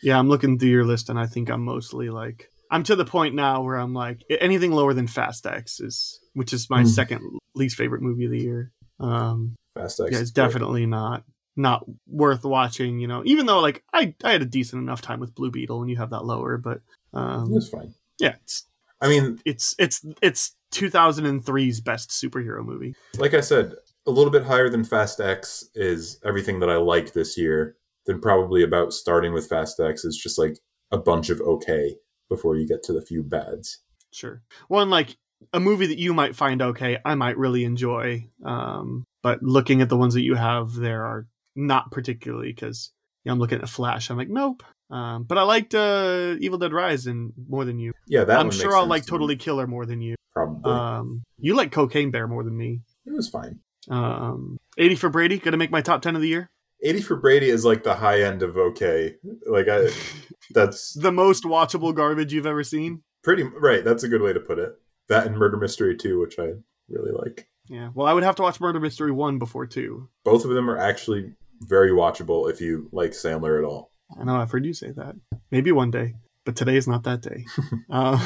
[0.03, 3.05] Yeah, I'm looking through your list, and I think I'm mostly like I'm to the
[3.05, 6.89] point now where I'm like anything lower than Fast X is, which is my Mm.
[6.89, 8.73] second least favorite movie of the year.
[8.99, 10.11] Um, Fast X.
[10.11, 10.45] yeah, is it's great.
[10.47, 11.25] definitely not
[11.55, 12.99] not worth watching.
[12.99, 15.83] You know, even though like I I had a decent enough time with Blue Beetle,
[15.83, 16.81] and you have that lower, but
[17.13, 17.95] um, It's fine.
[18.19, 18.67] yeah, it's
[19.03, 22.95] I mean, it's it's it's 2003's best superhero movie.
[23.19, 23.75] like I said,
[24.07, 27.77] a little bit higher than Fast X is everything that I like this year.
[28.07, 30.59] Then probably about starting with Fast X is just like
[30.91, 31.97] a bunch of okay
[32.29, 33.79] before you get to the few bads.
[34.13, 34.43] Sure.
[34.69, 35.17] One like
[35.53, 38.29] a movie that you might find okay, I might really enjoy.
[38.45, 42.91] Um, but looking at the ones that you have, there are not particularly because
[43.27, 44.11] I'm looking at Flash.
[44.11, 44.63] I'm like, nope.
[44.91, 47.93] Um, but I liked uh, Evil Dead Rise and more than you.
[48.09, 50.17] Yeah, that I'm sure I'll like to me, Totally Killer more than you.
[50.33, 50.71] probably.
[50.73, 52.81] Um, you like Cocaine Bear more than me.
[53.07, 53.61] it was fine.
[53.89, 56.51] Um, 80 for Brady, gonna make my top 10 of the year.
[56.85, 59.15] 80 for Brady is like the high end of okay.
[59.47, 59.91] Like I
[60.51, 63.03] that's The most watchable garbage you've ever seen.
[63.23, 64.73] pretty right, that's a good way to put it.
[65.09, 66.53] That and Murder Mystery 2, which I
[66.89, 67.49] really like.
[67.69, 67.91] Yeah.
[67.95, 70.09] Well, I would have to watch Murder Mystery 1 before 2.
[70.25, 73.93] Both of them are actually very watchable if you like Sandler at all.
[74.21, 75.15] I know, I've heard you say that.
[75.51, 76.15] Maybe one day,
[76.45, 77.47] but today is not that day.
[77.91, 78.19] uh,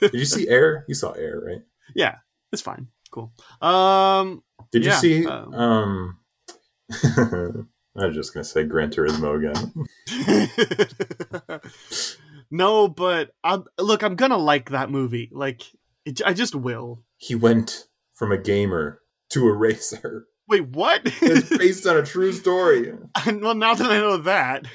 [0.00, 0.84] Did you see Air?
[0.88, 1.62] You saw Air, right?
[1.94, 2.16] yeah,
[2.52, 2.88] it's fine.
[3.10, 3.32] Cool.
[3.60, 4.42] Um,
[4.72, 6.16] Did you Yeah, see um, um
[7.96, 9.72] I was just gonna say Gran Turismo again.
[12.50, 15.30] no, but I'm, look, I'm gonna like that movie.
[15.32, 15.62] Like,
[16.04, 17.02] it, I just will.
[17.16, 19.00] He went from a gamer
[19.30, 20.26] to a racer.
[20.48, 21.02] Wait, what?
[21.22, 22.92] It's based on a true story.
[23.26, 24.66] well, now that I know that,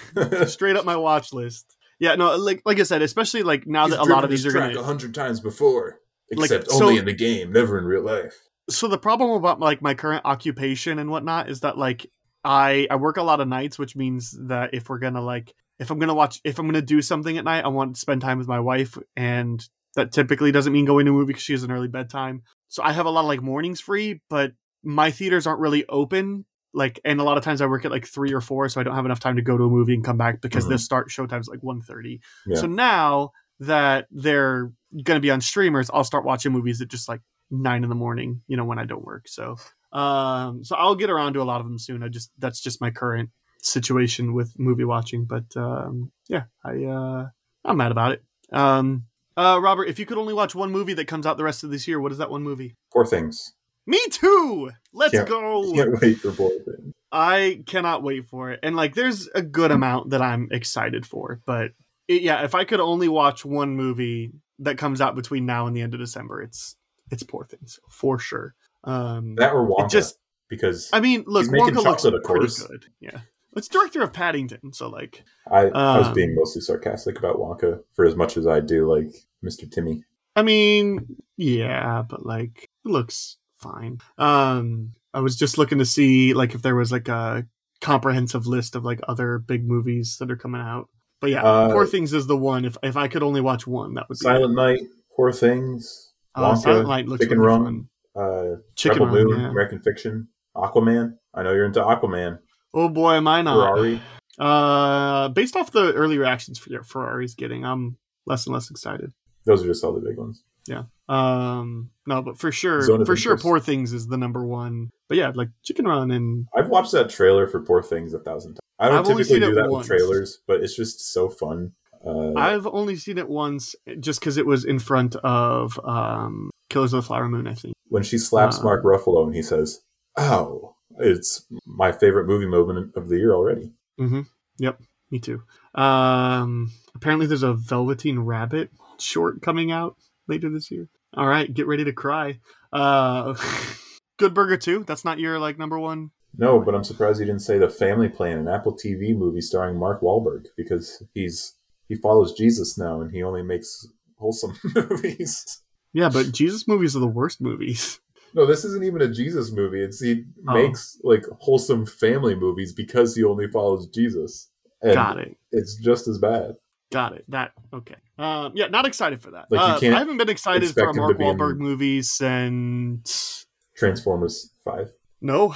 [0.50, 1.66] straight up my watch list.
[2.00, 4.58] Yeah, no, like like I said, especially like now that a lot of these are
[4.58, 6.00] a hundred times before,
[6.32, 8.36] Like, except so- only in the game, never in real life.
[8.70, 12.06] So the problem about like my current occupation and whatnot is that like
[12.44, 15.92] I I work a lot of nights, which means that if we're gonna like if
[15.92, 18.38] I'm gonna watch if I'm gonna do something at night, I want to spend time
[18.38, 19.64] with my wife, and
[19.96, 22.44] that typically doesn't mean going to a movie because she has an early bedtime.
[22.68, 24.52] So I have a lot of like mornings free, but
[24.84, 26.46] my theaters aren't really open.
[26.74, 28.84] Like, and a lot of times I work at like three or four, so I
[28.84, 30.70] don't have enough time to go to a movie and come back because Mhm.
[30.70, 32.20] the start showtime's like 1.30.
[32.46, 32.60] Yeah.
[32.60, 33.32] So now
[33.62, 37.22] that they're going to be on streamers, I'll start watching movies at just like
[37.52, 39.28] nine in the morning, you know, when I don't work.
[39.28, 39.58] So,
[39.92, 42.04] um, so I'll get around to a lot of them soon.
[42.04, 43.30] I just, that's just my current
[43.62, 45.26] situation with movie watching.
[45.26, 47.28] But, um, yeah, I, uh,
[47.64, 48.24] I'm mad about it.
[48.52, 49.06] Um,
[49.38, 51.70] uh, Robert, if you could only watch one movie that comes out the rest of
[51.72, 52.76] this year, what is that one movie?
[52.94, 53.54] Poor things.
[53.88, 54.72] Me too.
[54.94, 55.74] Let's Can't- go.
[55.74, 56.94] Can't wait for poor things.
[57.12, 58.60] I cannot wait for it.
[58.62, 61.72] And like there's a good amount that I'm excited for, but
[62.10, 65.76] it, yeah, if I could only watch one movie that comes out between now and
[65.76, 66.76] the end of December, it's
[67.12, 68.56] it's Poor Things for sure.
[68.84, 70.18] Um That or Wonka, it just
[70.50, 72.62] because I mean, look, Wonka looks of pretty course.
[72.62, 72.86] good.
[73.00, 73.20] Yeah.
[73.56, 77.80] It's director of Paddington, so like I, I was um, being mostly sarcastic about Wonka
[77.94, 79.14] for as much as I do like
[79.44, 79.70] Mr.
[79.72, 80.04] Timmy.
[80.36, 84.00] I mean, yeah, but like it looks fine.
[84.18, 87.48] Um I was just looking to see like if there was like a
[87.82, 90.90] comprehensive list of like other big movies that are coming out.
[91.22, 92.66] But yeah, Uh, Poor Things is the one.
[92.66, 94.82] If if I could only watch one, that would be Silent Night,
[95.16, 96.05] Poor Things,
[96.36, 99.50] Wonka, Night looks Chicken Run, uh, Chicken Rebel Run, Moon, yeah.
[99.50, 101.18] American Fiction, Aquaman.
[101.34, 102.40] I know you're into Aquaman.
[102.74, 103.76] Oh boy, am I not.
[103.76, 104.02] Ferrari.
[104.38, 109.12] Uh, based off the early reactions for Ferrari's getting, I'm less and less excited.
[109.46, 110.44] Those are just all the big ones.
[110.68, 110.84] Yeah.
[111.08, 113.38] Um, no, but for sure, for sure.
[113.38, 114.90] Poor Things is the number one.
[115.08, 118.56] But yeah, like Chicken Run and I've watched that trailer for Poor Things a thousand
[118.56, 118.60] times.
[118.80, 119.88] I don't I've typically do that once.
[119.88, 121.72] with trailers, but it's just so fun.
[122.06, 126.94] Uh, I've only seen it once, just because it was in front of um Killers
[126.94, 127.48] of the Flower Moon.
[127.48, 127.76] I think.
[127.90, 129.82] when she slaps uh, Mark Ruffalo and he says,
[130.18, 134.22] "Oh, it's my favorite movie moment of the year already." Mm-hmm.
[134.60, 135.42] Yep, me too.
[135.74, 138.70] Um, apparently there's a Velveteen Rabbit
[139.00, 139.96] short coming out
[140.28, 140.88] later this year.
[141.16, 142.40] All right, get ready to cry.
[142.74, 143.36] Uh,
[144.18, 144.84] Good Burger 2.
[144.86, 146.12] That's not your like number one.
[146.38, 149.78] No, but I'm surprised you didn't say the Family Plan, an Apple TV movie starring
[149.80, 151.54] Mark Wahlberg, because he's
[151.88, 153.88] he follows Jesus now and he only makes
[154.18, 155.62] wholesome movies.
[155.94, 158.00] Yeah, but Jesus movies are the worst movies.
[158.34, 159.82] No, this isn't even a Jesus movie.
[159.82, 160.54] It's he Oh.
[160.54, 164.50] makes like wholesome family movies because he only follows Jesus.
[164.82, 165.38] And Got it.
[165.54, 166.56] It's just as bad.
[166.92, 167.24] Got it.
[167.30, 167.96] That okay.
[168.18, 169.46] Um, yeah, not excited for that.
[169.50, 173.46] Like, Uh, I haven't been excited for a Mark Wahlberg movie since
[173.76, 174.92] Transformers Five.
[175.22, 175.56] no,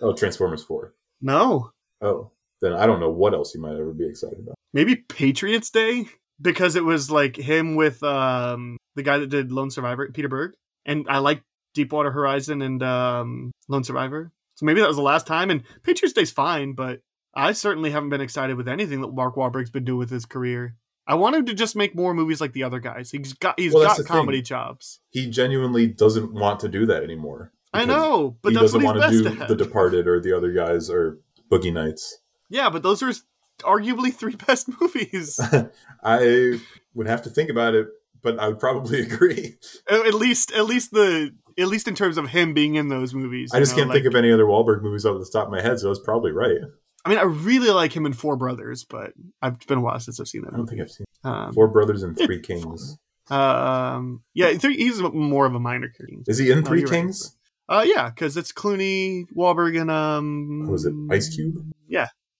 [0.00, 0.94] Oh, Transformers Four.
[1.20, 1.70] no,
[2.00, 4.53] Oh, then I don't know what else you might ever be excited about.
[4.74, 6.04] Maybe Patriots Day
[6.38, 10.52] because it was like him with um the guy that did Lone Survivor, Peter Berg,
[10.84, 11.42] and I like
[11.72, 14.30] Deepwater Horizon and um Lone Survivor.
[14.56, 15.50] So maybe that was the last time.
[15.50, 17.00] And Patriots Day's fine, but
[17.34, 20.76] I certainly haven't been excited with anything that Mark Wahlberg's been doing with his career.
[21.06, 23.10] I want him to just make more movies like the other guys.
[23.10, 24.06] He's got he's Well, got thing.
[24.06, 25.00] comedy chops.
[25.10, 27.52] He genuinely doesn't want to do that anymore.
[27.72, 29.48] I know, but he that's doesn't what he's want to do at.
[29.48, 31.18] The Departed or the other guys or
[31.50, 32.18] Boogie Nights.
[32.48, 33.12] Yeah, but those are
[33.60, 35.38] arguably three best movies.
[36.02, 36.60] I
[36.94, 37.88] would have to think about it,
[38.22, 39.56] but I would probably agree.
[39.90, 43.52] at least, at least the at least in terms of him being in those movies.
[43.54, 45.62] I just know, can't think of any other Wahlberg movies off the top of my
[45.62, 46.58] head, so that's probably right.
[47.04, 49.12] I mean, I really like him in Four Brothers, but
[49.42, 50.54] I've been a while since I've seen that.
[50.54, 52.96] I don't think I've seen Um, Four Brothers and Three Kings.
[53.30, 56.16] um, yeah, he's more of a minor character.
[56.26, 56.96] Is he in No, Three you're right.
[56.96, 57.36] Kings?
[57.68, 61.56] Uh, yeah, because it's Clooney, Wahlberg, and um, Was it Ice Cube?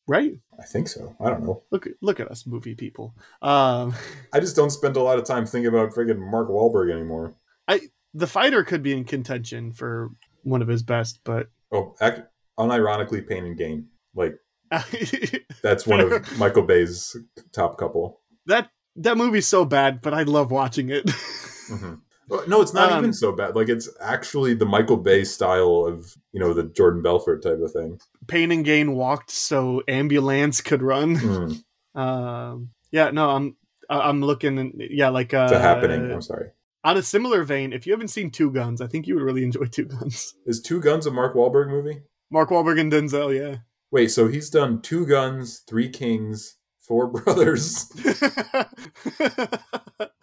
[0.06, 0.32] Right?
[0.60, 1.16] I think so.
[1.18, 1.62] I don't know.
[1.70, 3.14] Look, at look at us, movie people.
[3.40, 3.94] Um,
[4.32, 7.35] I just don't spend a lot of time thinking about friggin' Mark Wahlberg anymore.
[7.66, 7.81] I
[8.12, 10.10] the fighter could be in contention for
[10.43, 12.20] one of his best, but Oh, act,
[12.59, 13.89] unironically, Pain and Gain.
[14.14, 14.35] Like
[15.62, 17.16] that's one of Michael Bay's
[17.52, 18.20] top couple.
[18.47, 21.06] that that movie's so bad, but I love watching it.
[21.06, 22.01] Mhm.
[22.48, 23.55] No, it's not Um, even so bad.
[23.56, 27.72] Like it's actually the Michael Bay style of you know the Jordan Belfort type of
[27.72, 28.01] thing.
[28.26, 31.16] Pain and Gain walked so ambulance could run.
[31.16, 31.64] Mm,
[32.01, 33.56] Um, yeah, no, I'm
[33.88, 34.72] I'm looking.
[34.90, 36.10] Yeah, like uh, it's a happening.
[36.10, 36.51] I'm sorry.
[36.82, 39.44] On a similar vein, if you haven't seen Two Guns, I think you would really
[39.44, 40.34] enjoy Two Guns.
[40.46, 42.02] Is Two Guns a Mark Wahlberg movie?
[42.30, 43.59] Mark Wahlberg and Denzel, yeah.
[43.92, 47.88] Wait, so he's done Two Guns, Three Kings, Four Brothers.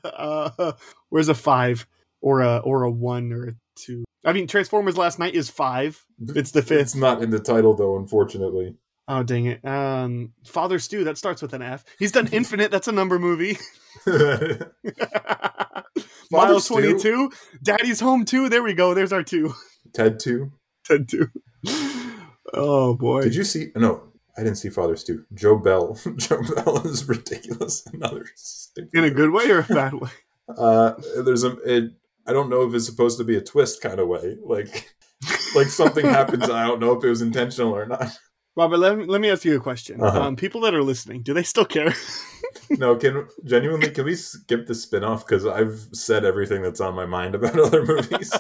[0.04, 0.74] Uh,
[1.10, 1.88] where's a five
[2.22, 4.04] or a or a one or a two?
[4.24, 6.04] I mean, Transformers Last Knight is five.
[6.20, 6.82] It's the fifth.
[6.82, 8.76] It's not in the title though, unfortunately.
[9.08, 9.66] Oh dang it!
[9.66, 11.84] Um, Father Stu that starts with an F.
[12.00, 12.72] He's done Infinite.
[12.72, 13.58] That's a number movie.
[16.32, 17.32] Miles twenty two.
[17.64, 18.50] Daddy's home too.
[18.50, 18.94] There we go.
[18.94, 19.54] There's our two.
[19.94, 20.52] Ted Two.
[20.86, 21.28] Ted two.
[22.54, 23.22] Oh boy.
[23.22, 23.68] Did you see?
[23.78, 25.26] No, I didn't see Father Stu.
[25.34, 25.98] Joe Bell.
[26.18, 27.86] Joe Bell is ridiculous.
[27.94, 28.26] Another
[28.94, 30.10] in a good way or a bad way?
[30.48, 30.94] Uh,
[31.24, 31.58] there's a.
[31.60, 31.92] It,
[32.28, 34.38] I don't know if it's supposed to be a twist kind of way.
[34.44, 34.94] Like,
[35.56, 36.50] like something happens.
[36.50, 38.12] I don't know if it was intentional or not.
[38.56, 40.02] Robert, let me, let me ask you a question.
[40.02, 40.22] Uh-huh.
[40.22, 41.94] Um, people that are listening, do they still care?
[42.70, 47.06] No, can genuinely can we skip the spin-off because I've said everything that's on my
[47.06, 48.32] mind about other movies.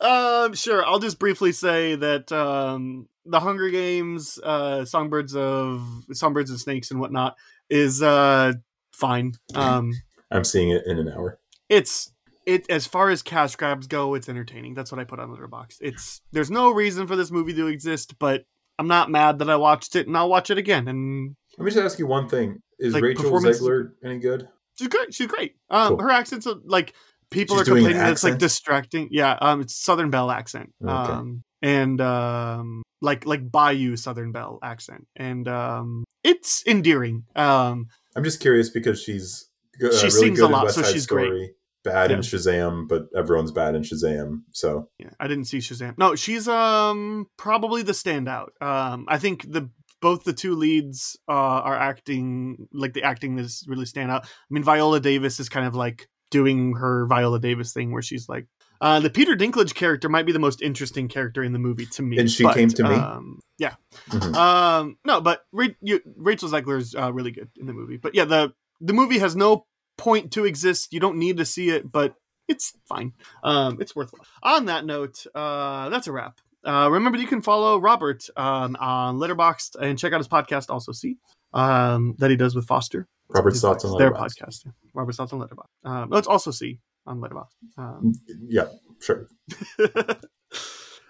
[0.00, 0.84] Um, sure.
[0.84, 5.82] I'll just briefly say that um, the Hunger Games, uh, Songbirds of
[6.12, 7.36] Songbirds and Snakes and whatnot
[7.68, 8.52] is uh,
[8.92, 9.32] fine.
[9.54, 9.92] Um,
[10.30, 11.38] I'm seeing it in an hour.
[11.68, 12.12] it's
[12.46, 14.74] it as far as cash grabs go, it's entertaining.
[14.74, 15.76] That's what I put on Letterboxd.
[15.80, 18.44] It's there's no reason for this movie to exist, but
[18.78, 20.88] I'm not mad that I watched it, and I'll watch it again.
[20.88, 24.48] And Let me just ask you one thing: Is Like, Rachel Zegler any good?
[24.78, 25.12] she's great.
[25.12, 25.56] She's great.
[25.68, 25.98] Um, Cool.
[26.04, 26.94] her accent's like
[27.30, 29.08] people She's are complaining that it's like distracting.
[29.10, 30.72] Yeah, um, it's Southern Belle accent.
[30.82, 30.92] Okay.
[30.92, 37.24] Um, and um, like like Bayou Southern Belle accent, and um, it's endearing.
[37.36, 37.86] Um,
[38.16, 39.48] I'm just curious because she's
[39.78, 41.26] good, She uh, really sings good a in lot, West so Side she's great.
[41.26, 41.50] Story,
[41.82, 44.42] Bad in Shazam, but everyone's bad in Shazam.
[44.52, 45.96] So yeah, I didn't see Shazam.
[45.96, 48.48] No, she's um probably the standout.
[48.60, 49.70] Um, I think the
[50.00, 54.24] both the two leads uh, are acting like the acting is really stand out.
[54.24, 58.28] I mean, Viola Davis is kind of like doing her Viola Davis thing where she's
[58.28, 58.46] like.
[58.80, 62.02] Uh, the Peter Dinklage character might be the most interesting character in the movie to
[62.02, 62.18] me.
[62.18, 62.94] And she but, came to me?
[62.94, 63.74] Um, yeah.
[64.08, 64.34] Mhm.
[64.34, 67.98] Um, no, but Ra- you, Rachel Zegler is uh, really good in the movie.
[67.98, 69.66] But yeah, the the movie has no
[69.98, 70.94] point to exist.
[70.94, 72.14] You don't need to see it, but
[72.48, 73.12] it's fine.
[73.44, 74.14] Um, it's worth.
[74.42, 76.40] On that note, uh, that's a wrap.
[76.66, 80.66] Uh, remember, you can follow Robert um, on Letterboxd and check out his podcast.
[80.68, 81.16] Also, see
[81.52, 83.06] um, that he does with Foster.
[83.34, 84.64] Robert's thoughts on their podcast.
[84.66, 84.72] yeah.
[84.94, 85.88] Robert's thoughts on Letterboxd.
[85.90, 87.54] Um, let's also see on Letterboxd.
[87.78, 88.12] Um,
[88.48, 88.66] Yeah,
[89.00, 89.28] sure.
[89.78, 89.86] no,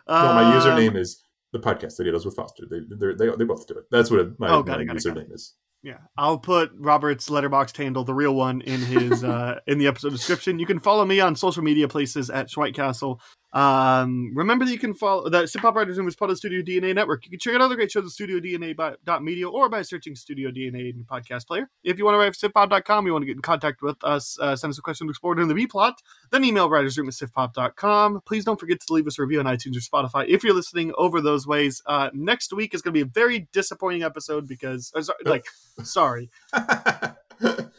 [0.08, 1.22] my username is
[1.52, 2.64] the podcast that he does with Foster.
[2.70, 3.84] They they're- they they both do it.
[3.90, 5.54] That's what my, Oh, my it, got it, got username is.
[5.82, 10.10] Yeah, I'll put Robert's Letterboxd handle, the real one, in his uh, in the episode
[10.10, 10.58] description.
[10.58, 13.20] You can follow me on social media places at Schwhite Castle.
[13.52, 16.62] Um, remember that you can follow that Siftpop Writers Room is part of the Studio
[16.62, 17.24] DNA network.
[17.24, 20.14] You can check out other great shows at Studio DNA dot media or by searching
[20.14, 21.68] Studio DNA in your podcast player.
[21.82, 24.38] If you want to write for siftpop.com, you want to get in contact with us,
[24.40, 26.00] uh, send us a question to explore in the B plot,
[26.30, 28.20] then email writersroom at siftpop.com.
[28.24, 30.92] Please don't forget to leave us a review on iTunes or Spotify if you're listening
[30.96, 31.82] over those ways.
[31.86, 35.44] Uh, next week is going to be a very disappointing episode because, uh, sorry, like,
[35.82, 36.30] sorry.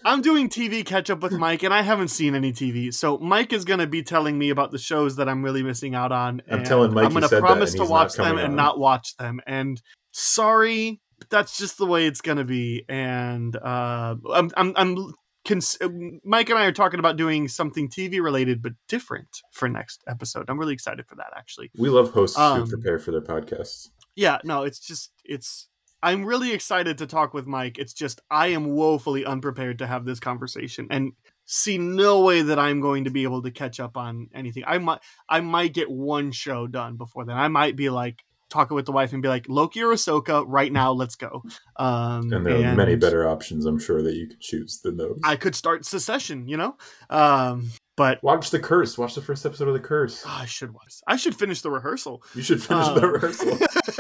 [0.04, 2.94] I'm doing TV catch up with Mike, and I haven't seen any TV.
[2.94, 5.96] So Mike is going to be telling me about the shows that I'm really missing
[5.96, 6.42] out on.
[6.50, 8.56] I'm telling Mike I'm going to promise to watch them and on.
[8.56, 9.42] not watch them.
[9.46, 12.84] And sorry, but that's just the way it's going to be.
[12.90, 15.14] And uh, I'm, I'm, I'm
[15.46, 15.78] cons-
[16.24, 20.50] Mike and I are talking about doing something TV related, but different for next episode.
[20.50, 21.70] I'm really excited for that, actually.
[21.78, 23.90] we love hosts Um, who prepare for their podcasts.
[24.16, 25.70] Yeah, no, it's just it's
[26.04, 27.78] I'm really excited to talk with Mike.
[27.78, 31.14] It's just I am woefully unprepared to have this conversation and
[31.46, 34.64] see no way that I'm going to be able to catch up on anything.
[34.66, 35.00] I might
[35.30, 37.38] I might get one show done before then.
[37.38, 40.72] I might be like talking with the wife and be like Loki or Ahsoka right
[40.74, 41.42] now, let's go.
[41.78, 45.20] Um And there are many better options, I'm sure, that you could choose than those.
[45.24, 46.76] I could start Succession, you know?
[47.10, 48.98] Um but Watch The Curse.
[48.98, 50.24] Watch the first episode of The Curse.
[50.26, 50.96] oh, I should watch.
[51.08, 52.24] I should finish the rehearsal.
[52.34, 53.58] You should finish the Um, rehearsal.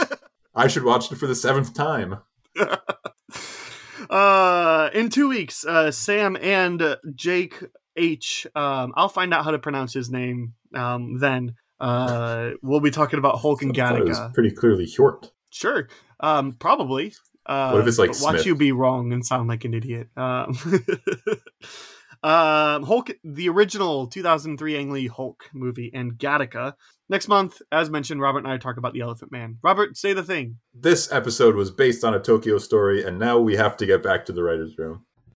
[0.53, 2.17] I should watch it for the seventh time.
[4.09, 7.63] uh in two weeks uh sam and jake
[7.95, 12.91] h um i'll find out how to pronounce his name um then uh we'll be
[12.91, 15.29] talking about hulk and I thought it was gattaca pretty clearly Hjort.
[15.49, 15.87] sure
[16.19, 17.13] um probably
[17.45, 18.45] uh What if it's like watch Smith?
[18.47, 20.57] you be wrong and sound like an idiot um
[22.23, 26.73] um hulk the original 2003 ang lee hulk movie and gattaca.
[27.09, 29.57] Next month as mentioned robert and i talk about the elephant man.
[29.63, 30.57] Robert say the thing.
[30.73, 34.25] This episode was based on a Tokyo story, and now we have to get back
[34.25, 35.05] to the writer's room.